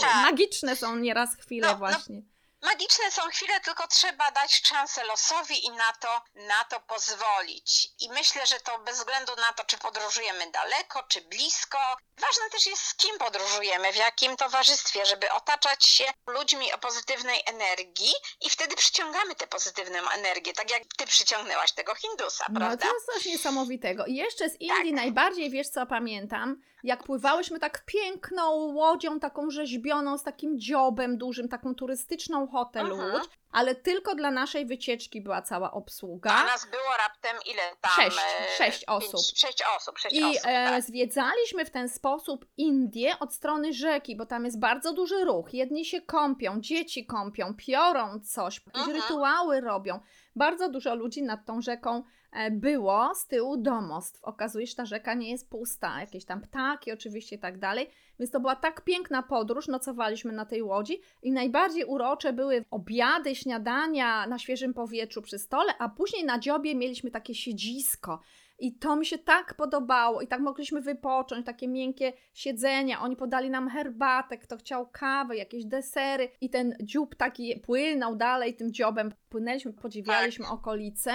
Tak. 0.00 0.30
Magiczne 0.30 0.76
są 0.76 0.96
nieraz 0.96 1.36
chwile 1.36 1.66
No, 1.66 1.72
no, 1.72 1.78
właśnie. 1.78 2.22
Magiczne 2.64 3.10
są 3.10 3.22
chwile, 3.22 3.60
tylko 3.60 3.86
trzeba 3.88 4.30
dać 4.30 4.66
szansę 4.66 5.04
losowi 5.04 5.66
i 5.66 5.70
na 5.70 5.92
to, 6.00 6.22
na 6.34 6.64
to 6.64 6.80
pozwolić. 6.80 7.88
I 8.00 8.08
myślę, 8.10 8.46
że 8.46 8.60
to 8.60 8.78
bez 8.78 8.98
względu 8.98 9.32
na 9.36 9.52
to, 9.52 9.64
czy 9.64 9.78
podróżujemy 9.78 10.50
daleko, 10.50 11.02
czy 11.02 11.20
blisko. 11.20 11.78
Ważne 12.18 12.50
też 12.52 12.66
jest, 12.66 12.82
z 12.82 12.94
kim 12.94 13.18
podróżujemy, 13.18 13.92
w 13.92 13.96
jakim 13.96 14.36
towarzystwie, 14.36 15.06
żeby 15.06 15.32
otaczać 15.32 15.86
się 15.86 16.04
ludźmi 16.26 16.72
o 16.72 16.78
pozytywnej 16.78 17.42
energii 17.46 18.12
i 18.40 18.50
wtedy 18.50 18.76
przyciągamy 18.76 19.34
tę 19.34 19.46
pozytywną 19.46 20.10
energię, 20.10 20.52
tak 20.52 20.70
jak 20.70 20.82
ty 20.96 21.06
przyciągnęłaś 21.06 21.72
tego 21.72 21.94
Hindusa, 21.94 22.44
No 22.48 22.60
prawda? 22.60 22.86
to 22.86 22.94
jest 22.94 23.06
coś 23.06 23.24
niesamowitego. 23.24 24.06
I 24.06 24.14
jeszcze 24.14 24.50
z 24.50 24.60
Indii 24.60 24.92
najbardziej, 24.92 25.50
wiesz 25.50 25.68
co 25.68 25.86
pamiętam, 25.86 26.62
jak 26.84 27.04
pływałyśmy 27.04 27.58
tak 27.58 27.84
piękną 27.86 28.50
łodzią, 28.52 29.20
taką 29.20 29.50
rzeźbioną, 29.50 30.18
z 30.18 30.22
takim 30.22 30.58
dziobem 30.58 31.18
dużym, 31.18 31.48
taką 31.48 31.74
turystyczną 31.74 32.46
hotel 32.46 32.86
Mhm. 32.86 33.12
łódź, 33.14 33.24
ale 33.54 33.74
tylko 33.74 34.14
dla 34.14 34.30
naszej 34.30 34.66
wycieczki 34.66 35.20
była 35.20 35.42
cała 35.42 35.68
A 35.68 35.72
obsługa. 35.72 36.44
nas 36.44 36.66
było 36.70 36.96
raptem 36.98 37.36
ile 37.52 37.62
tam? 37.80 37.90
Sześć, 37.96 38.18
e, 38.18 38.56
sześć 38.58 38.84
pięć- 38.86 39.04
osób. 39.04 39.36
Sześć 39.36 39.62
osób, 39.76 39.98
sześć 39.98 40.16
I 40.16 40.24
osób, 40.24 40.42
e, 40.46 40.66
tak. 40.70 40.82
zwiedzaliśmy 40.84 41.64
w 41.64 41.70
ten 41.70 41.88
sposób 41.88 42.46
Indię 42.56 43.18
od 43.18 43.34
strony 43.34 43.72
rzeki, 43.72 44.16
bo 44.16 44.26
tam 44.26 44.44
jest 44.44 44.58
bardzo 44.60 44.92
duży 44.92 45.24
ruch. 45.24 45.54
Jedni 45.54 45.84
się 45.84 46.02
kąpią, 46.02 46.60
dzieci 46.60 47.06
kąpią, 47.06 47.54
piorą 47.54 48.20
coś, 48.20 48.60
jakieś 48.66 48.82
Mhm. 48.82 48.96
rytuały 49.02 49.60
robią. 49.60 50.00
Bardzo 50.36 50.68
dużo 50.68 50.94
ludzi 50.94 51.22
nad 51.22 51.44
tą 51.46 51.60
rzeką 51.62 52.02
e, 52.32 52.50
było, 52.50 53.14
z 53.14 53.26
tyłu 53.26 53.56
domostw. 53.56 54.24
Okazuje 54.24 54.66
się, 54.66 54.70
że 54.70 54.76
ta 54.76 54.86
rzeka 54.86 55.14
nie 55.14 55.30
jest 55.30 55.50
pusta, 55.50 56.00
jakieś 56.00 56.24
tam 56.24 56.40
ptaki 56.40 56.92
oczywiście 56.92 57.36
i 57.36 57.38
tak 57.38 57.58
dalej. 57.58 57.90
Więc 58.18 58.30
to 58.30 58.40
była 58.40 58.56
tak 58.56 58.80
piękna 58.80 59.22
podróż, 59.22 59.68
nocowaliśmy 59.68 60.32
na 60.32 60.44
tej 60.44 60.62
łodzi 60.62 61.00
i 61.22 61.32
najbardziej 61.32 61.84
urocze 61.84 62.32
były 62.32 62.64
obiady, 62.70 63.34
śniadania 63.34 64.26
na 64.26 64.38
świeżym 64.38 64.74
powietrzu 64.74 65.22
przy 65.22 65.38
stole, 65.38 65.72
a 65.78 65.88
później 65.88 66.24
na 66.24 66.38
dziobie 66.38 66.74
mieliśmy 66.74 67.10
takie 67.10 67.34
siedzisko. 67.34 68.20
I 68.58 68.72
to 68.72 68.96
mi 68.96 69.06
się 69.06 69.18
tak 69.18 69.54
podobało 69.54 70.20
i 70.20 70.26
tak 70.26 70.40
mogliśmy 70.40 70.80
wypocząć, 70.80 71.46
takie 71.46 71.68
miękkie 71.68 72.12
siedzenia. 72.34 73.00
Oni 73.00 73.16
podali 73.16 73.50
nam 73.50 73.68
herbatę, 73.68 74.38
kto 74.38 74.56
chciał 74.56 74.88
kawę, 74.92 75.36
jakieś 75.36 75.64
desery 75.64 76.28
i 76.40 76.50
ten 76.50 76.76
dziób 76.82 77.14
taki 77.14 77.60
płynął 77.60 78.16
dalej 78.16 78.56
tym 78.56 78.72
dziobem. 78.72 79.12
Płynęliśmy, 79.28 79.72
podziwialiśmy 79.72 80.48
okolice. 80.48 81.12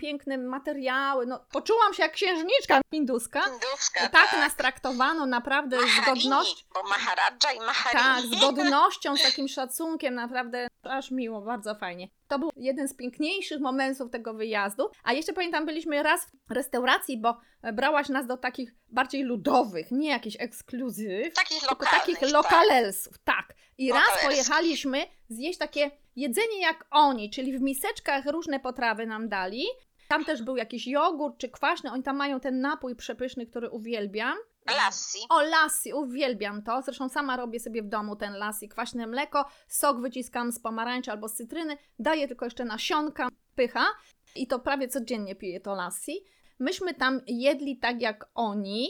Piękne 0.00 0.38
materiały, 0.38 1.26
no 1.26 1.46
poczułam 1.52 1.94
się 1.94 2.02
jak 2.02 2.12
księżniczka 2.12 2.80
hinduska. 2.94 3.42
Hinduska, 3.42 4.08
Tak 4.08 4.32
nas 4.32 4.56
traktowano 4.56 5.26
naprawdę 5.26 5.78
z 5.78 5.80
Maharini, 5.82 6.06
godnością. 6.24 6.66
bo 6.74 6.82
Maharadża 6.82 7.52
i 7.52 7.58
Tak, 7.58 7.66
Maharini. 7.66 8.36
z 8.36 8.40
godnością, 8.40 9.16
z 9.16 9.22
takim 9.22 9.48
szacunkiem, 9.48 10.14
naprawdę 10.14 10.68
aż 10.82 11.10
miło, 11.10 11.40
bardzo 11.40 11.74
fajnie. 11.74 12.08
To 12.28 12.38
był 12.38 12.50
jeden 12.56 12.88
z 12.88 12.96
piękniejszych 12.96 13.60
momentów 13.60 14.10
tego 14.10 14.34
wyjazdu. 14.34 14.90
A 15.04 15.12
jeszcze 15.12 15.32
pamiętam, 15.32 15.66
byliśmy 15.66 16.02
raz 16.02 16.26
w 16.48 16.52
restauracji, 16.52 17.20
bo 17.20 17.40
brałaś 17.72 18.08
nas 18.08 18.26
do 18.26 18.36
takich 18.36 18.74
bardziej 18.88 19.22
ludowych, 19.22 19.90
nie 19.90 20.08
jakichś 20.10 20.36
ekskluzyw, 20.40 21.34
Takich 21.34 21.60
tylko 21.60 21.84
takich 21.84 22.18
tak. 22.18 22.30
lokalelsów, 22.30 23.18
tak. 23.24 23.54
I 23.78 23.92
raz 23.92 24.22
pojechaliśmy 24.24 25.06
zjeść 25.28 25.58
takie 25.58 25.90
jedzenie 26.16 26.60
jak 26.60 26.86
oni, 26.90 27.30
czyli 27.30 27.58
w 27.58 27.60
miseczkach 27.62 28.26
różne 28.26 28.60
potrawy 28.60 29.06
nam 29.06 29.28
dali. 29.28 29.64
Tam 30.08 30.24
też 30.24 30.42
był 30.42 30.56
jakiś 30.56 30.86
jogurt 30.86 31.38
czy 31.38 31.48
kwaśny, 31.48 31.92
oni 31.92 32.02
tam 32.02 32.16
mają 32.16 32.40
ten 32.40 32.60
napój 32.60 32.96
przepyszny, 32.96 33.46
który 33.46 33.70
uwielbiam. 33.70 34.36
Lassi. 34.66 35.18
O, 35.28 35.42
lassi, 35.42 35.92
uwielbiam 35.92 36.62
to. 36.62 36.82
Zresztą 36.82 37.08
sama 37.08 37.36
robię 37.36 37.60
sobie 37.60 37.82
w 37.82 37.88
domu 37.88 38.16
ten 38.16 38.32
lassi, 38.38 38.68
kwaśne 38.68 39.06
mleko, 39.06 39.44
sok 39.68 40.00
wyciskam 40.00 40.52
z 40.52 40.60
pomarańczy 40.60 41.10
albo 41.10 41.28
z 41.28 41.34
cytryny, 41.34 41.78
daję 41.98 42.28
tylko 42.28 42.44
jeszcze 42.44 42.64
nasionka, 42.64 43.28
pycha 43.54 43.86
i 44.34 44.46
to 44.46 44.58
prawie 44.58 44.88
codziennie 44.88 45.34
piję 45.36 45.60
to 45.60 45.74
lassi. 45.74 46.24
Myśmy 46.58 46.94
tam 46.94 47.20
jedli 47.26 47.78
tak 47.78 48.00
jak 48.02 48.26
oni. 48.34 48.88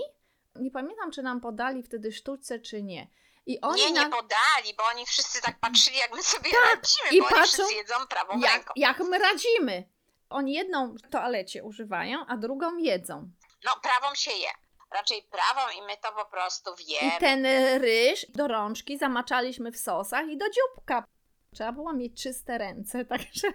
Nie 0.54 0.70
pamiętam, 0.70 1.10
czy 1.10 1.22
nam 1.22 1.40
podali 1.40 1.82
wtedy 1.82 2.12
sztućce, 2.12 2.60
czy 2.60 2.82
nie. 2.82 3.08
I 3.46 3.60
oni 3.60 3.82
Nie, 3.82 3.90
nie 3.90 4.00
podali, 4.04 4.74
bo 4.78 4.84
oni 4.94 5.06
wszyscy 5.06 5.42
tak 5.42 5.60
patrzyli, 5.60 5.96
jak 5.98 6.14
my 6.16 6.22
sobie 6.22 6.50
Tak, 6.50 6.60
radzimy, 6.74 7.10
i 7.10 7.18
bo 7.20 7.28
patrzą, 7.28 7.38
oni 7.42 7.46
wszyscy 7.46 7.74
jedzą 7.74 7.94
prawą 8.08 8.38
jak, 8.40 8.52
ręką. 8.52 8.72
jak 8.76 9.00
my 9.00 9.18
radzimy. 9.18 9.88
Oni 10.30 10.52
jedną 10.52 10.94
w 10.94 11.10
toalecie 11.10 11.64
używają, 11.64 12.26
a 12.28 12.36
drugą 12.36 12.76
jedzą. 12.76 13.30
No, 13.64 13.72
prawą 13.82 14.14
się 14.14 14.30
je. 14.30 14.48
Raczej 14.90 15.22
prawą 15.22 15.60
i 15.78 15.82
my 15.82 15.96
to 15.96 16.12
po 16.12 16.24
prostu 16.24 16.70
I 16.78 16.86
wiemy. 16.86 17.12
ten 17.20 17.46
ryż 17.80 18.26
do 18.28 18.48
rączki 18.48 18.98
zamaczaliśmy 18.98 19.72
w 19.72 19.78
sosach 19.78 20.26
i 20.28 20.36
do 20.38 20.44
dzióbka. 20.50 21.04
Trzeba 21.54 21.72
było 21.72 21.92
mieć 21.92 22.22
czyste 22.22 22.58
ręce, 22.58 23.04
także 23.14 23.48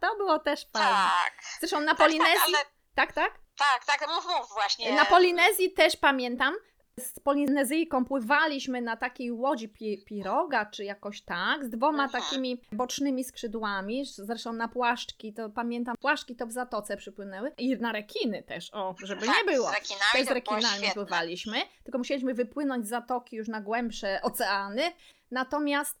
to 0.00 0.16
było 0.16 0.38
też 0.38 0.66
fajne. 0.72 0.88
Tak, 0.88 1.32
Zresztą 1.60 1.80
na 1.80 1.86
tak, 1.86 1.98
tak, 1.98 2.06
Polinezji, 2.06 2.54
ale 2.54 2.64
tak, 2.94 3.12
tak? 3.12 3.34
tak, 3.58 3.84
tak, 3.84 4.08
mów, 4.08 4.26
mów 4.26 4.48
właśnie. 4.52 4.92
Na 4.92 5.04
Polinezji 5.04 5.72
też 5.72 5.96
pamiętam, 5.96 6.54
z 7.00 7.20
Polinezyjką 7.20 8.04
pływaliśmy 8.04 8.82
na 8.82 8.96
takiej 8.96 9.32
łodzi 9.32 9.68
pi 9.68 10.02
piroga, 10.04 10.66
czy 10.66 10.84
jakoś 10.84 11.22
tak, 11.22 11.64
z 11.64 11.70
dwoma 11.70 12.04
Mhm. 12.04 12.22
takimi 12.24 12.60
bocznymi 12.72 13.24
skrzydłami, 13.24 14.04
zresztą 14.04 14.52
na 14.52 14.68
płaszczki, 14.68 15.32
to 15.32 15.50
pamiętam, 15.50 15.96
płaszczki 16.00 16.36
to 16.36 16.46
w 16.46 16.52
zatoce 16.52 16.96
przypłynęły 16.96 17.52
i 17.58 17.76
na 17.76 17.92
rekiny 17.92 18.42
też, 18.42 18.74
o, 18.74 18.94
żeby 19.02 19.26
tak, 19.26 19.36
nie 19.36 19.52
było. 19.52 19.68
Z 19.68 19.72
rekinami 19.72 20.10
Też 20.12 20.26
z 20.26 20.30
rekinami 20.30 20.86
pływaliśmy, 20.94 21.56
tylko 21.84 21.98
musieliśmy 21.98 22.34
wypłynąć 22.34 22.86
z 22.86 22.88
zatoki 22.88 23.36
już 23.36 23.48
na 23.48 23.60
głębsze 23.60 24.20
oceany. 24.22 24.82
Natomiast 25.30 25.98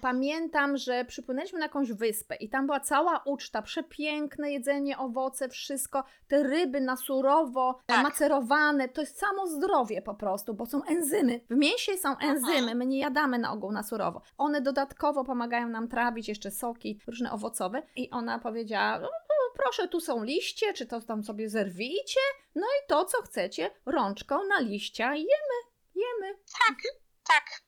pamiętam, 0.00 0.76
że 0.76 1.04
przypłynęliśmy 1.04 1.58
na 1.58 1.64
jakąś 1.64 1.92
wyspę 1.92 2.34
i 2.36 2.48
tam 2.48 2.66
była 2.66 2.80
cała 2.80 3.22
uczta, 3.24 3.62
przepiękne 3.62 4.52
jedzenie, 4.52 4.98
owoce, 4.98 5.48
wszystko, 5.48 6.04
te 6.28 6.42
ryby 6.42 6.80
na 6.80 6.96
surowo, 6.96 7.78
Tak. 7.86 8.02
macerowane, 8.02 8.88
to 8.88 9.00
jest 9.00 9.18
samo 9.18 9.46
zdrowie 9.46 10.02
po 10.02 10.14
prostu, 10.14 10.54
bo 10.54 10.66
są 10.66 10.84
enzymy. 10.84 11.40
W 11.50 11.56
mięsie 11.56 11.96
są 11.96 12.16
enzymy, 12.18 12.74
my 12.74 12.86
nie 12.86 12.98
jadamy 12.98 13.38
na 13.38 13.52
ogół 13.52 13.72
na 13.72 13.82
surowo. 13.82 14.22
One 14.38 14.60
dodatkowo 14.60 15.24
pomagają 15.24 15.68
nam 15.68 15.88
trawić 15.88 16.28
jeszcze 16.28 16.50
soki 16.50 17.00
różne 17.06 17.32
owocowe 17.32 17.82
i 17.96 18.10
ona 18.10 18.38
powiedziała, 18.38 18.98
"No, 18.98 19.08
no, 19.28 19.34
proszę, 19.54 19.88
tu 19.88 20.00
są 20.00 20.24
liście, 20.24 20.72
czy 20.74 20.86
to 20.86 21.00
tam 21.00 21.22
sobie 21.24 21.48
zerwijcie, 21.48 22.20
no 22.54 22.62
i 22.66 22.88
to, 22.88 23.04
co 23.04 23.22
chcecie, 23.22 23.70
rączką 23.86 24.46
na 24.48 24.60
liścia 24.60 25.14
jemy, 25.14 25.58
jemy. 25.94 26.34
Tak, 26.66 26.76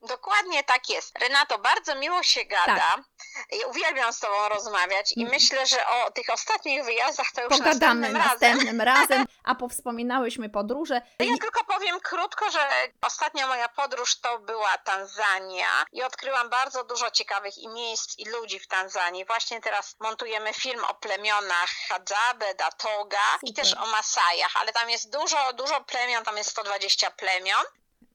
dokładnie 0.02 0.64
tak 0.64 0.88
jest. 0.88 1.18
Renato, 1.18 1.58
bardzo 1.58 1.94
miło 1.94 2.22
się 2.22 2.44
gada. 2.44 2.74
Tak. 2.76 3.00
Uwielbiam 3.68 4.12
z 4.12 4.20
Tobą 4.20 4.48
rozmawiać 4.48 5.12
i 5.16 5.20
Mm. 5.20 5.32
myślę, 5.32 5.66
że 5.66 5.86
o 5.86 6.10
tych 6.10 6.30
ostatnich 6.30 6.84
wyjazdach 6.84 7.26
to 7.34 7.40
już 7.42 7.50
Pogadamy 7.58 7.72
następnym 8.12 8.16
razem. 8.16 8.30
następnym 8.32 8.80
razem, 8.80 9.24
a 9.50 9.54
powspominałyśmy 9.54 10.48
podróże. 10.48 11.02
Ja 11.18 11.36
tylko 11.40 11.64
powiem 11.64 12.00
krótko, 12.00 12.50
że 12.50 12.68
ostatnia 13.02 13.46
moja 13.46 13.68
podróż 13.68 14.20
to 14.20 14.38
była 14.38 14.78
Tanzania 14.78 15.68
i 15.92 16.02
odkryłam 16.02 16.50
bardzo 16.50 16.84
dużo 16.84 17.10
ciekawych 17.10 17.58
i 17.58 17.68
miejsc 17.68 18.18
i 18.18 18.24
ludzi 18.28 18.58
w 18.60 18.66
Tanzanii. 18.66 19.24
Właśnie 19.24 19.60
teraz 19.60 19.96
montujemy 20.00 20.54
film 20.54 20.84
o 20.84 20.94
plemionach 20.94 21.70
Hadzabe, 21.88 22.54
Datoga 22.54 23.18
i 23.42 23.48
Super. 23.48 23.64
też 23.64 23.74
o 23.74 23.86
Masajach, 23.86 24.52
ale 24.60 24.72
tam 24.72 24.90
jest 24.90 25.12
dużo, 25.12 25.52
dużo 25.52 25.80
plemion, 25.84 26.24
tam 26.24 26.36
jest 26.36 26.50
120 26.50 27.10
plemion. 27.10 27.64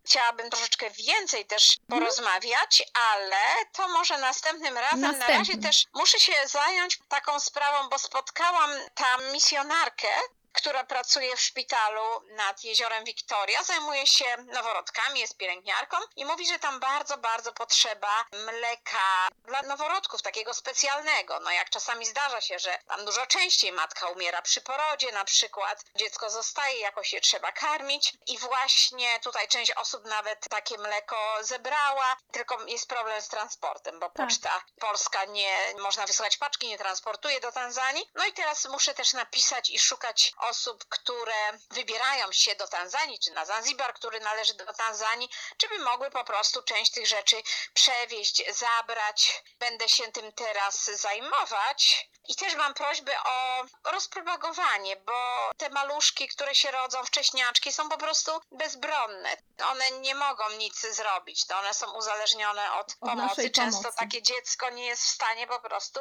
Chciałabym 0.06 0.50
troszeczkę 0.50 0.89
więcej 0.89 1.46
też 1.46 1.78
Mhm. 1.82 2.00
porozmawiać, 2.02 2.84
ale 2.94 3.42
to 3.72 3.88
może 3.88 4.18
następnym 4.18 4.78
razem. 4.78 5.02
Na 5.02 5.12
razie 5.12 5.20
Następnym. 5.28 5.62
też 5.62 5.86
muszę 5.94 6.20
się 6.20 6.34
zająć 6.46 7.00
taką 7.10 7.39
sprawą, 7.39 7.89
bo 7.89 8.00
spotkałam 8.00 8.72
tam 8.96 9.32
misjonarkę, 9.32 10.08
która 10.54 10.84
pracuje 10.84 11.36
w 11.36 11.42
szpitalu 11.42 12.22
nad 12.30 12.63
jeziorem 12.63 13.04
Wiktoria, 13.04 13.63
zajmuje 13.63 14.08
się 14.08 14.38
noworodkami, 14.38 15.20
jest 15.20 15.38
pielęgniarką 15.38 15.98
i 16.16 16.26
mówi, 16.26 16.48
że 16.48 16.60
tam 16.60 16.80
bardzo, 16.80 17.18
bardzo 17.18 17.54
potrzeba 17.54 18.26
mleka 18.32 19.28
dla 19.46 19.62
noworodków, 19.62 20.22
takiego 20.22 20.54
specjalnego. 20.54 21.39
No 21.39 21.52
jak 21.52 21.70
czasami 21.70 22.06
zdarza 22.06 22.42
się, 22.42 22.60
że 22.60 22.78
tam 22.88 23.06
dużo 23.06 23.26
częściej 23.26 23.72
matka 23.72 24.08
umiera 24.08 24.41
przy 24.41 24.62
porodzie 24.62 25.12
na 25.12 25.26
przykład, 25.26 25.84
dziecko 25.95 26.30
zostaje, 26.30 26.80
jakoś 26.80 27.14
je 27.14 27.22
trzeba 27.22 27.51
karmić 27.51 28.14
i 28.28 28.38
właśnie 28.38 29.20
tutaj 29.20 29.47
część 29.47 29.72
osób 29.72 30.06
nawet 30.06 30.39
takie 30.49 30.78
mleko 30.78 31.38
zebrała, 31.41 32.16
tylko 32.32 32.66
jest 32.66 32.88
problem 32.89 33.22
z 33.22 33.28
transportem, 33.28 33.99
bo 33.99 34.10
Tak. 34.10 34.28
poczta 34.28 34.64
polska 34.80 35.26
nie 35.26 35.58
można 35.80 36.06
wysłać 36.06 36.38
paczki, 36.38 36.68
nie 36.68 36.78
transportuje 36.78 37.39
do 37.39 37.51
Tanzanii. 37.51 38.10
No 38.16 38.26
i 38.26 38.34
teraz 38.34 38.66
muszę 38.66 38.93
też 38.93 39.14
napisać 39.14 39.70
i 39.70 39.80
szukać 39.80 40.34
osób, 40.44 40.86
które 40.89 41.58
wybierają 41.72 42.32
się 42.32 42.56
do 42.56 42.68
Tanzanii, 42.68 43.20
czy 43.20 43.32
na 43.32 43.46
Zanzibar, 43.46 43.94
który 43.94 44.20
należy 44.20 44.54
do 44.54 44.74
Tanzanii, 44.74 45.30
czy 45.58 45.70
by 45.70 45.80
mogły 45.80 46.12
po 46.12 46.24
prostu 46.24 46.64
część 46.64 46.91
tych 46.91 47.08
rzeczy 47.08 47.36
przewieźć, 47.74 48.44
zabrać. 48.56 49.44
Będę 49.60 49.89
się 49.89 50.12
tym 50.12 50.32
teraz 50.32 50.86
zajmować. 50.86 52.10
I 52.28 52.36
też 52.36 52.56
mam 52.56 52.74
prośbę 52.74 53.24
o 53.24 53.64
rozpropagowanie, 53.91 54.96
bo 54.96 55.14
te 55.58 55.70
maluszki, 55.70 56.28
które 56.28 56.56
się 56.56 56.72
rodzą, 56.72 57.04
wcześniaczki, 57.04 57.74
są 57.74 57.89
po 57.89 57.98
prostu 57.98 58.32
bezbronne. 58.52 59.38
One 59.66 59.91
nie 59.91 60.16
mogą 60.16 60.50
nic 60.50 60.82
zrobić. 60.82 61.46
To 61.46 61.60
one 61.60 61.74
są 61.74 61.91
uzależnione 61.91 62.74
od, 62.74 62.96
pomocy. 62.96 63.18
naszej 63.18 63.52
Często 63.52 63.82
pomocy. 63.82 63.98
takie 63.98 64.22
dziecko 64.22 64.70
nie 64.70 64.86
jest 64.86 65.04
w 65.04 65.10
stanie 65.10 65.48
po 65.48 65.60
prostu 65.60 66.00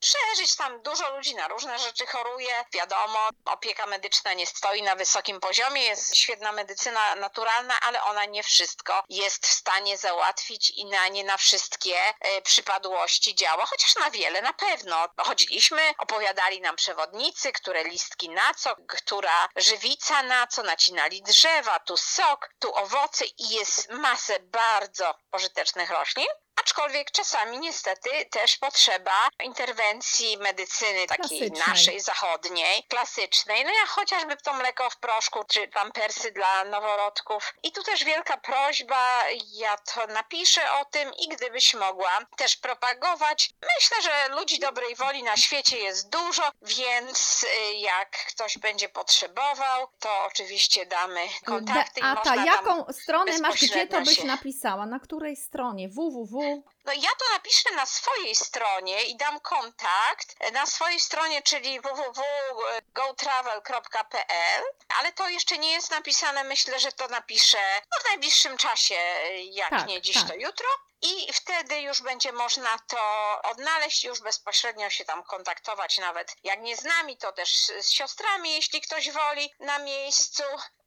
przeżyć. 0.00 0.56
Tam 0.56 0.82
dużo 0.82 1.16
ludzi 1.16 1.34
na 1.34 1.48
różne 1.48 1.78
rzeczy 1.78 2.06
choruje. 2.06 2.64
Wiadomo, 2.72 3.28
opieka 3.44 3.71
medyczna 3.86 4.32
nie 4.32 4.46
stoi 4.46 4.82
na 4.82 4.96
wysokim 4.96 5.40
poziomie. 5.40 5.82
Jest 5.82 6.16
świetna 6.16 6.52
medycyna 6.52 7.14
naturalna, 7.14 7.80
ale 7.80 8.02
ona 8.02 8.24
nie 8.24 8.42
wszystko 8.42 9.04
jest 9.08 9.46
w 9.46 9.52
stanie 9.52 9.98
załatwić 9.98 10.70
i 10.70 10.84
na 10.84 11.08
nie 11.08 11.24
na 11.24 11.36
wszystkie 11.36 11.96
e, 12.20 12.42
przypadłości 12.42 13.34
działa, 13.34 13.66
chociaż 13.66 13.96
na 13.96 14.10
wiele 14.10 14.42
na 14.42 14.52
pewno. 14.52 15.08
Chodziliśmy, 15.16 15.94
opowiadali 15.98 16.60
nam 16.60 16.76
przewodnicy, 16.76 17.52
które 17.52 17.84
listki 17.84 18.28
na 18.28 18.54
co, 18.54 18.76
która 18.88 19.48
żywica 19.56 20.22
na 20.22 20.46
co, 20.46 20.62
nacinali 20.62 21.22
drzewa, 21.22 21.78
tu 21.78 21.96
sok, 21.96 22.50
tu 22.58 22.74
owoce 22.74 23.24
i 23.26 23.48
jest 23.48 23.90
masę 23.90 24.40
bardzo 24.40 25.14
pożytecznych 25.30 25.90
roślin. 25.90 26.26
Aczkolwiek 26.56 27.10
czasami 27.10 27.58
niestety 27.58 28.10
też 28.30 28.56
potrzeba 28.56 29.28
interwencji 29.44 30.36
medycyny 30.38 31.06
takiej 31.06 31.38
Klasycznej. 31.38 31.68
naszej 31.68 32.00
zachodniej, 32.00 32.84
klasycznej. 32.88 33.64
No 33.64 33.70
jak 33.70 33.88
chociażby 33.88 34.36
to 34.36 34.52
mleko 34.54 34.90
w 34.90 34.96
proszku, 34.96 35.44
czy 35.48 35.68
pampersy 35.68 36.32
dla 36.32 36.64
noworodków. 36.64 37.54
I 37.62 37.72
tu 37.72 37.82
też 37.82 38.04
wielka 38.04 38.36
prośba, 38.36 39.22
ja 39.52 39.76
to 39.76 40.06
napiszę 40.06 40.72
o 40.72 40.84
tym 40.84 41.12
i 41.18 41.28
gdybyś 41.28 41.74
mogła 41.74 42.18
też 42.36 42.56
propagować. 42.56 43.50
Myślę, 43.78 44.02
że 44.02 44.34
ludzi 44.34 44.58
dobrej 44.58 44.94
woli 44.96 45.22
na 45.22 45.36
świecie 45.36 45.78
jest 45.78 46.08
dużo, 46.10 46.42
więc 46.62 47.42
y, 47.44 47.74
jak 47.74 48.10
ktoś 48.10 48.58
będzie 48.58 48.88
potrzebował, 48.88 49.88
to 49.98 50.24
oczywiście 50.24 50.86
damy 50.86 51.20
kontakty 51.44 52.00
i 52.00 52.02
Beata, 52.02 52.14
można 52.30 52.34
tam 52.34 52.46
jaką 52.46 52.92
stronę 52.92 53.38
masz, 53.38 53.60
gdzie 53.60 53.86
to 53.86 54.00
byś 54.00 54.16
się- 54.18 54.24
napisała? 54.24 54.86
Na 54.86 55.00
której 55.00 55.36
stronie? 55.36 55.88
www. 55.88 56.41
No 56.84 56.92
ja 56.92 57.10
to 57.18 57.24
napiszę 57.32 57.70
na 57.70 57.86
swojej 57.86 58.34
stronie 58.34 59.04
i 59.04 59.16
dam 59.16 59.40
kontakt 59.40 60.36
na 60.52 60.66
swojej 60.66 61.00
stronie, 61.00 61.42
czyli 61.42 61.80
www.gotravel.pl, 61.80 64.64
ale 64.98 65.12
to 65.12 65.28
jeszcze 65.28 65.58
nie 65.58 65.72
jest 65.72 65.90
napisane, 65.90 66.44
myślę, 66.44 66.80
że 66.80 66.92
to 66.92 67.08
napiszę 67.08 67.58
no, 67.92 67.98
w 68.00 68.04
najbliższym 68.04 68.56
czasie, 68.56 68.94
jak 69.42 69.70
Tak, 69.70 69.86
nie 69.86 70.02
dziś, 70.02 70.14
tak. 70.14 70.28
to 70.28 70.34
jutro. 70.34 70.66
I 71.02 71.32
wtedy 71.32 71.80
już 71.80 72.02
będzie 72.02 72.32
można 72.32 72.78
to 72.78 72.98
odnaleźć, 73.42 74.04
już 74.04 74.20
bezpośrednio 74.20 74.90
się 74.90 75.04
tam 75.04 75.22
kontaktować, 75.22 75.98
nawet 75.98 76.36
jak 76.44 76.60
nie 76.60 76.76
z 76.76 76.84
nami, 76.84 77.16
to 77.16 77.32
też 77.32 77.50
z 77.80 77.90
siostrami, 77.90 78.52
jeśli 78.52 78.80
ktoś 78.80 79.10
woli, 79.10 79.54
na 79.60 79.78
miejscu. 79.78 80.42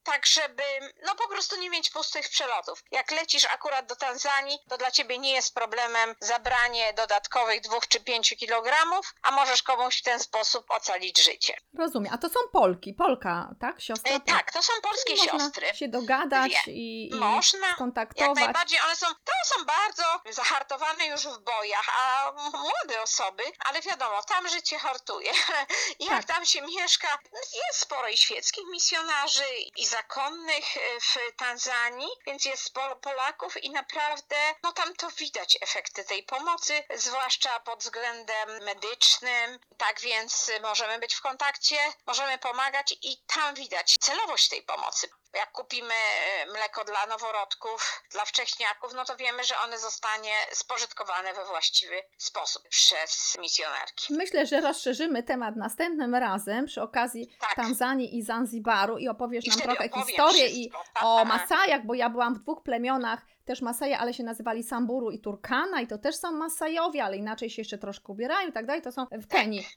Tak, 0.05 0.25
żeby 0.25 0.63
no 1.05 1.15
po 1.15 1.27
prostu 1.27 1.55
nie 1.55 1.69
mieć 1.69 1.89
pustych 1.89 2.29
przelotów. 2.29 2.83
Jak 2.91 3.11
lecisz 3.11 3.45
akurat 3.45 3.85
do 3.85 3.95
Tanzanii, 3.95 4.59
to 4.69 4.77
dla 4.77 4.91
ciebie 4.91 5.17
nie 5.17 5.31
jest 5.33 5.53
problemem 5.53 6.15
zabranie 6.19 6.93
dodatkowych 6.93 7.61
dwóch 7.61 7.87
czy 7.87 7.99
pięciu 7.99 8.35
kilogramów, 8.35 9.13
a 9.21 9.31
możesz 9.31 9.63
komuś 9.63 9.99
w 9.99 10.03
ten 10.03 10.19
sposób 10.19 10.71
ocalić 10.71 11.23
życie. 11.23 11.57
Rozumiem. 11.77 12.13
A 12.13 12.17
to 12.17 12.29
są 12.29 12.39
Polki, 12.53 12.93
Polka, 12.93 13.49
tak? 13.61 13.81
Siostra? 13.81 14.11
E, 14.15 14.19
tak, 14.19 14.51
to 14.51 14.63
są 14.63 14.73
polskie 14.83 15.15
Można 15.15 15.39
siostry. 15.39 15.67
się 15.75 15.87
dogadać 15.87 16.51
i, 16.67 17.09
i 17.11 17.15
Można. 17.15 17.67
Jak 17.67 17.75
skontaktować. 17.75 18.35
najbardziej 18.35 18.79
one 18.85 18.95
są, 18.95 19.07
to 19.07 19.31
są 19.45 19.65
bardzo 19.65 20.03
zahartowane 20.29 21.05
już 21.07 21.21
w 21.27 21.37
bojach, 21.39 21.85
a 21.99 22.31
młode 22.53 23.01
osoby, 23.01 23.43
ale 23.65 23.81
wiadomo, 23.81 24.23
tam 24.23 24.49
życie 24.49 24.79
hartuje. 24.79 25.31
Jak 25.99 26.09
Tak. 26.09 26.23
tam 26.25 26.45
się 26.45 26.61
mieszka, 26.61 27.19
jest 27.67 27.79
sporo 27.79 28.07
i 28.09 28.17
świeckich 28.17 28.63
misjonarzy, 28.71 29.43
i 29.75 29.85
zakonnych 29.95 30.77
e, 30.77 30.99
w 30.99 31.35
Tanzanii, 31.37 32.09
więc 32.27 32.45
jest 32.45 32.63
sporo 32.63 32.95
Polaków 32.95 33.63
i 33.63 33.69
naprawdę, 33.69 34.35
no 34.63 34.71
tam 34.71 34.95
to 34.95 35.09
widać 35.11 35.57
efekty 35.61 36.03
tej 36.03 36.23
pomocy, 36.23 36.83
zwłaszcza 36.95 37.59
pod 37.59 37.79
względem 37.79 38.63
medycznym. 38.63 39.59
Tak 39.77 40.01
więc 40.01 40.51
możemy 40.61 40.99
być 40.99 41.15
w 41.15 41.21
kontakcie, 41.21 41.77
możemy 42.05 42.37
pomagać 42.37 42.95
i 43.01 43.17
tam 43.17 43.55
widać 43.55 43.97
celowość 43.99 44.49
tej 44.49 44.63
pomocy. 44.63 45.09
Jak 45.35 45.51
kupimy 45.51 45.93
e, 45.93 46.45
mleko 46.51 46.83
dla 46.83 47.05
noworodków, 47.05 48.01
dla 48.11 48.25
wcześniaków, 48.25 48.93
no 48.93 49.05
to 49.05 49.15
wiemy, 49.15 49.43
że 49.43 49.55
one 49.65 49.79
zostanie 49.79 50.31
spożytkowane 50.51 51.33
we 51.33 51.45
właściwy 51.45 51.95
sposób 52.17 52.63
przez 52.69 53.37
misjonarki. 53.41 54.13
Myślę, 54.13 54.45
że 54.45 54.61
rozszerzymy 54.61 55.23
temat 55.23 55.55
następnym 55.55 56.15
razem 56.15 56.65
przy 56.65 56.81
okazji 56.81 57.37
Tak. 57.39 57.55
Tanzanii 57.55 58.17
i 58.17 58.23
Zanzibaru 58.23 58.97
i 58.97 59.07
opowiesz 59.07 59.45
I 59.45 59.49
nam 59.49 59.59
trochę 59.59 59.89
historię 59.89 60.47
i. 60.47 60.71
Tak, 60.71 61.03
o 61.03 61.17
tak. 61.17 61.27
Masajach, 61.27 61.85
bo 61.85 61.93
ja 61.93 62.09
byłam 62.09 62.35
w 62.35 62.39
dwóch 62.39 62.63
plemionach, 62.63 63.21
też 63.45 63.61
Masaje, 63.61 63.97
ale 63.99 64.13
się 64.13 64.23
nazywali 64.23 64.63
Samburu 64.63 65.11
i 65.11 65.19
Turkana 65.19 65.81
i 65.81 65.87
to 65.87 65.97
też 65.97 66.15
są 66.15 66.31
Masajowie, 66.31 67.03
ale 67.03 67.17
inaczej 67.17 67.49
się 67.49 67.61
jeszcze 67.61 67.77
troszkę 67.77 68.13
ubierają 68.13 68.49
i 68.49 68.53
tak 68.53 68.65
dalej, 68.65 68.81
to 68.81 68.91
są 68.91 69.05
w 69.11 69.27
Kenii. 69.27 69.67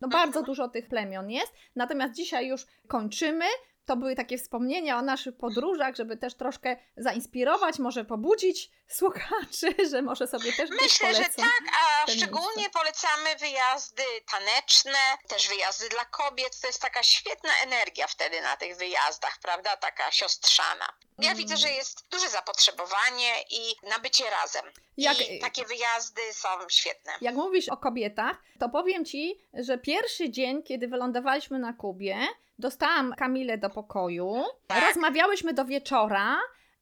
No 0.00 0.06
Mhm. 0.06 0.24
bardzo 0.24 0.42
dużo 0.42 0.68
tych 0.68 0.88
plemion 0.88 1.30
jest, 1.30 1.52
natomiast 1.76 2.14
dzisiaj 2.14 2.46
już 2.46 2.66
kończymy. 2.88 3.44
To 3.88 3.96
były 3.96 4.14
takie 4.14 4.38
wspomnienia 4.38 4.98
o 4.98 5.02
naszych 5.02 5.36
podróżach, 5.36 5.96
żeby 5.96 6.16
też 6.16 6.34
troszkę 6.34 6.76
zainspirować, 6.96 7.78
może 7.78 8.04
pobudzić 8.04 8.70
słuchaczy, 8.88 9.74
że 9.90 10.02
może 10.02 10.26
sobie 10.26 10.52
też 10.52 10.70
Myślę, 10.82 11.14
że 11.14 11.24
tak, 11.24 11.62
a 11.82 12.10
szczególnie 12.10 12.56
miejsca. 12.56 12.78
polecamy 12.78 13.36
wyjazdy 13.40 14.02
taneczne, 14.30 14.98
też 15.28 15.48
wyjazdy 15.48 15.88
dla 15.88 16.04
kobiet. 16.04 16.60
To 16.60 16.66
jest 16.66 16.82
taka 16.82 17.02
świetna 17.02 17.50
energia 17.62 18.06
wtedy 18.06 18.40
na 18.40 18.56
tych 18.56 18.76
wyjazdach, 18.76 19.38
prawda? 19.42 19.76
Taka 19.76 20.10
siostrzana. 20.10 20.88
Ja 21.18 21.30
Mm. 21.30 21.38
widzę, 21.38 21.56
że 21.56 21.70
jest 21.70 22.04
duże 22.10 22.28
zapotrzebowanie 22.28 23.30
i 23.50 23.88
na 23.90 23.98
bycie 23.98 24.24
razem. 24.30 24.64
Jak- 24.96 25.30
I 25.30 25.38
takie 25.40 25.64
wyjazdy 25.64 26.22
są 26.32 26.48
świetne. 26.70 27.12
Jak 27.20 27.34
mówisz 27.34 27.68
o 27.68 27.76
kobietach, 27.76 28.36
to 28.60 28.68
powiem 28.68 29.04
Ci, 29.04 29.40
że 29.54 29.78
pierwszy 29.78 30.30
dzień, 30.30 30.62
kiedy 30.62 30.88
wylądowaliśmy 30.88 31.58
na 31.58 31.72
Kubie, 31.72 32.18
dostałam 32.58 33.12
Kamilę 33.12 33.58
do 33.58 33.70
pokoju, 33.70 34.34
rozmawiałyśmy 34.88 35.54
do 35.54 35.64
wieczora 35.64 36.36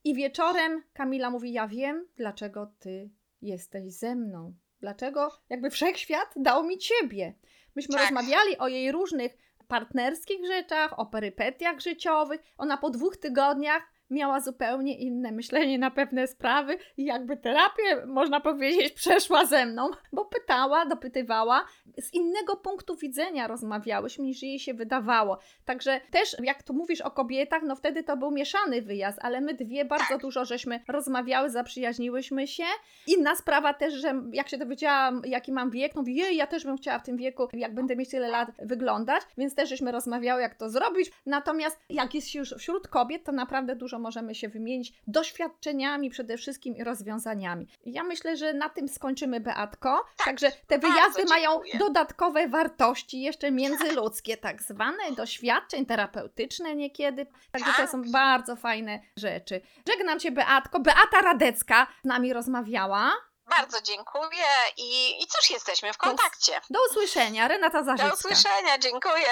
i 0.04 0.14
wieczorem 0.14 0.82
Kamila 0.92 1.30
mówi, 1.30 1.52
ja 1.52 1.68
wiem, 1.68 2.08
dlaczego 2.16 2.72
Ty 2.78 3.10
jesteś 3.42 3.92
ze 3.92 4.14
mną. 4.14 4.54
Dlaczego 4.80 5.32
jakby 5.48 5.70
wszechświat 5.70 6.28
dał 6.36 6.64
mi 6.64 6.78
Ciebie. 6.78 7.34
Myśmy 7.76 7.94
Tak. 7.94 8.02
rozmawiali 8.02 8.58
o 8.58 8.68
jej 8.68 8.92
różnych 8.92 9.36
partnerskich 9.68 10.46
rzeczach, 10.46 10.98
o 10.98 11.06
perypetiach 11.06 11.80
życiowych. 11.80 12.40
Ona 12.58 12.76
po 12.76 12.90
dwóch 12.90 13.16
tygodniach 13.16 13.82
miała 14.10 14.40
zupełnie 14.40 14.98
inne 14.98 15.32
myślenie 15.32 15.78
na 15.78 15.90
pewne 15.90 16.26
sprawy 16.26 16.78
i 16.96 17.04
jakby 17.04 17.36
terapię, 17.36 18.06
można 18.06 18.40
powiedzieć, 18.40 18.92
przeszła 18.92 19.46
ze 19.46 19.66
mną, 19.66 19.90
bo 20.12 20.24
pytała, 20.24 20.86
dopytywała, 20.86 21.64
z 21.98 22.14
innego 22.14 22.56
punktu 22.56 22.96
widzenia 22.96 23.46
rozmawiałyśmy 23.46 24.24
niż 24.24 24.42
jej 24.42 24.58
się 24.58 24.74
wydawało. 24.74 25.38
Także 25.64 26.00
też, 26.10 26.36
jak 26.42 26.62
tu 26.62 26.74
mówisz 26.74 27.00
o 27.00 27.10
kobietach, 27.10 27.62
no 27.62 27.76
wtedy 27.76 28.02
to 28.02 28.16
był 28.16 28.30
mieszany 28.30 28.82
wyjazd, 28.82 29.18
ale 29.22 29.40
my 29.40 29.54
dwie 29.54 29.84
bardzo 29.84 30.08
Tak. 30.08 30.20
dużo 30.20 30.44
żeśmy 30.44 30.80
rozmawiały, 30.88 31.50
zaprzyjaźniłyśmy 31.50 32.46
się. 32.46 32.64
Inna 33.06 33.36
sprawa 33.36 33.74
też, 33.74 33.94
że 33.94 34.22
jak 34.32 34.48
się 34.48 34.58
dowiedziałam, 34.58 35.22
jaki 35.24 35.52
mam 35.52 35.70
wiek, 35.70 35.94
no 35.94 36.00
mówię, 36.00 36.14
jej, 36.14 36.36
ja 36.36 36.46
też 36.46 36.64
bym 36.64 36.76
chciała 36.76 36.98
w 36.98 37.02
tym 37.02 37.16
wieku, 37.16 37.48
jak 37.52 37.74
będę 37.74 37.96
mieć 37.96 38.10
tyle 38.10 38.28
lat, 38.28 38.48
wyglądać, 38.62 39.22
więc 39.38 39.54
też 39.54 39.68
żeśmy 39.68 39.92
rozmawiały, 39.92 40.42
jak 40.42 40.54
to 40.54 40.70
zrobić. 40.70 41.12
Natomiast 41.26 41.80
jak 41.90 42.14
jest 42.14 42.28
się 42.28 42.38
już 42.38 42.54
wśród 42.58 42.88
kobiet, 42.88 43.24
to 43.24 43.32
naprawdę 43.32 43.76
dużo 43.76 43.95
możemy 43.98 44.34
się 44.34 44.48
wymienić 44.48 44.92
doświadczeniami 45.06 46.10
przede 46.10 46.36
wszystkim 46.36 46.76
i 46.76 46.84
rozwiązaniami. 46.84 47.68
Ja 47.86 48.02
myślę, 48.02 48.36
że 48.36 48.52
na 48.54 48.68
tym 48.68 48.88
skończymy, 48.88 49.40
Beatko. 49.40 50.04
Także 50.24 50.52
te 50.66 50.78
wyjazdy 50.78 51.24
mają 51.24 51.60
dodatkowe 51.74 52.48
wartości, 52.48 53.20
jeszcze 53.22 53.50
międzyludzkie, 53.50 54.36
tak 54.36 54.62
zwane, 54.62 55.12
doświadczeń 55.12 55.86
terapeutyczne 55.86 56.76
niekiedy. 56.76 57.26
Także 57.52 57.70
to 57.70 57.76
Tak. 57.76 57.90
są 57.90 58.02
bardzo 58.12 58.56
fajne 58.56 59.00
rzeczy. 59.16 59.60
Żegnam 59.88 60.20
Cię, 60.20 60.30
Beatko. 60.32 60.80
Beata 60.80 61.20
Radecka 61.22 61.86
z 62.02 62.06
nami 62.08 62.32
rozmawiała. 62.32 63.12
Bardzo 63.50 63.82
dziękuję 63.82 64.46
i, 64.76 65.10
i 65.22 65.26
cóż, 65.26 65.50
jesteśmy 65.50 65.92
w 65.92 65.98
kontakcie. 65.98 66.52
Do 66.70 66.78
usłyszenia. 66.90 67.48
Renata 67.48 67.78
Do 67.78 67.84
Zarzycka. 67.84 68.14
usłyszenia, 68.14 68.78
dziękuję. 68.78 69.26